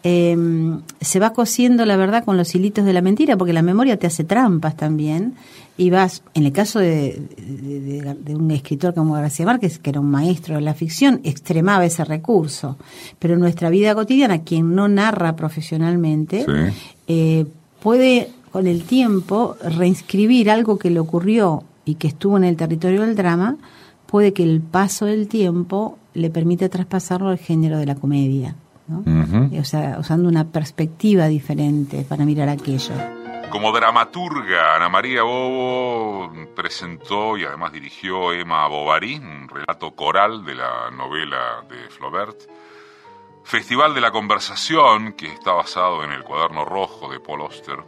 em, 0.03 0.81
se 1.01 1.21
va 1.21 1.33
cosiendo 1.33 1.87
la 1.87 1.97
verdad 1.97 2.25
con 2.25 2.37
los 2.37 2.55
hilitos 2.55 2.85
de 2.85 2.93
la 2.93 3.01
mentira, 3.01 3.37
porque 3.37 3.55
la 3.55 3.63
memoria 3.63 3.99
te 3.99 4.07
hace 4.07 4.25
trampas 4.25 4.77
también 4.77 5.35
y 5.79 5.91
vas, 5.91 6.23
en 6.35 6.45
el 6.45 6.53
caso 6.53 6.81
de, 6.81 7.23
un 8.29 8.51
escritor 8.51 8.95
como 8.95 9.15
García 9.15 9.47
Márquez, 9.47 9.79
que 9.79 9.91
era 9.91 10.01
un 10.01 10.11
maestro 10.11 10.57
de 10.57 10.61
la 10.61 10.75
ficción, 10.75 11.21
extremaba 11.23 11.87
ese 11.87 12.05
recurso. 12.05 12.77
Pero 13.21 13.35
en 13.35 13.41
nuestra 13.41 13.71
vida 13.71 13.95
cotidiana, 13.95 14.43
quien 14.43 14.75
no 14.75 14.89
narra 14.89 15.37
profesionalmente, 15.37 16.45
eh, 17.07 17.47
puede 17.81 18.29
con 18.51 18.67
el 18.67 18.85
tiempo 18.85 19.57
reinscribir 19.63 20.51
algo 20.51 20.79
que 20.79 20.91
le 20.91 21.01
ocurrió 21.01 21.65
y 21.85 21.97
que 21.97 22.09
estuvo 22.09 22.37
en 22.37 22.45
el 22.45 22.57
territorio 22.57 23.03
del 23.03 23.17
drama 23.17 23.57
puede 24.07 24.33
que 24.33 24.43
el 24.43 24.61
paso 24.61 25.07
del 25.07 25.29
tiempo 25.29 25.99
le 26.15 26.31
permita 26.31 26.69
traspasarlo 26.69 27.29
al 27.29 27.39
género 27.39 27.79
de 27.79 27.87
la 27.87 27.95
comedia. 27.95 28.55
¿no? 28.89 29.05
O 29.61 29.65
sea, 29.65 29.97
usando 30.01 30.29
una 30.29 30.45
perspectiva 30.45 31.27
diferente 31.27 32.05
para 32.09 32.25
mirar 32.25 32.49
aquello. 32.49 32.95
Como 33.51 33.73
dramaturga, 33.73 34.77
Ana 34.77 34.91
María 34.91 35.23
Bobo 35.23 36.31
presentó 36.55 37.39
y 37.39 37.45
además 37.45 37.73
dirigió 37.73 38.33
Emma 38.33 38.67
Bovary, 38.69 39.17
un 39.17 39.49
relato 39.49 39.93
coral 39.93 40.45
de 40.45 40.55
la 40.55 40.91
novela 40.91 41.65
de 41.69 41.89
Flaubert. 41.91 42.43
Festival 43.45 43.95
de 43.95 44.03
la 44.03 44.11
Conversación, 44.11 45.15
que 45.15 45.27
está 45.33 45.53
basado 45.53 46.05
en 46.05 46.13
el 46.13 46.25
cuaderno 46.25 46.67
rojo 46.67 47.11
de 47.11 47.21
Paul 47.21 47.41
Auster. 47.41 47.79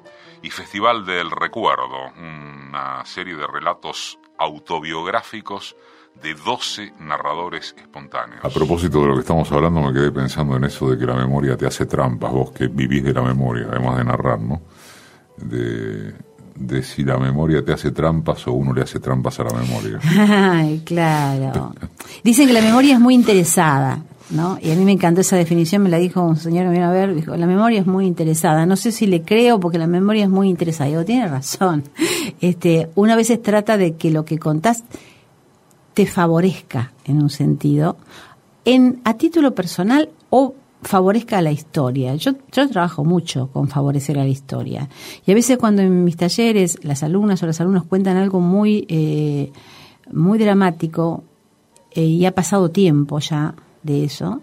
Y 0.42 0.50
Festival 0.50 1.04
del 1.04 1.30
Recuerdo, 1.30 2.12
una 2.18 3.04
serie 3.04 3.36
de 3.36 3.46
relatos 3.46 4.18
autobiográficos 4.38 5.76
de 6.22 6.34
12 6.34 6.94
narradores 7.00 7.74
espontáneos. 7.78 8.44
A 8.44 8.48
propósito 8.48 9.00
de 9.02 9.08
lo 9.08 9.14
que 9.14 9.20
estamos 9.20 9.50
hablando, 9.52 9.80
me 9.80 9.92
quedé 9.92 10.10
pensando 10.10 10.56
en 10.56 10.64
eso 10.64 10.90
de 10.90 10.98
que 10.98 11.06
la 11.06 11.14
memoria 11.14 11.56
te 11.56 11.66
hace 11.66 11.86
trampas, 11.86 12.32
vos 12.32 12.52
que 12.52 12.68
vivís 12.68 13.04
de 13.04 13.12
la 13.12 13.22
memoria, 13.22 13.66
además 13.70 13.98
de 13.98 14.04
narrar, 14.04 14.40
¿no? 14.40 14.62
De, 15.36 16.14
de 16.56 16.82
si 16.82 17.04
la 17.04 17.16
memoria 17.16 17.64
te 17.64 17.72
hace 17.72 17.90
trampas 17.90 18.46
o 18.46 18.52
uno 18.52 18.72
le 18.72 18.82
hace 18.82 19.00
trampas 19.00 19.40
a 19.40 19.44
la 19.44 19.54
memoria. 19.54 19.98
Ay, 20.52 20.82
claro. 20.84 21.74
Dicen 22.22 22.46
que 22.46 22.52
la 22.52 22.60
memoria 22.60 22.94
es 22.94 23.00
muy 23.00 23.14
interesada, 23.14 24.02
¿no? 24.30 24.58
Y 24.60 24.70
a 24.70 24.76
mí 24.76 24.84
me 24.84 24.92
encantó 24.92 25.20
esa 25.20 25.36
definición, 25.36 25.82
me 25.82 25.88
la 25.88 25.98
dijo 25.98 26.22
un 26.22 26.36
señor 26.36 26.66
que 26.66 26.72
vino 26.72 26.86
a 26.86 26.90
ver, 26.90 27.14
dijo, 27.14 27.36
la 27.36 27.46
memoria 27.46 27.80
es 27.80 27.86
muy 27.86 28.06
interesada. 28.06 28.66
No 28.66 28.76
sé 28.76 28.92
si 28.92 29.06
le 29.06 29.22
creo 29.22 29.58
porque 29.60 29.78
la 29.78 29.86
memoria 29.86 30.24
es 30.24 30.30
muy 30.30 30.48
interesada. 30.48 30.88
Digo, 30.90 31.04
tiene 31.04 31.28
razón. 31.28 31.84
Este, 32.40 32.88
una 32.94 33.16
vez 33.16 33.30
trata 33.42 33.76
de 33.76 33.96
que 33.96 34.10
lo 34.10 34.24
que 34.24 34.38
contás 34.38 34.84
te 35.94 36.06
favorezca 36.06 36.92
en 37.04 37.22
un 37.22 37.28
sentido, 37.28 37.96
en 38.64 39.00
a 39.04 39.14
título 39.14 39.54
personal 39.54 40.08
o 40.30 40.54
favorezca 40.82 41.38
a 41.38 41.42
la 41.42 41.52
historia. 41.52 42.14
Yo, 42.14 42.32
yo 42.52 42.68
trabajo 42.68 43.04
mucho 43.04 43.48
con 43.52 43.68
favorecer 43.68 44.18
a 44.18 44.24
la 44.24 44.30
historia. 44.30 44.88
Y 45.26 45.32
a 45.32 45.34
veces 45.34 45.58
cuando 45.58 45.82
en 45.82 46.04
mis 46.04 46.16
talleres 46.16 46.78
las 46.82 47.02
alumnas 47.02 47.42
o 47.42 47.46
los 47.46 47.60
alumnos 47.60 47.84
cuentan 47.84 48.16
algo 48.16 48.40
muy, 48.40 48.86
eh, 48.88 49.52
muy 50.12 50.38
dramático 50.38 51.24
eh, 51.90 52.02
y 52.02 52.24
ha 52.24 52.34
pasado 52.34 52.70
tiempo 52.70 53.18
ya 53.18 53.54
de 53.82 54.04
eso, 54.04 54.40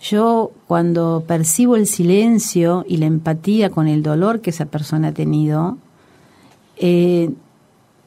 yo 0.00 0.52
cuando 0.66 1.24
percibo 1.26 1.76
el 1.76 1.86
silencio 1.86 2.84
y 2.86 2.98
la 2.98 3.06
empatía 3.06 3.70
con 3.70 3.88
el 3.88 4.02
dolor 4.02 4.40
que 4.40 4.50
esa 4.50 4.66
persona 4.66 5.08
ha 5.08 5.12
tenido, 5.12 5.78
eh, 6.76 7.30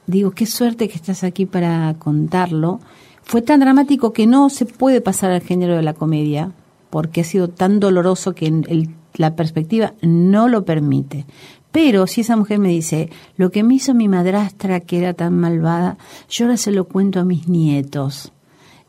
digo, 0.06 0.32
qué 0.32 0.46
suerte 0.46 0.88
que 0.88 0.96
estás 0.96 1.24
aquí 1.24 1.46
para 1.46 1.96
contarlo. 1.98 2.80
Fue 3.24 3.42
tan 3.42 3.60
dramático 3.60 4.14
que 4.14 4.28
no 4.28 4.50
se 4.50 4.66
puede 4.66 5.02
pasar 5.02 5.32
al 5.32 5.42
género 5.42 5.76
de 5.76 5.82
la 5.82 5.94
comedia, 5.94 6.52
porque 6.90 7.22
ha 7.22 7.24
sido 7.24 7.50
tan 7.50 7.80
doloroso 7.80 8.34
que 8.34 8.88
la 9.16 9.36
perspectiva 9.36 9.94
no 10.02 10.48
lo 10.48 10.66
permite. 10.66 11.26
Pero 11.72 12.08
si 12.08 12.22
esa 12.22 12.38
mujer 12.38 12.60
me 12.60 12.70
dice, 12.70 13.10
lo 13.36 13.52
que 13.52 13.64
me 13.64 13.76
hizo 13.76 13.94
mi 13.94 14.08
madrastra, 14.08 14.80
que 14.80 15.00
era 15.00 15.14
tan 15.14 15.38
malvada, 15.38 15.98
yo 16.30 16.46
ahora 16.46 16.58
se 16.58 16.72
lo 16.72 16.86
cuento 16.86 17.20
a 17.20 17.26
mis 17.26 17.48
nietos. 17.48 18.32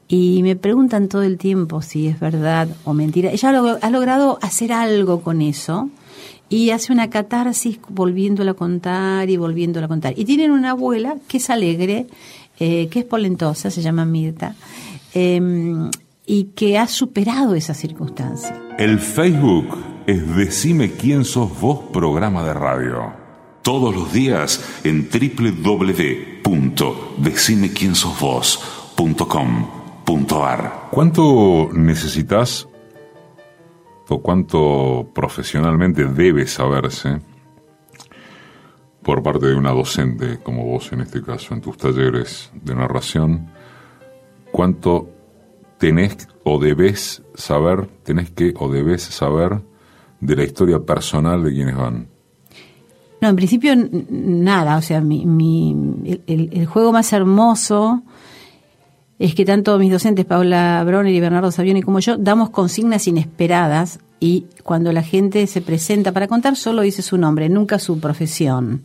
Y 0.08 0.42
me 0.42 0.56
preguntan 0.56 1.08
todo 1.08 1.22
el 1.22 1.36
tiempo 1.36 1.82
si 1.82 2.08
es 2.08 2.18
verdad 2.18 2.68
o 2.84 2.94
mentira. 2.94 3.30
Ella 3.30 3.50
ha 3.82 3.90
logrado 3.90 4.38
hacer 4.40 4.72
algo 4.72 5.20
con 5.20 5.42
eso 5.42 5.90
y 6.48 6.70
hace 6.70 6.92
una 6.92 7.10
catarsis 7.10 7.78
volviéndola 7.88 8.52
a 8.52 8.54
contar 8.54 9.28
y 9.28 9.36
volviéndola 9.36 9.84
a 9.84 9.88
contar. 9.88 10.14
Y 10.16 10.24
tienen 10.24 10.50
una 10.50 10.70
abuela 10.70 11.16
que 11.28 11.36
es 11.36 11.50
alegre, 11.50 12.06
eh, 12.58 12.88
que 12.88 13.00
es 13.00 13.04
polentosa, 13.04 13.70
se 13.70 13.82
llama 13.82 14.06
Mirta, 14.06 14.54
em, 15.12 15.90
y 16.26 16.44
que 16.54 16.78
ha 16.78 16.86
superado 16.86 17.54
esa 17.54 17.74
circunstancia. 17.74 18.58
El 18.78 18.98
Facebook 18.98 19.76
es 20.06 20.36
Decime 20.36 20.92
quién 20.92 21.26
sos 21.26 21.60
vos 21.60 21.80
programa 21.92 22.42
de 22.44 22.54
radio. 22.54 23.12
Todos 23.62 23.94
los 23.94 24.10
días 24.12 24.64
en 24.84 25.10
¿Cuánto 30.90 31.68
necesitas 31.74 32.66
o 34.08 34.22
cuánto 34.22 35.06
profesionalmente 35.14 36.06
debe 36.06 36.46
saberse 36.46 37.20
por 39.02 39.22
parte 39.22 39.48
de 39.48 39.54
una 39.54 39.72
docente, 39.72 40.38
como 40.42 40.64
vos 40.64 40.90
en 40.92 41.02
este 41.02 41.22
caso, 41.22 41.52
en 41.52 41.60
tus 41.60 41.76
talleres 41.76 42.50
de 42.54 42.74
narración, 42.74 43.50
cuánto 44.50 45.10
tenés 45.76 46.26
o 46.42 46.58
debes 46.58 47.22
saber, 47.34 47.86
tenés 48.02 48.30
que 48.30 48.54
o 48.56 48.70
debes 48.70 49.02
saber 49.02 49.60
de 50.20 50.36
la 50.36 50.44
historia 50.44 50.78
personal 50.80 51.44
de 51.44 51.52
quienes 51.52 51.76
van. 51.76 52.08
No, 53.20 53.28
en 53.28 53.36
principio 53.36 53.74
nada, 54.08 54.78
o 54.78 54.82
sea, 54.82 55.02
mi, 55.02 55.26
mi, 55.26 55.76
el, 56.26 56.50
el, 56.52 56.66
juego 56.66 56.92
más 56.92 57.12
hermoso 57.12 58.02
es 59.18 59.34
que 59.34 59.44
tanto 59.44 59.78
mis 59.78 59.90
docentes, 59.90 60.24
Paula 60.24 60.82
Bronner 60.84 61.12
y 61.12 61.20
Bernardo 61.20 61.50
Savioni, 61.50 61.82
como 61.82 61.98
yo, 61.98 62.16
damos 62.16 62.50
consignas 62.50 63.06
inesperadas 63.08 63.98
y 64.20 64.46
cuando 64.62 64.92
la 64.92 65.02
gente 65.02 65.46
se 65.46 65.60
presenta 65.60 66.12
para 66.12 66.28
contar 66.28 66.56
solo 66.56 66.82
dice 66.82 67.02
su 67.02 67.18
nombre, 67.18 67.48
nunca 67.48 67.78
su 67.78 67.98
profesión. 67.98 68.82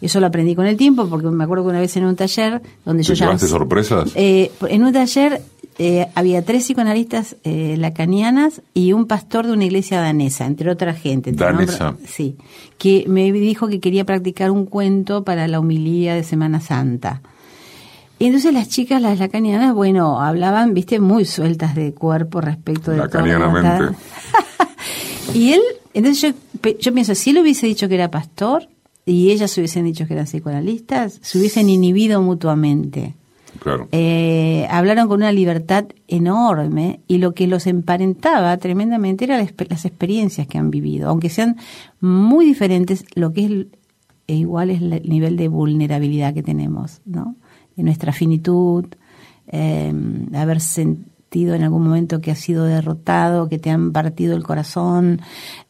Eso 0.00 0.20
lo 0.20 0.26
aprendí 0.26 0.54
con 0.54 0.66
el 0.66 0.76
tiempo 0.76 1.08
porque 1.08 1.28
me 1.28 1.44
acuerdo 1.44 1.64
que 1.64 1.70
una 1.70 1.80
vez 1.80 1.96
en 1.96 2.04
un 2.04 2.16
taller 2.16 2.60
donde 2.84 3.02
yo 3.02 3.14
ya... 3.14 3.38
sorpresas? 3.38 4.12
Eh, 4.14 4.50
en 4.68 4.84
un 4.84 4.92
taller 4.92 5.40
eh, 5.78 6.08
había 6.14 6.44
tres 6.44 6.64
psicoanalistas 6.64 7.36
eh, 7.44 7.76
lacanianas 7.78 8.62
y 8.74 8.92
un 8.92 9.06
pastor 9.06 9.46
de 9.46 9.52
una 9.52 9.64
iglesia 9.64 10.00
danesa, 10.00 10.46
entre 10.46 10.70
otra 10.70 10.94
gente. 10.94 11.32
¿Danesa? 11.32 11.96
sí, 12.06 12.36
que 12.78 13.04
me 13.08 13.30
dijo 13.32 13.68
que 13.68 13.80
quería 13.80 14.04
practicar 14.04 14.50
un 14.50 14.66
cuento 14.66 15.24
para 15.24 15.48
la 15.48 15.60
humilía 15.60 16.14
de 16.14 16.24
Semana 16.24 16.60
Santa. 16.60 17.22
Y 18.18 18.26
entonces 18.26 18.52
las 18.52 18.68
chicas, 18.68 19.00
las 19.02 19.18
lacanianas, 19.18 19.74
bueno, 19.74 20.20
hablaban, 20.20 20.72
viste, 20.72 21.00
muy 21.00 21.24
sueltas 21.24 21.74
de 21.74 21.92
cuerpo 21.92 22.40
respecto 22.40 22.90
de... 22.90 22.98
Lacanianamente. 22.98 23.94
y 25.34 25.52
él, 25.52 25.60
entonces 25.92 26.34
yo, 26.62 26.70
yo 26.78 26.94
pienso, 26.94 27.14
si 27.14 27.30
él 27.30 27.38
hubiese 27.38 27.66
dicho 27.66 27.88
que 27.88 27.94
era 27.94 28.10
pastor 28.10 28.68
y 29.04 29.30
ellas 29.30 29.56
hubiesen 29.58 29.84
dicho 29.84 30.06
que 30.06 30.14
eran 30.14 30.26
psicoanalistas, 30.26 31.18
se 31.20 31.38
hubiesen 31.38 31.68
inhibido 31.68 32.22
mutuamente. 32.22 33.14
Claro. 33.58 33.88
Eh, 33.92 34.66
hablaron 34.70 35.08
con 35.08 35.18
una 35.18 35.32
libertad 35.32 35.86
enorme 36.08 37.00
y 37.08 37.18
lo 37.18 37.34
que 37.34 37.46
los 37.46 37.66
emparentaba 37.66 38.56
tremendamente 38.58 39.24
eran 39.24 39.38
las, 39.68 39.84
experiencias 39.84 40.46
que 40.46 40.58
han 40.58 40.70
vivido, 40.70 41.08
aunque 41.08 41.30
sean 41.30 41.56
muy 42.00 42.46
diferentes, 42.46 43.04
lo 43.14 43.32
que 43.32 43.44
es 43.44 43.66
e 44.28 44.34
igual 44.34 44.70
es 44.70 44.82
el 44.82 45.08
nivel 45.08 45.36
de 45.36 45.46
vulnerabilidad 45.46 46.34
que 46.34 46.42
tenemos, 46.42 47.00
¿no? 47.04 47.36
De 47.76 47.82
nuestra 47.82 48.12
finitud, 48.12 48.86
eh, 49.46 49.92
haber 50.34 50.60
sentido 50.60 51.15
en 51.32 51.62
algún 51.62 51.82
momento 51.82 52.20
que 52.20 52.30
has 52.30 52.38
sido 52.38 52.64
derrotado, 52.64 53.48
que 53.48 53.58
te 53.58 53.70
han 53.70 53.92
partido 53.92 54.34
el 54.34 54.42
corazón, 54.42 55.20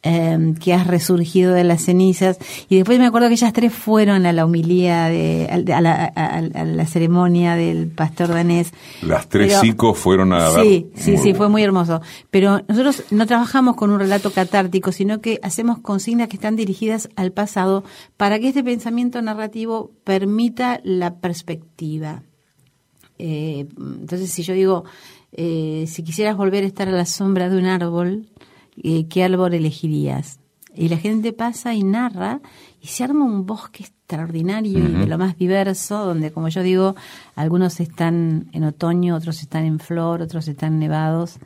em, 0.03 0.55
que 0.55 0.73
has 0.73 0.87
resurgido 0.87 1.53
de 1.53 1.65
las 1.65 1.83
cenizas. 1.83 2.39
Y 2.69 2.77
después 2.77 2.99
me 2.99 3.07
acuerdo 3.07 3.29
que 3.29 3.35
ellas 3.35 3.53
tres 3.53 3.73
fueron 3.73 4.27
a 4.27 4.33
la 4.33 4.47
humilía, 4.47 5.09
de, 5.09 5.49
a, 5.51 5.81
la, 5.81 6.87
ceremonia 6.87 7.57
del 7.57 7.89
pastor 7.89 8.29
danés. 8.29 8.73
Las 9.03 9.29
tres 9.29 9.61
chicos 9.61 9.99
fueron 9.99 10.33
a... 10.33 10.51
Sí, 10.63 10.89
sí, 10.95 11.17
sí, 11.17 11.35
fue 11.35 11.49
muy 11.49 11.63
hermoso. 11.65 12.01
Pero 12.31 12.63
nosotros 12.69 13.03
no 13.11 13.27
trabajamos 13.27 13.75
con 13.75 13.91
un 13.91 13.99
relato 13.99 14.31
catártico, 14.31 14.93
sino 14.93 15.21
que 15.21 15.41
hacemos 15.43 15.79
consignas 15.79 16.29
que 16.29 16.37
están 16.37 16.55
dirigidas 16.55 17.09
al 17.17 17.33
pasado 17.33 17.83
para 18.17 18.39
que 18.39 18.49
este 18.49 18.63
pensamiento 18.63 19.21
narrativo 19.21 19.91
permita 20.05 20.81
la 20.85 21.17
perspectiva. 21.17 22.23
Eh, 23.19 23.67
entonces, 23.79 24.31
si 24.31 24.43
yo 24.43 24.55
digo, 24.55 24.85
eh, 25.33 25.85
si 25.89 26.03
quisieras 26.03 26.37
volver 26.37 26.65
a 26.65 26.67
estar 26.67 26.89
a 26.89 26.93
la 26.93 27.07
sombra 27.07 27.49
de 27.49 27.59
un 27.59 27.67
árbol, 27.67 28.29
eh, 28.83 29.07
¿qué 29.09 29.25
árbol 29.25 29.55
elegirías? 29.55 30.41
Y 30.75 30.89
la 30.89 30.99
gente 30.99 31.33
pasa 31.33 31.75
y 31.75 31.83
narra 31.83 32.41
y 32.83 32.89
se 32.89 33.05
arma 33.05 33.25
un 33.25 33.47
bosque 33.47 33.83
extraordinario 33.85 34.79
y 34.79 34.93
de 34.93 35.07
lo 35.07 35.17
más 35.17 35.39
diverso, 35.39 36.05
donde, 36.05 36.31
como 36.31 36.49
yo 36.49 36.63
digo, 36.63 36.95
algunos 37.35 37.81
están 37.81 38.49
en 38.53 38.65
otoño, 38.65 39.17
otros 39.17 39.41
están 39.41 39.65
en 39.65 39.79
flor, 39.79 40.21
otros 40.21 40.49
están 40.49 40.79
nevados, 40.79 41.39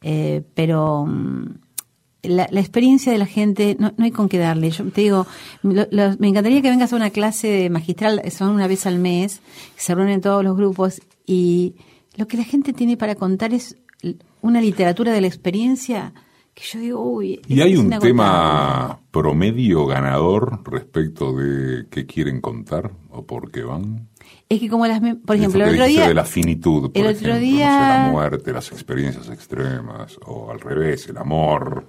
eh, 0.00 0.42
pero 0.54 1.04
mm, 1.06 1.46
la, 2.22 2.44
experiencia 2.44 3.12
de 3.12 3.18
la 3.18 3.26
gente 3.26 3.76
no, 3.78 3.92
hay 3.98 4.10
con 4.10 4.30
qué 4.30 4.38
darle. 4.38 4.70
Yo 4.70 4.84
te 4.90 5.02
digo, 5.02 5.26
me 5.62 6.28
encantaría 6.28 6.62
que 6.62 6.70
vengas 6.70 6.92
a 6.92 6.96
una 6.96 7.10
clase 7.10 7.68
magistral, 7.70 8.22
son 8.30 8.50
una 8.50 8.66
vez 8.66 8.86
al 8.86 8.98
mes, 8.98 9.42
se 9.76 9.94
reúnen 9.94 10.22
todos 10.22 10.42
los 10.42 10.56
grupos 10.56 11.02
y 11.26 11.74
lo 12.16 12.26
que 12.26 12.36
la 12.36 12.44
gente 12.44 12.72
tiene 12.72 12.96
para 12.96 13.14
contar 13.14 13.54
es 13.54 13.76
una 14.40 14.60
literatura 14.60 15.12
de 15.12 15.20
la 15.20 15.26
experiencia 15.26 16.12
que 16.54 16.64
yo 16.64 16.80
digo, 16.80 17.02
uy. 17.02 17.40
¿Y 17.46 17.60
hay 17.60 17.76
un 17.76 17.90
tema 17.98 19.00
promedio 19.10 19.86
ganador 19.86 20.60
respecto 20.64 21.32
de 21.32 21.86
qué 21.90 22.06
quieren 22.06 22.40
contar 22.40 22.92
o 23.10 23.24
por 23.24 23.50
qué 23.50 23.62
van? 23.62 24.08
Es 24.48 24.60
que 24.60 24.68
como 24.68 24.86
las, 24.86 25.00
por 25.24 25.36
ejemplo, 25.36 25.64
el 25.64 25.74
otro 25.74 25.86
día 25.86 26.08
de 26.08 26.14
la 26.14 26.24
finitud, 26.24 26.90
el 26.94 27.06
otro 27.06 27.38
día 27.38 28.04
la 28.04 28.08
muerte, 28.10 28.52
las 28.52 28.72
experiencias 28.72 29.28
extremas 29.28 30.18
o 30.26 30.50
al 30.50 30.60
revés, 30.60 31.08
el 31.08 31.18
amor, 31.18 31.86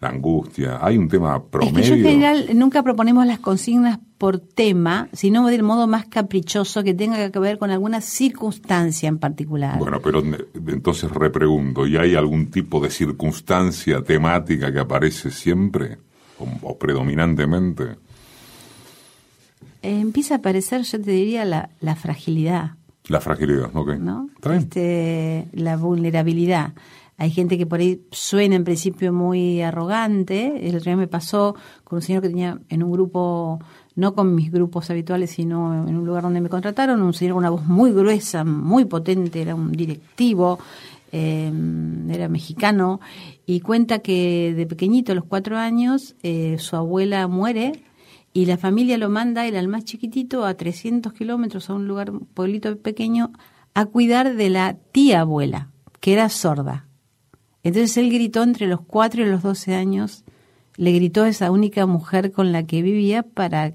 la 0.00 0.08
angustia. 0.08 0.78
Hay 0.80 0.98
un 0.98 1.08
tema 1.08 1.42
promedio. 1.42 1.78
Es 1.78 1.84
que 1.84 1.88
yo 1.88 1.94
en 1.94 2.02
general 2.02 2.48
nunca 2.54 2.82
proponemos 2.82 3.26
las 3.26 3.38
consignas 3.38 3.98
por 4.18 4.38
tema, 4.38 5.08
sino 5.12 5.46
del 5.46 5.62
modo 5.62 5.86
más 5.86 6.06
caprichoso 6.06 6.82
que 6.82 6.94
tenga 6.94 7.30
que 7.30 7.38
ver 7.38 7.58
con 7.58 7.70
alguna 7.70 8.00
circunstancia 8.00 9.08
en 9.08 9.18
particular. 9.18 9.78
Bueno, 9.78 10.00
pero 10.02 10.22
entonces 10.68 11.10
repregunto, 11.10 11.86
¿y 11.86 11.96
hay 11.96 12.14
algún 12.14 12.50
tipo 12.50 12.80
de 12.80 12.90
circunstancia 12.90 14.02
temática 14.02 14.72
que 14.72 14.80
aparece 14.80 15.30
siempre 15.30 15.98
o 16.62 16.78
predominantemente? 16.78 17.96
Eh, 19.82 20.00
empieza 20.00 20.34
a 20.34 20.38
aparecer, 20.38 20.82
yo 20.82 21.00
te 21.00 21.12
diría, 21.12 21.44
la, 21.44 21.70
la 21.80 21.94
fragilidad. 21.94 22.72
La 23.08 23.20
fragilidad, 23.20 23.70
ok. 23.72 23.94
¿no? 23.98 24.28
Este, 24.52 25.46
la 25.52 25.76
vulnerabilidad. 25.76 26.72
Hay 27.18 27.30
gente 27.30 27.56
que 27.56 27.66
por 27.66 27.80
ahí 27.80 28.02
suena 28.10 28.56
en 28.56 28.64
principio 28.64 29.12
muy 29.12 29.62
arrogante. 29.62 30.68
El 30.68 30.76
otro 30.76 30.90
día 30.90 30.96
me 30.96 31.08
pasó 31.08 31.54
con 31.84 31.96
un 31.96 32.02
señor 32.02 32.22
que 32.22 32.28
tenía 32.28 32.60
en 32.68 32.82
un 32.82 32.92
grupo, 32.92 33.58
no 33.94 34.14
con 34.14 34.34
mis 34.34 34.52
grupos 34.52 34.90
habituales, 34.90 35.30
sino 35.30 35.88
en 35.88 35.96
un 35.96 36.04
lugar 36.04 36.24
donde 36.24 36.42
me 36.42 36.50
contrataron, 36.50 37.00
un 37.00 37.14
señor 37.14 37.34
con 37.34 37.44
una 37.44 37.50
voz 37.50 37.64
muy 37.64 37.92
gruesa, 37.92 38.44
muy 38.44 38.84
potente, 38.84 39.40
era 39.40 39.54
un 39.54 39.72
directivo, 39.72 40.58
eh, 41.10 41.50
era 42.10 42.28
mexicano, 42.28 43.00
y 43.46 43.60
cuenta 43.60 44.00
que 44.00 44.52
de 44.54 44.66
pequeñito, 44.66 45.12
a 45.12 45.14
los 45.14 45.24
cuatro 45.24 45.56
años, 45.56 46.16
eh, 46.22 46.56
su 46.58 46.76
abuela 46.76 47.26
muere 47.28 47.82
y 48.34 48.44
la 48.44 48.58
familia 48.58 48.98
lo 48.98 49.08
manda, 49.08 49.46
él 49.46 49.56
al 49.56 49.68
más 49.68 49.86
chiquitito, 49.86 50.44
a 50.44 50.52
300 50.52 51.14
kilómetros, 51.14 51.70
a 51.70 51.74
un 51.74 51.88
lugar, 51.88 52.10
un 52.10 52.26
pueblito 52.26 52.76
pequeño, 52.76 53.32
a 53.72 53.86
cuidar 53.86 54.34
de 54.34 54.50
la 54.50 54.76
tía 54.92 55.22
abuela, 55.22 55.70
que 56.00 56.12
era 56.12 56.28
sorda. 56.28 56.85
Entonces 57.66 57.96
él 57.96 58.12
gritó 58.12 58.44
entre 58.44 58.68
los 58.68 58.80
4 58.80 59.22
y 59.22 59.28
los 59.28 59.42
12 59.42 59.74
años, 59.74 60.22
le 60.76 60.92
gritó 60.92 61.24
a 61.24 61.28
esa 61.28 61.50
única 61.50 61.84
mujer 61.84 62.30
con 62.30 62.52
la 62.52 62.64
que 62.64 62.80
vivía 62.80 63.24
para 63.24 63.72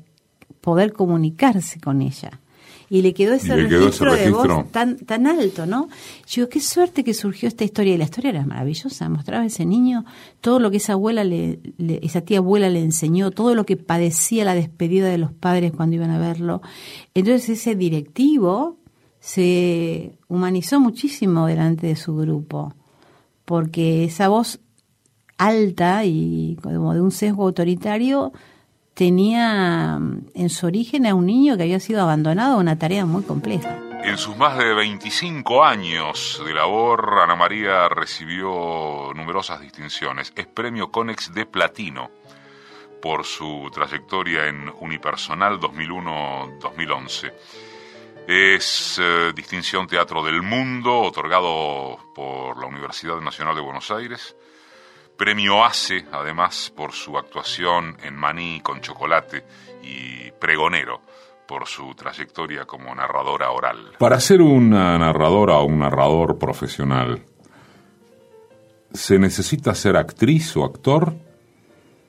poder 0.61 0.93
comunicarse 0.93 1.81
con 1.81 2.01
ella 2.01 2.39
y 2.89 3.01
le 3.01 3.13
quedó 3.13 3.33
ese, 3.33 3.53
registro, 3.53 4.13
de 4.15 4.31
voz 4.31 4.71
tan, 4.71 4.97
tan 4.97 5.27
alto, 5.27 5.65
¿no? 5.65 5.89
Yo 6.25 6.43
digo, 6.43 6.49
qué 6.49 6.61
suerte 6.61 7.03
que 7.03 7.13
surgió 7.13 7.49
esta 7.49 7.65
historia. 7.65 7.95
Y 7.95 7.97
la 7.97 8.05
historia 8.05 8.29
era 8.29 8.45
maravillosa, 8.45 9.09
mostraba 9.09 9.43
a 9.43 9.47
ese 9.47 9.65
niño 9.65 10.05
todo 10.39 10.59
lo 10.59 10.71
que 10.71 10.77
esa 10.77 10.93
abuela, 10.93 11.25
le, 11.25 11.59
esa 12.01 12.21
tía 12.21 12.37
abuela 12.37 12.69
le 12.69 12.79
enseñó, 12.79 13.31
todo 13.31 13.55
lo 13.55 13.65
que 13.65 13.75
padecía 13.75 14.45
la 14.45 14.55
despedida 14.55 15.09
de 15.09 15.17
los 15.17 15.33
padres 15.33 15.73
cuando 15.73 15.97
iban 15.97 16.11
a 16.11 16.19
verlo. 16.19 16.61
Entonces 17.13 17.49
ese 17.59 17.75
directivo 17.75 18.77
se 19.19 20.17
humanizó 20.29 20.79
muchísimo 20.79 21.45
delante 21.45 21.87
de 21.87 21.97
su 21.97 22.15
grupo, 22.15 22.73
porque 23.51 24.05
esa 24.05 24.29
voz 24.29 24.61
alta 25.37 26.05
y 26.05 26.57
como 26.63 26.93
de 26.93 27.01
un 27.01 27.11
sesgo 27.11 27.43
autoritario 27.43 28.31
tenía 28.93 29.97
mm, 29.99 30.27
en 30.35 30.49
su 30.49 30.67
origen 30.67 31.05
a 31.05 31.13
un 31.13 31.25
niño 31.25 31.57
que 31.57 31.63
había 31.63 31.81
sido 31.81 32.01
abandonado 32.01 32.53
a 32.53 32.59
una 32.59 32.79
tarea 32.79 33.05
muy 33.05 33.23
compleja. 33.23 33.77
En 34.05 34.17
sus 34.17 34.37
más 34.37 34.57
de 34.57 34.73
25 34.73 35.65
años 35.65 36.41
de 36.45 36.53
labor, 36.53 37.19
Ana 37.21 37.35
María 37.35 37.89
recibió 37.89 39.11
numerosas 39.13 39.59
distinciones. 39.59 40.31
Es 40.37 40.47
premio 40.47 40.89
Conex 40.89 41.33
de 41.33 41.45
Platino 41.45 42.09
por 43.01 43.25
su 43.25 43.69
trayectoria 43.73 44.47
en 44.47 44.71
Unipersonal 44.79 45.59
2001-2011. 45.59 47.33
Es 48.27 48.99
eh, 49.01 49.31
distinción 49.35 49.87
Teatro 49.87 50.23
del 50.23 50.41
Mundo, 50.41 51.01
otorgado 51.01 51.97
por 52.15 52.59
la 52.59 52.67
Universidad 52.67 53.19
Nacional 53.19 53.55
de 53.55 53.61
Buenos 53.61 53.91
Aires 53.91 54.35
Premio 55.21 55.63
ACE, 55.63 56.03
además, 56.11 56.73
por 56.75 56.93
su 56.93 57.15
actuación 57.15 57.95
en 58.01 58.15
Maní 58.15 58.59
con 58.61 58.81
Chocolate 58.81 59.43
y 59.83 60.31
Pregonero, 60.31 60.99
por 61.47 61.67
su 61.67 61.93
trayectoria 61.93 62.65
como 62.65 62.95
narradora 62.95 63.51
oral. 63.51 63.91
Para 63.99 64.19
ser 64.19 64.41
una 64.41 64.97
narradora 64.97 65.57
o 65.57 65.65
un 65.65 65.77
narrador 65.77 66.39
profesional, 66.39 67.21
¿se 68.91 69.19
necesita 69.19 69.75
ser 69.75 69.95
actriz 69.95 70.57
o 70.57 70.65
actor 70.65 71.13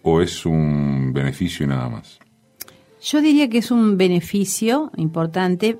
o 0.00 0.22
es 0.22 0.46
un 0.46 1.12
beneficio 1.12 1.66
y 1.66 1.68
nada 1.68 1.90
más? 1.90 2.21
Yo 3.02 3.20
diría 3.20 3.48
que 3.48 3.58
es 3.58 3.70
un 3.70 3.96
beneficio 3.96 4.90
importante 4.96 5.78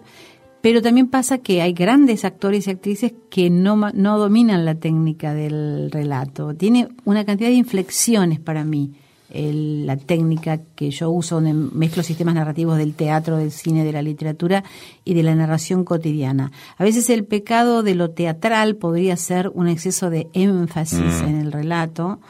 pero 0.62 0.81
también 0.81 1.09
pasa 1.09 1.39
que 1.39 1.61
hay 1.61 1.73
grandes 1.73 2.25
actores 2.25 2.66
y 2.66 2.70
actrices 2.70 3.12
que 3.29 3.51
no, 3.51 3.77
no 3.93 4.18
dominan 4.18 4.64
la 4.64 4.77
técnica 4.77 5.35
del 5.35 5.91
relato. 5.91 6.55
Tiene 6.55 6.89
una 7.05 7.25
cantidad 7.25 7.49
de 7.49 7.57
inflexiones 7.57 8.39
para 8.39 8.64
mí. 8.64 8.93
la 9.35 9.97
técnica 9.97 10.61
que 10.77 10.91
yo 10.91 11.11
uso, 11.11 11.37
donde 11.37 11.53
mezclo 11.53 12.05
sistemas 12.05 12.35
narrativos 12.35 12.79
del 12.79 12.95
teatro, 12.95 13.39
del 13.39 13.51
cine, 13.51 13.83
de 13.83 13.91
la 13.91 14.03
literatura 14.03 14.62
y 15.05 15.14
de 15.14 15.25
la 15.25 15.35
narración 15.35 15.85
cotidiana. 15.85 16.53
A 16.77 16.85
veces 16.85 17.11
el 17.11 17.25
pecado 17.25 17.83
de 17.83 17.97
lo 17.97 18.11
teatral 18.11 18.77
podría 18.77 19.16
ser 19.16 19.51
un 19.53 19.66
exceso 19.66 20.11
de 20.11 20.29
énfasis 20.33 21.23
mm. 21.23 21.29
en 21.29 21.41
el 21.41 21.51
relato. 21.51 22.20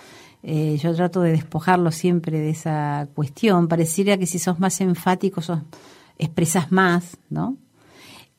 Eh, 0.42 0.76
yo 0.82 0.94
trato 0.94 1.20
de 1.20 1.32
despojarlo 1.32 1.92
siempre 1.92 2.38
de 2.38 2.50
esa 2.50 3.08
cuestión. 3.14 3.68
Pareciera 3.68 4.16
que 4.16 4.26
si 4.26 4.38
sos 4.38 4.58
más 4.58 4.80
enfático, 4.80 5.40
sos, 5.40 5.60
expresas 6.18 6.72
más, 6.72 7.16
¿no? 7.30 7.56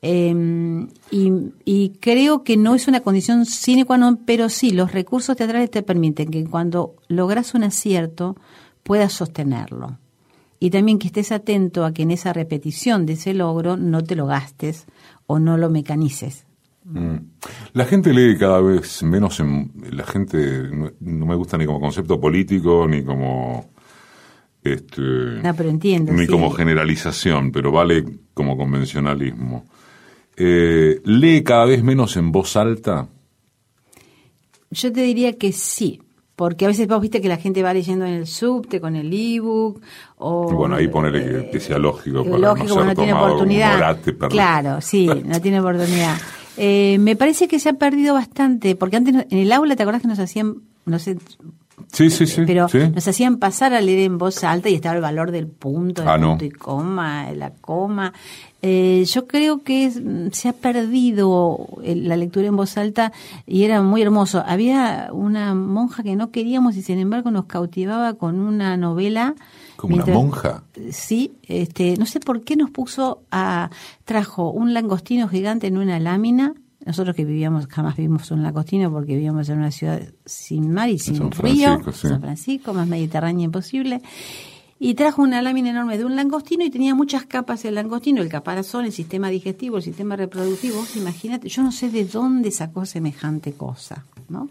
Em, 0.02 0.90
y, 1.12 1.94
creo 2.02 2.44
que 2.44 2.58
no 2.58 2.76
es 2.76 2.90
una 2.90 3.00
condición 3.00 3.46
sine 3.46 3.86
qua 3.86 3.98
non, 3.98 4.18
pero 4.18 4.50
sí, 4.50 4.72
los 4.72 4.92
recursos 4.92 5.38
teatrales 5.38 5.72
te 5.72 5.82
permiten 5.82 6.30
que 6.30 6.44
cuando 6.44 6.96
logras 7.08 7.54
un 7.54 7.64
acierto 7.64 8.36
puedas 8.84 9.14
sostenerlo. 9.14 9.98
Y 10.60 10.72
también 10.72 11.00
que 11.00 11.08
estés 11.08 11.32
atento 11.32 11.86
a 11.86 11.94
que 11.94 12.04
en 12.04 12.12
esa 12.12 12.34
repetición 12.34 13.06
de 13.06 13.14
ese 13.14 13.34
logro 13.34 13.78
no 13.78 14.04
te 14.04 14.16
lo 14.16 14.26
gastes 14.28 14.86
o 15.26 15.40
no 15.40 15.58
lo 15.58 15.70
mecanices. 15.70 16.46
Mm. 16.86 17.16
La 17.74 17.86
gente 17.86 18.14
lee 18.14 18.38
cada 18.38 18.62
vez 18.62 19.04
menos, 19.04 19.40
en, 19.40 19.72
la 19.92 20.06
gente 20.06 20.70
no, 21.00 21.26
me 21.26 21.36
gusta 21.36 21.58
ni 21.58 21.66
como 21.66 21.80
concepto 21.80 22.20
político 22.20 22.88
ni 22.88 23.04
como 23.04 23.72
este, 24.62 25.02
pero 25.58 25.70
entiendo, 25.70 26.14
ni 26.14 26.28
como 26.28 26.52
generalización, 26.52 27.52
pero 27.52 27.72
vale 27.72 28.04
como 28.34 28.58
convencionalismo. 28.58 29.66
Eh, 30.36 31.02
lee 31.06 31.44
cada 31.44 31.66
vez 31.66 31.84
menos 31.84 32.18
en 32.18 32.32
voz 32.32 32.56
alta? 32.56 33.08
Yo 34.72 34.92
te 34.92 35.02
diría 35.02 35.38
que 35.38 35.52
sí, 35.52 36.02
porque 36.36 36.66
a 36.66 36.70
veces 36.70 36.88
vos 36.88 37.02
viste 37.02 37.22
que 37.22 37.28
la 37.28 37.38
gente 37.38 37.62
va 37.62 37.74
leyendo 37.74 38.06
en 38.06 38.14
el 38.14 38.28
subte 38.28 38.82
con 38.82 38.96
el 38.96 39.14
ebook 39.14 39.82
o 40.18 40.52
bueno 40.52 40.76
ahí 40.76 40.88
ponerle 40.88 41.50
que, 41.52 41.60
sea 41.60 41.78
lógico 41.78 42.24
para 42.24 42.38
lógico 42.38 42.76
no, 42.76 42.86
no 42.86 42.96
tiene 42.96 43.14
oportunidad. 43.14 44.00
claro 44.30 44.82
sí 44.82 45.08
no 45.26 45.40
tiene 45.40 45.60
oportunidad 45.60 46.18
eh, 46.58 46.98
me 47.00 47.16
parece 47.16 47.48
que 47.48 47.60
se 47.60 47.70
ha 47.70 47.74
perdido 47.74 48.14
bastante 48.14 48.76
porque 48.76 48.98
antes 48.98 49.16
en 49.30 49.38
el 49.38 49.52
aula 49.52 49.76
te 49.76 49.84
acordás 49.84 50.02
que 50.02 50.08
nos 50.08 50.20
hacían 50.20 50.58
no 50.86 51.00
sé 51.00 51.18
Sí, 51.92 52.10
sí, 52.10 52.26
sí. 52.26 52.44
Pero 52.46 52.68
nos 52.94 53.08
hacían 53.08 53.38
pasar 53.38 53.74
a 53.74 53.82
leer 53.82 54.00
en 54.00 54.18
voz 54.18 54.44
alta 54.44 54.70
y 54.70 54.76
estaba 54.76 54.96
el 54.96 55.02
valor 55.02 55.32
del 55.32 55.48
punto, 55.48 56.02
el 56.02 56.08
ah, 56.08 56.18
punto 56.20 56.46
y 56.46 56.50
coma, 56.50 57.32
la 57.34 57.52
coma. 57.52 58.14
Eh, 58.62 59.04
yo 59.06 59.28
creo 59.28 59.62
que 59.62 59.92
se 60.32 60.50
ha 60.50 60.54
perdido 60.54 61.68
la 61.84 62.16
lectura 62.16 62.48
en 62.48 62.56
voz 62.56 62.78
alta 62.78 63.12
y 63.46 63.64
era 63.64 63.82
muy 63.82 64.02
hermoso. 64.02 64.44
Había 64.46 65.10
una 65.12 65.54
monja 65.54 66.02
que 66.02 66.16
no 66.16 66.32
queríamos 66.32 66.76
y 66.78 66.82
sin 66.82 67.00
embargo 67.00 67.30
nos 67.30 67.46
cautivaba 67.46 68.14
con 68.14 68.40
una 68.40 68.78
novela. 68.78 69.36
¿Como 69.84 69.96
una 69.96 70.06
monja? 70.06 70.64
Sí, 70.92 71.34
este, 71.44 71.98
no 71.98 72.06
sé 72.06 72.22
por 72.22 72.42
qué 72.46 72.56
nos 72.56 72.72
puso 72.72 73.24
a. 73.32 73.70
trajo 74.06 74.50
un 74.50 74.74
langostino 74.74 75.28
gigante 75.28 75.68
en 75.68 75.78
una 75.78 76.00
lámina. 76.00 76.54
Nosotros 76.86 77.14
que 77.14 77.26
vivíamos, 77.26 77.68
jamás 77.68 77.98
vivimos 77.98 78.32
un 78.32 78.44
langostino 78.44 78.90
porque 78.94 79.16
vivíamos 79.16 79.50
en 79.50 79.58
una 79.58 79.72
ciudad 79.72 80.02
sin 80.26 80.72
mar 80.72 80.88
y 80.88 81.00
sin 81.00 81.32
río, 81.32 81.82
San 81.92 82.22
Francisco, 82.22 82.74
más 82.74 82.88
mediterránea 82.88 83.44
imposible 83.44 84.02
y 84.84 84.96
trajo 84.96 85.22
una 85.22 85.42
lámina 85.42 85.70
enorme 85.70 85.98
de 85.98 86.04
un 86.04 86.18
langostino 86.18 86.66
y 86.66 86.70
tenía 86.70 86.94
muchas 86.94 87.26
capas 87.26 87.64
el 87.64 87.76
langostino, 87.76 88.22
el 88.22 88.28
caparazón, 88.28 88.84
el 88.84 88.92
sistema 88.92 89.30
digestivo, 89.30 89.78
el 89.78 89.84
sistema 89.84 90.18
reproductivo. 90.18 90.84
Imagínate, 90.98 91.48
yo 91.48 91.64
no 91.64 91.72
sé 91.72 91.90
de 91.90 92.04
dónde 92.04 92.52
sacó 92.52 92.86
semejante 92.86 93.54
cosa, 93.54 94.04
¿no? 94.28 94.50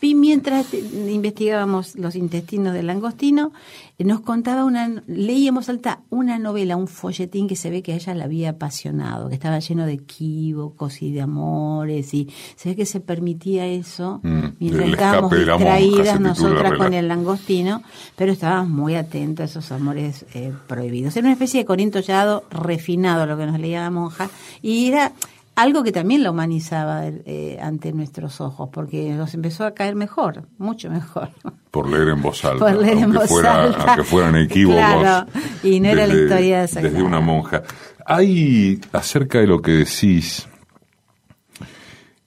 Y 0.00 0.16
mientras 0.16 0.74
investigábamos 0.74 1.94
los 1.94 2.16
intestinos 2.16 2.74
del 2.74 2.88
langostino, 2.88 3.52
eh, 3.98 4.04
nos 4.04 4.20
contaba 4.20 4.64
una, 4.64 5.02
leíamos 5.06 5.68
alta 5.68 6.00
una 6.10 6.38
novela, 6.38 6.76
un 6.76 6.88
folletín 6.88 7.46
que 7.46 7.56
se 7.56 7.70
ve 7.70 7.82
que 7.82 7.92
a 7.92 7.96
ella 7.96 8.14
la 8.14 8.24
había 8.24 8.50
apasionado, 8.50 9.28
que 9.28 9.34
estaba 9.34 9.58
lleno 9.58 9.86
de 9.86 9.92
equívocos 9.92 11.02
y 11.02 11.12
de 11.12 11.20
amores, 11.20 12.12
y 12.14 12.28
se 12.56 12.70
ve 12.70 12.76
que 12.76 12.86
se 12.86 13.00
permitía 13.00 13.66
eso 13.66 14.20
mm, 14.22 14.44
mientras 14.58 14.88
estábamos 14.88 15.30
distraídas 15.30 16.20
nosotras 16.20 16.72
con 16.76 16.94
el 16.94 17.06
langostino, 17.06 17.82
pero 18.16 18.32
estábamos 18.32 18.70
muy 18.70 18.94
atentos 18.94 19.42
a 19.42 19.44
esos 19.44 19.59
esos 19.60 19.80
amores 19.80 20.26
eh, 20.34 20.52
prohibidos. 20.66 21.16
Era 21.16 21.26
una 21.26 21.32
especie 21.32 21.60
de 21.60 21.66
Corinto 21.66 22.00
Llado 22.00 22.44
refinado, 22.50 23.26
lo 23.26 23.36
que 23.36 23.46
nos 23.46 23.58
leía 23.58 23.80
la 23.82 23.90
monja, 23.90 24.28
y 24.62 24.88
era 24.88 25.12
algo 25.54 25.82
que 25.82 25.92
también 25.92 26.22
la 26.22 26.30
humanizaba 26.30 27.06
eh, 27.06 27.58
ante 27.62 27.92
nuestros 27.92 28.40
ojos, 28.40 28.70
porque 28.72 29.10
nos 29.10 29.34
empezó 29.34 29.64
a 29.64 29.72
caer 29.72 29.94
mejor, 29.94 30.44
mucho 30.58 30.90
mejor. 30.90 31.30
Por 31.70 31.88
leer 31.88 32.08
en 32.08 32.22
voz 32.22 32.44
alta, 32.44 32.64
Por 32.64 32.76
leer 32.76 32.98
en 32.98 33.12
voz 33.12 33.30
alta. 33.44 33.84
aunque 33.86 34.04
fueran 34.04 34.36
equívocos. 34.36 34.80
Claro, 34.80 35.26
y 35.62 35.80
no 35.80 35.88
era 35.88 36.06
la 36.06 36.14
historia 36.14 36.66
de 36.66 36.82
Desde 36.82 37.02
una 37.02 37.20
monja. 37.20 37.62
Hay, 38.06 38.80
acerca 38.92 39.38
de 39.38 39.46
lo 39.46 39.60
que 39.60 39.72
decís, 39.72 40.48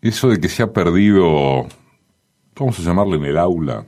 eso 0.02 0.30
de 0.30 0.40
que 0.40 0.50
se 0.50 0.64
ha 0.64 0.72
perdido, 0.72 1.66
vamos 2.56 2.80
a 2.80 2.82
llamarle 2.84 3.18
en 3.18 3.26
el 3.26 3.38
aula, 3.38 3.86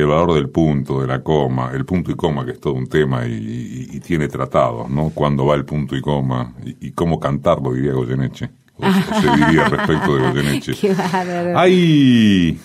el 0.00 0.06
valor 0.06 0.34
del 0.34 0.48
punto, 0.48 1.00
de 1.00 1.06
la 1.06 1.22
coma, 1.22 1.70
el 1.72 1.84
punto 1.84 2.10
y 2.10 2.14
coma, 2.14 2.44
que 2.44 2.52
es 2.52 2.60
todo 2.60 2.74
un 2.74 2.86
tema 2.86 3.26
y, 3.26 4.00
tiene 4.00 4.28
tratados, 4.28 4.88
¿no? 4.88 5.10
Cuándo 5.10 5.44
va 5.44 5.54
el 5.54 5.64
punto 5.64 5.96
y 5.96 6.00
coma 6.00 6.54
y, 6.64 6.92
cómo 6.92 7.18
cantarlo, 7.20 7.72
diría 7.72 7.92
Goyeneche. 7.92 8.50
O, 8.76 8.84
se 9.20 9.44
diría 9.44 9.68
respecto 9.68 10.16
de 10.16 10.28
Goyeneche. 10.28 10.72
Hay. 11.56 12.58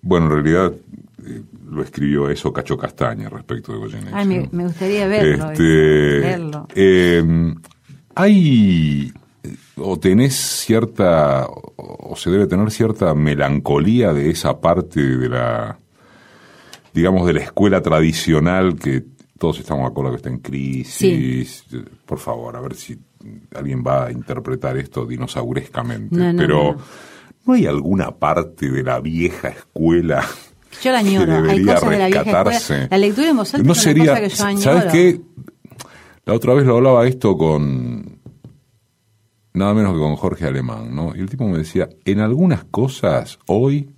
Bueno, 0.00 0.26
en 0.26 0.32
realidad 0.32 0.72
eh, 1.26 1.42
lo 1.68 1.82
escribió 1.82 2.30
eso 2.30 2.52
Cacho 2.52 2.78
Castaña 2.78 3.28
respecto 3.28 3.72
de 3.72 3.78
Goyeneche. 3.78 4.14
Ay, 4.14 4.48
me, 4.50 4.64
gustaría 4.64 5.06
verlo. 5.06 5.50
Este, 5.50 6.20
verlo. 6.20 6.68
Eh, 6.74 7.54
hay 8.14 9.12
o 9.76 9.98
tenés 9.98 10.34
cierta, 10.34 11.46
o 11.48 12.14
se 12.16 12.30
debe 12.30 12.46
tener 12.46 12.70
cierta 12.70 13.14
melancolía 13.14 14.12
de 14.12 14.30
esa 14.30 14.60
parte 14.60 15.00
de 15.00 15.28
la, 15.28 15.78
digamos, 16.92 17.26
de 17.26 17.34
la 17.34 17.40
escuela 17.40 17.80
tradicional 17.82 18.76
que 18.76 19.04
todos 19.38 19.58
estamos 19.58 19.84
de 19.84 19.88
acuerdo 19.88 20.10
que 20.10 20.16
está 20.16 20.28
en 20.28 20.38
crisis. 20.38 21.64
Por 22.04 22.18
favor, 22.18 22.56
a 22.56 22.60
ver 22.60 22.74
si 22.74 22.98
alguien 23.54 23.82
va 23.86 24.06
a 24.06 24.12
interpretar 24.12 24.76
esto 24.76 25.06
dinosaurescamente. 25.06 26.16
Pero 26.36 26.76
no, 27.46 27.52
hay 27.52 27.66
alguna 27.66 28.10
parte 28.10 28.70
de 28.70 28.82
la 28.82 29.00
vieja 29.00 29.48
escuela 29.48 30.24
yo 30.82 30.92
la 30.92 30.98
añoro. 30.98 31.50
Hay 31.50 31.64
cosas 31.64 31.90
de 31.90 31.98
la 31.98 32.06
vieja 32.06 32.42
escuela. 32.48 32.88
La 32.90 32.98
lectura 32.98 33.28
en 33.28 33.36
voz 33.36 33.54
no 33.58 33.74
sería, 33.74 34.20
que 34.20 34.28
yo 34.28 34.44
añoro. 34.44 34.62
¿Sabes 34.62 34.84
qué? 34.92 35.20
La 36.24 36.34
otra 36.34 36.54
vez 36.54 36.64
lo 36.64 36.76
hablaba 36.76 37.06
esto 37.06 37.36
con 37.36 38.20
nada 39.52 39.74
menos 39.74 39.94
que 39.94 39.98
con 39.98 40.16
Jorge 40.16 40.46
Alemán, 40.46 40.94
¿no? 40.94 41.14
Y 41.14 41.20
el 41.20 41.28
tipo 41.28 41.46
me 41.48 41.58
decía, 41.58 41.88
en 42.04 42.20
algunas 42.20 42.64
cosas 42.64 43.38
hoy 43.46 43.90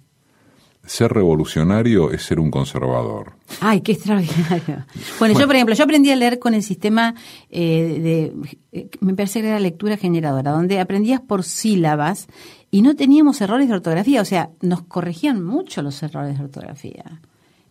ser 0.84 1.12
revolucionario 1.12 2.10
es 2.10 2.22
ser 2.22 2.40
un 2.40 2.50
conservador. 2.50 3.34
Ay, 3.60 3.80
qué 3.82 3.92
extraordinario. 3.92 4.84
Bueno, 5.18 5.38
yo, 5.38 5.46
por 5.46 5.54
ejemplo, 5.54 5.74
yo 5.74 5.84
aprendí 5.84 6.10
a 6.10 6.16
leer 6.16 6.38
con 6.38 6.54
el 6.54 6.62
sistema 6.62 7.14
eh, 7.50 8.00
de, 8.02 8.32
eh, 8.72 8.88
me 9.00 9.14
parece 9.14 9.40
que 9.40 9.48
era 9.48 9.60
lectura 9.60 9.96
generadora, 9.96 10.50
donde 10.50 10.80
aprendías 10.80 11.20
por 11.20 11.44
sílabas 11.44 12.26
y 12.70 12.82
no 12.82 12.96
teníamos 12.96 13.40
errores 13.40 13.68
de 13.68 13.74
ortografía, 13.74 14.20
o 14.20 14.24
sea, 14.24 14.50
nos 14.60 14.82
corregían 14.82 15.44
mucho 15.44 15.82
los 15.82 16.02
errores 16.02 16.38
de 16.38 16.44
ortografía. 16.44 17.20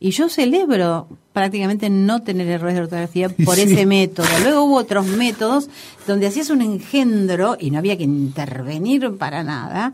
Y 0.04 0.10
yo 0.10 0.30
celebro 0.30 1.08
prácticamente 1.32 1.88
no 1.88 2.24
tener 2.24 2.47
errores 2.47 2.74
de 2.74 2.82
ortografía 2.82 3.30
por 3.30 3.60
ese 3.60 3.86
método. 3.86 4.26
Luego 4.41 4.64
hubo 4.64 4.78
otros 4.78 5.06
métodos 5.06 5.70
donde 6.08 6.26
hacías 6.26 6.49
un 6.49 6.64
engendro 6.64 7.56
y 7.60 7.70
no 7.70 7.78
había 7.78 7.95
que 7.95 8.06
intervenir 8.06 9.16
para 9.18 9.43
nada. 9.43 9.93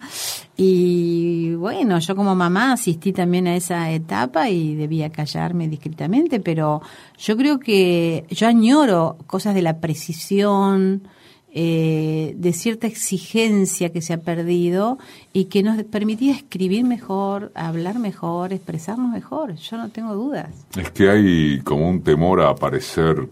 Y 0.55 1.55
bueno, 1.55 1.99
yo 1.99 2.16
como 2.16 2.36
mamá 2.36 2.72
asistí 2.72 3.12
también 3.12 3.47
a 3.47 3.58
esa 3.58 3.91
etapa 3.91 4.49
y 4.49 4.76
debía 4.76 5.10
callarme 5.10 5.68
discretamente, 5.68 6.39
pero 6.39 6.82
yo 7.18 7.36
creo 7.36 7.60
que 7.60 8.26
yo 8.30 8.47
añoro 8.47 9.18
cosas 9.28 9.55
de 9.55 9.62
la 9.62 9.82
precisión, 9.82 11.05
eh, 11.54 12.36
de 12.38 12.54
cierta 12.54 12.88
exigencia 12.88 13.91
que 13.91 14.02
se 14.02 14.14
ha 14.14 14.20
perdido 14.20 14.98
y 15.34 15.45
que 15.45 15.64
nos 15.64 15.82
permitía 15.84 16.36
escribir 16.36 16.84
mejor, 16.84 17.52
hablar 17.56 18.00
mejor, 18.00 18.54
expresarnos 18.54 19.12
mejor. 19.12 19.56
Yo 19.56 19.78
no 19.78 19.89
tengo 19.89 20.14
dudas. 20.14 20.50
Es 20.76 20.91
que 20.91 21.10
hay 21.10 21.62
como 21.62 21.89
un 21.89 22.02
temor 22.02 22.41
a 22.41 22.50
aparecer, 22.50 23.28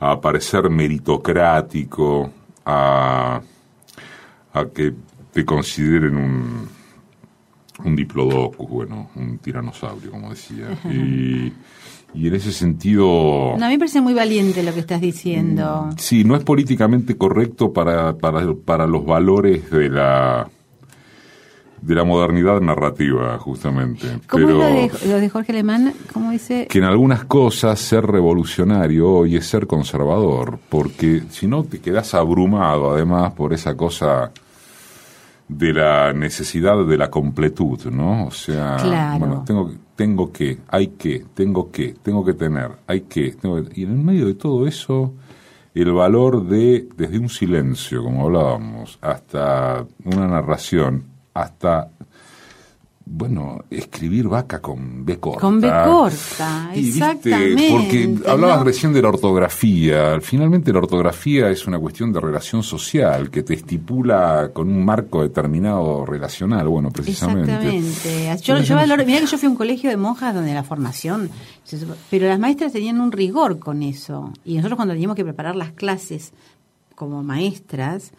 a 0.00 0.12
aparecer 0.12 0.70
meritocrático, 0.70 2.30
a, 2.64 3.40
a 4.52 4.64
que 4.66 4.94
te 5.32 5.44
consideren 5.44 6.16
un, 6.16 6.68
un 7.84 7.96
diplodocus, 7.96 8.68
bueno, 8.68 9.10
un 9.16 9.38
tiranosaurio, 9.38 10.10
como 10.10 10.30
decía. 10.30 10.78
Y 10.90 11.52
y 12.14 12.28
en 12.28 12.34
ese 12.34 12.52
sentido... 12.52 13.54
No, 13.56 13.64
a 13.64 13.68
mí 13.68 13.74
me 13.74 13.78
parece 13.78 14.00
muy 14.00 14.14
valiente 14.14 14.62
lo 14.62 14.74
que 14.74 14.80
estás 14.80 15.00
diciendo. 15.00 15.88
Mm, 15.90 15.98
sí, 15.98 16.24
no 16.24 16.36
es 16.36 16.44
políticamente 16.44 17.16
correcto 17.16 17.72
para, 17.72 18.16
para, 18.16 18.40
para 18.64 18.86
los 18.86 19.04
valores 19.04 19.70
de 19.70 19.88
la 19.88 20.48
de 21.82 21.96
la 21.96 22.04
modernidad 22.04 22.60
narrativa, 22.60 23.36
justamente. 23.38 24.06
¿Cómo 24.28 24.46
Pero, 24.46 24.62
es 24.62 25.06
lo 25.06 25.18
de, 25.18 25.28
Jorge 25.28 25.50
Alemán? 25.50 25.92
¿Cómo 26.12 26.30
dice? 26.30 26.68
Que 26.68 26.78
en 26.78 26.84
algunas 26.84 27.24
cosas 27.24 27.78
ser 27.80 28.06
revolucionario 28.06 29.10
hoy 29.10 29.36
es 29.36 29.46
ser 29.46 29.66
conservador, 29.66 30.60
porque 30.68 31.24
si 31.30 31.48
no 31.48 31.64
te 31.64 31.80
quedas 31.80 32.14
abrumado 32.14 32.92
además 32.92 33.32
por 33.32 33.52
esa 33.52 33.76
cosa 33.76 34.30
de 35.48 35.72
la 35.72 36.12
necesidad 36.12 36.86
de 36.86 36.96
la 36.96 37.10
completud, 37.10 37.84
¿no? 37.90 38.26
O 38.26 38.30
sea, 38.30 38.76
bueno, 39.18 39.42
tengo, 39.44 39.72
tengo 40.02 40.32
que, 40.32 40.58
hay 40.66 40.88
que, 40.88 41.24
tengo 41.32 41.70
que, 41.70 41.94
tengo 42.02 42.24
que 42.24 42.34
tener, 42.34 42.72
hay 42.88 43.02
que, 43.02 43.30
tengo 43.40 43.60
y 43.72 43.84
en 43.84 43.92
el 43.92 43.98
medio 43.98 44.26
de 44.26 44.34
todo 44.34 44.66
eso, 44.66 45.12
el 45.76 45.92
valor 45.92 46.44
de, 46.48 46.88
desde 46.96 47.20
un 47.20 47.28
silencio, 47.28 48.02
como 48.02 48.24
hablábamos, 48.24 48.98
hasta 49.00 49.86
una 50.04 50.26
narración, 50.26 51.04
hasta 51.34 51.88
bueno, 53.04 53.64
escribir 53.70 54.28
vaca 54.28 54.60
con 54.60 55.04
B 55.04 55.18
corta. 55.18 55.40
Con 55.40 55.60
B 55.60 55.68
corta, 55.68 56.70
exactamente. 56.74 57.68
porque 57.70 58.16
hablabas 58.28 58.64
recién 58.64 58.92
de 58.92 59.02
la 59.02 59.08
ortografía. 59.08 60.20
Finalmente 60.20 60.72
la 60.72 60.78
ortografía 60.78 61.50
es 61.50 61.66
una 61.66 61.78
cuestión 61.78 62.12
de 62.12 62.20
relación 62.20 62.62
social 62.62 63.30
que 63.30 63.42
te 63.42 63.54
estipula 63.54 64.50
con 64.52 64.68
un 64.68 64.84
marco 64.84 65.22
determinado 65.22 66.06
relacional, 66.06 66.68
bueno, 66.68 66.90
precisamente. 66.90 67.52
Exactamente. 67.52 68.42
Yo, 68.42 68.58
yo 68.58 68.76
valoro, 68.76 69.04
que 69.04 69.26
yo 69.26 69.38
fui 69.38 69.46
a 69.46 69.50
un 69.50 69.56
colegio 69.56 69.90
de 69.90 69.96
monjas 69.96 70.34
donde 70.34 70.54
la 70.54 70.62
formación, 70.62 71.30
pero 72.10 72.28
las 72.28 72.38
maestras 72.38 72.72
tenían 72.72 73.00
un 73.00 73.12
rigor 73.12 73.58
con 73.58 73.82
eso. 73.82 74.32
Y 74.44 74.56
nosotros 74.56 74.76
cuando 74.76 74.94
teníamos 74.94 75.16
que 75.16 75.24
preparar 75.24 75.56
las 75.56 75.72
clases 75.72 76.32
como 76.94 77.22
maestras, 77.22 78.12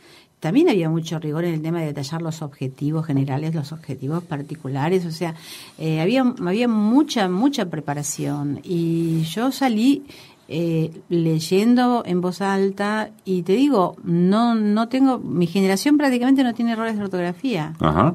también 0.44 0.68
había 0.68 0.90
mucho 0.90 1.20
rigor 1.20 1.46
en 1.46 1.54
el 1.54 1.62
tema 1.62 1.80
de 1.80 1.86
detallar 1.86 2.22
los 2.22 2.42
objetivos 2.42 3.06
generales, 3.06 3.56
los 3.56 3.72
objetivos 3.72 4.26
particulares, 4.26 5.06
o 5.06 5.12
sea, 5.12 5.36
eh, 5.78 6.02
había, 6.02 6.22
había 6.46 6.68
mucha, 6.68 7.30
mucha 7.30 7.70
preparación 7.70 8.60
y 8.62 9.22
yo 9.22 9.54
salí 9.54 10.04
eh, 10.50 10.92
leyendo 11.08 12.04
en 12.06 12.20
voz 12.20 12.42
alta 12.42 13.12
y 13.24 13.44
te 13.44 13.54
digo, 13.54 13.96
no, 14.04 14.54
no 14.54 14.90
tengo, 14.90 15.18
mi 15.18 15.48
generación 15.48 15.98
prácticamente 15.98 16.44
no 16.44 16.54
tiene 16.54 16.74
errores 16.74 16.98
de 16.98 17.04
ortografía. 17.06 17.74
Ajá. 17.80 18.14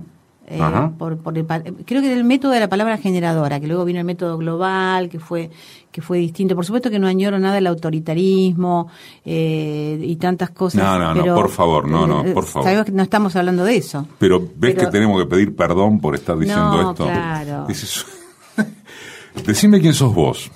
Eh, 0.50 0.58
por, 0.96 1.18
por 1.18 1.34
creo 1.34 2.00
que 2.00 2.10
el 2.10 2.24
método 2.24 2.52
de 2.52 2.60
la 2.60 2.68
palabra 2.68 2.96
generadora, 2.96 3.60
que 3.60 3.66
luego 3.66 3.84
vino 3.84 3.98
el 3.98 4.06
método 4.06 4.38
global, 4.38 5.10
que 5.10 5.18
fue 5.18 5.50
que 5.92 6.00
fue 6.00 6.18
distinto. 6.18 6.54
Por 6.54 6.64
supuesto 6.64 6.90
que 6.90 6.98
no 6.98 7.06
añoro 7.06 7.38
nada 7.38 7.56
del 7.56 7.66
autoritarismo 7.66 8.88
eh, 9.24 9.98
y 10.02 10.16
tantas 10.16 10.50
cosas. 10.50 10.82
No, 10.82 10.98
no, 10.98 11.14
no, 11.14 11.34
por 11.34 11.50
favor, 11.50 11.86
no, 11.86 12.06
no, 12.06 12.24
eh, 12.24 12.32
por 12.32 12.44
favor. 12.44 12.64
Sabemos 12.64 12.86
que 12.86 12.92
no 12.92 13.02
estamos 13.02 13.36
hablando 13.36 13.64
de 13.64 13.76
eso. 13.76 14.06
Pero 14.18 14.42
ves 14.56 14.74
que 14.74 14.86
tenemos 14.86 15.20
que 15.22 15.28
pedir 15.28 15.54
perdón 15.54 16.00
por 16.00 16.14
estar 16.14 16.38
diciendo 16.38 16.82
no, 16.82 16.90
esto. 16.90 17.04
Claro. 17.04 17.66
Decime 19.46 19.80
quién 19.80 19.92
sos 19.92 20.14
vos. 20.14 20.50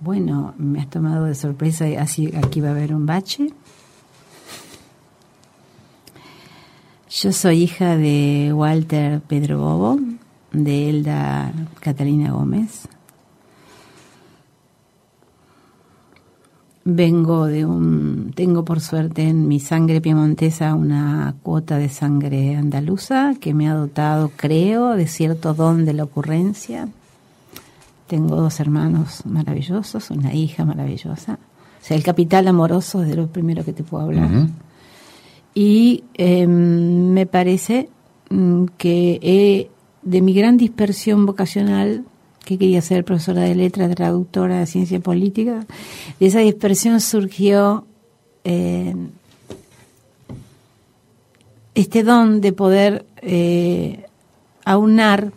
Bueno, 0.00 0.54
me 0.56 0.80
has 0.80 0.88
tomado 0.88 1.26
de 1.26 1.34
sorpresa, 1.34 1.84
así 1.98 2.32
aquí 2.34 2.60
va 2.60 2.68
a 2.68 2.70
haber 2.72 2.94
un 2.94 3.04
bache. 3.06 3.52
Yo 7.12 7.32
soy 7.32 7.64
hija 7.64 7.96
de 7.96 8.52
Walter 8.54 9.20
Pedro 9.20 9.58
Bobo, 9.58 9.98
de 10.52 10.90
Elda 10.90 11.52
Catalina 11.80 12.30
Gómez. 12.30 12.86
Vengo 16.84 17.46
de 17.46 17.66
un, 17.66 18.32
tengo 18.36 18.64
por 18.64 18.78
suerte 18.78 19.24
en 19.24 19.48
mi 19.48 19.58
sangre 19.58 20.00
piemontesa 20.00 20.72
una 20.76 21.34
cuota 21.42 21.78
de 21.78 21.88
sangre 21.88 22.54
andaluza 22.54 23.34
que 23.40 23.54
me 23.54 23.68
ha 23.68 23.74
dotado, 23.74 24.30
creo, 24.36 24.90
de 24.90 25.08
cierto 25.08 25.52
don 25.52 25.84
de 25.84 25.94
la 25.94 26.04
ocurrencia. 26.04 26.88
Tengo 28.06 28.36
dos 28.36 28.60
hermanos 28.60 29.26
maravillosos, 29.26 30.12
una 30.12 30.32
hija 30.32 30.64
maravillosa. 30.64 31.40
O 31.82 31.84
sea, 31.84 31.96
el 31.96 32.04
capital 32.04 32.46
amoroso 32.46 33.02
es 33.02 33.08
de 33.08 33.16
lo 33.16 33.26
primero 33.26 33.64
que 33.64 33.72
te 33.72 33.82
puedo 33.82 34.04
hablar 34.04 34.30
y 35.54 36.04
em, 36.14 37.12
me 37.12 37.26
parece 37.26 37.88
mm, 38.30 38.64
que 38.78 39.68
de 40.02 40.20
mi 40.22 40.32
gran 40.32 40.56
dispersión 40.56 41.26
vocacional 41.26 42.04
que 42.44 42.58
quería 42.58 42.80
ser 42.80 43.04
profesora 43.04 43.42
de 43.42 43.54
letras, 43.54 43.94
traductora 43.94 44.60
de 44.60 44.66
ciencia 44.66 44.98
política. 45.00 45.66
De 46.18 46.26
esa 46.26 46.40
dispersión 46.40 47.00
surgió 47.00 47.86
eh, 48.44 48.94
este 51.74 52.02
don 52.02 52.40
de 52.40 52.52
poder 52.52 53.06
eh, 53.22 54.06
aunar 54.64 55.32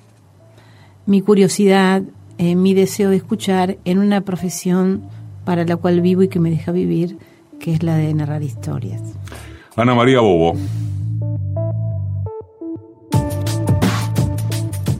mi 1.05 1.21
curiosidad, 1.21 2.03
eh, 2.37 2.55
mi 2.55 2.73
deseo 2.73 3.09
de 3.09 3.17
escuchar 3.17 3.77
en 3.85 3.99
una 3.99 4.21
profesión 4.21 5.03
para 5.45 5.65
la 5.65 5.75
cual 5.75 6.01
vivo 6.01 6.23
y 6.23 6.29
que 6.29 6.39
me 6.39 6.49
deja 6.49 6.71
vivir, 6.71 7.17
que 7.59 7.73
es 7.73 7.83
la 7.83 7.97
de 7.97 8.13
narrar 8.13 8.43
historias. 8.43 9.01
Ana 9.75 9.95
María 9.95 10.19
Bobo. 10.19 10.55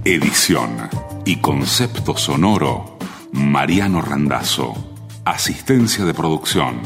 Edición 0.04 0.90
y 1.26 1.36
concepto 1.36 2.18
sonoro, 2.18 2.98
Mariano 3.32 4.02
Randazzo. 4.02 4.74
Asistencia 5.26 6.06
de 6.06 6.16
producción, 6.16 6.82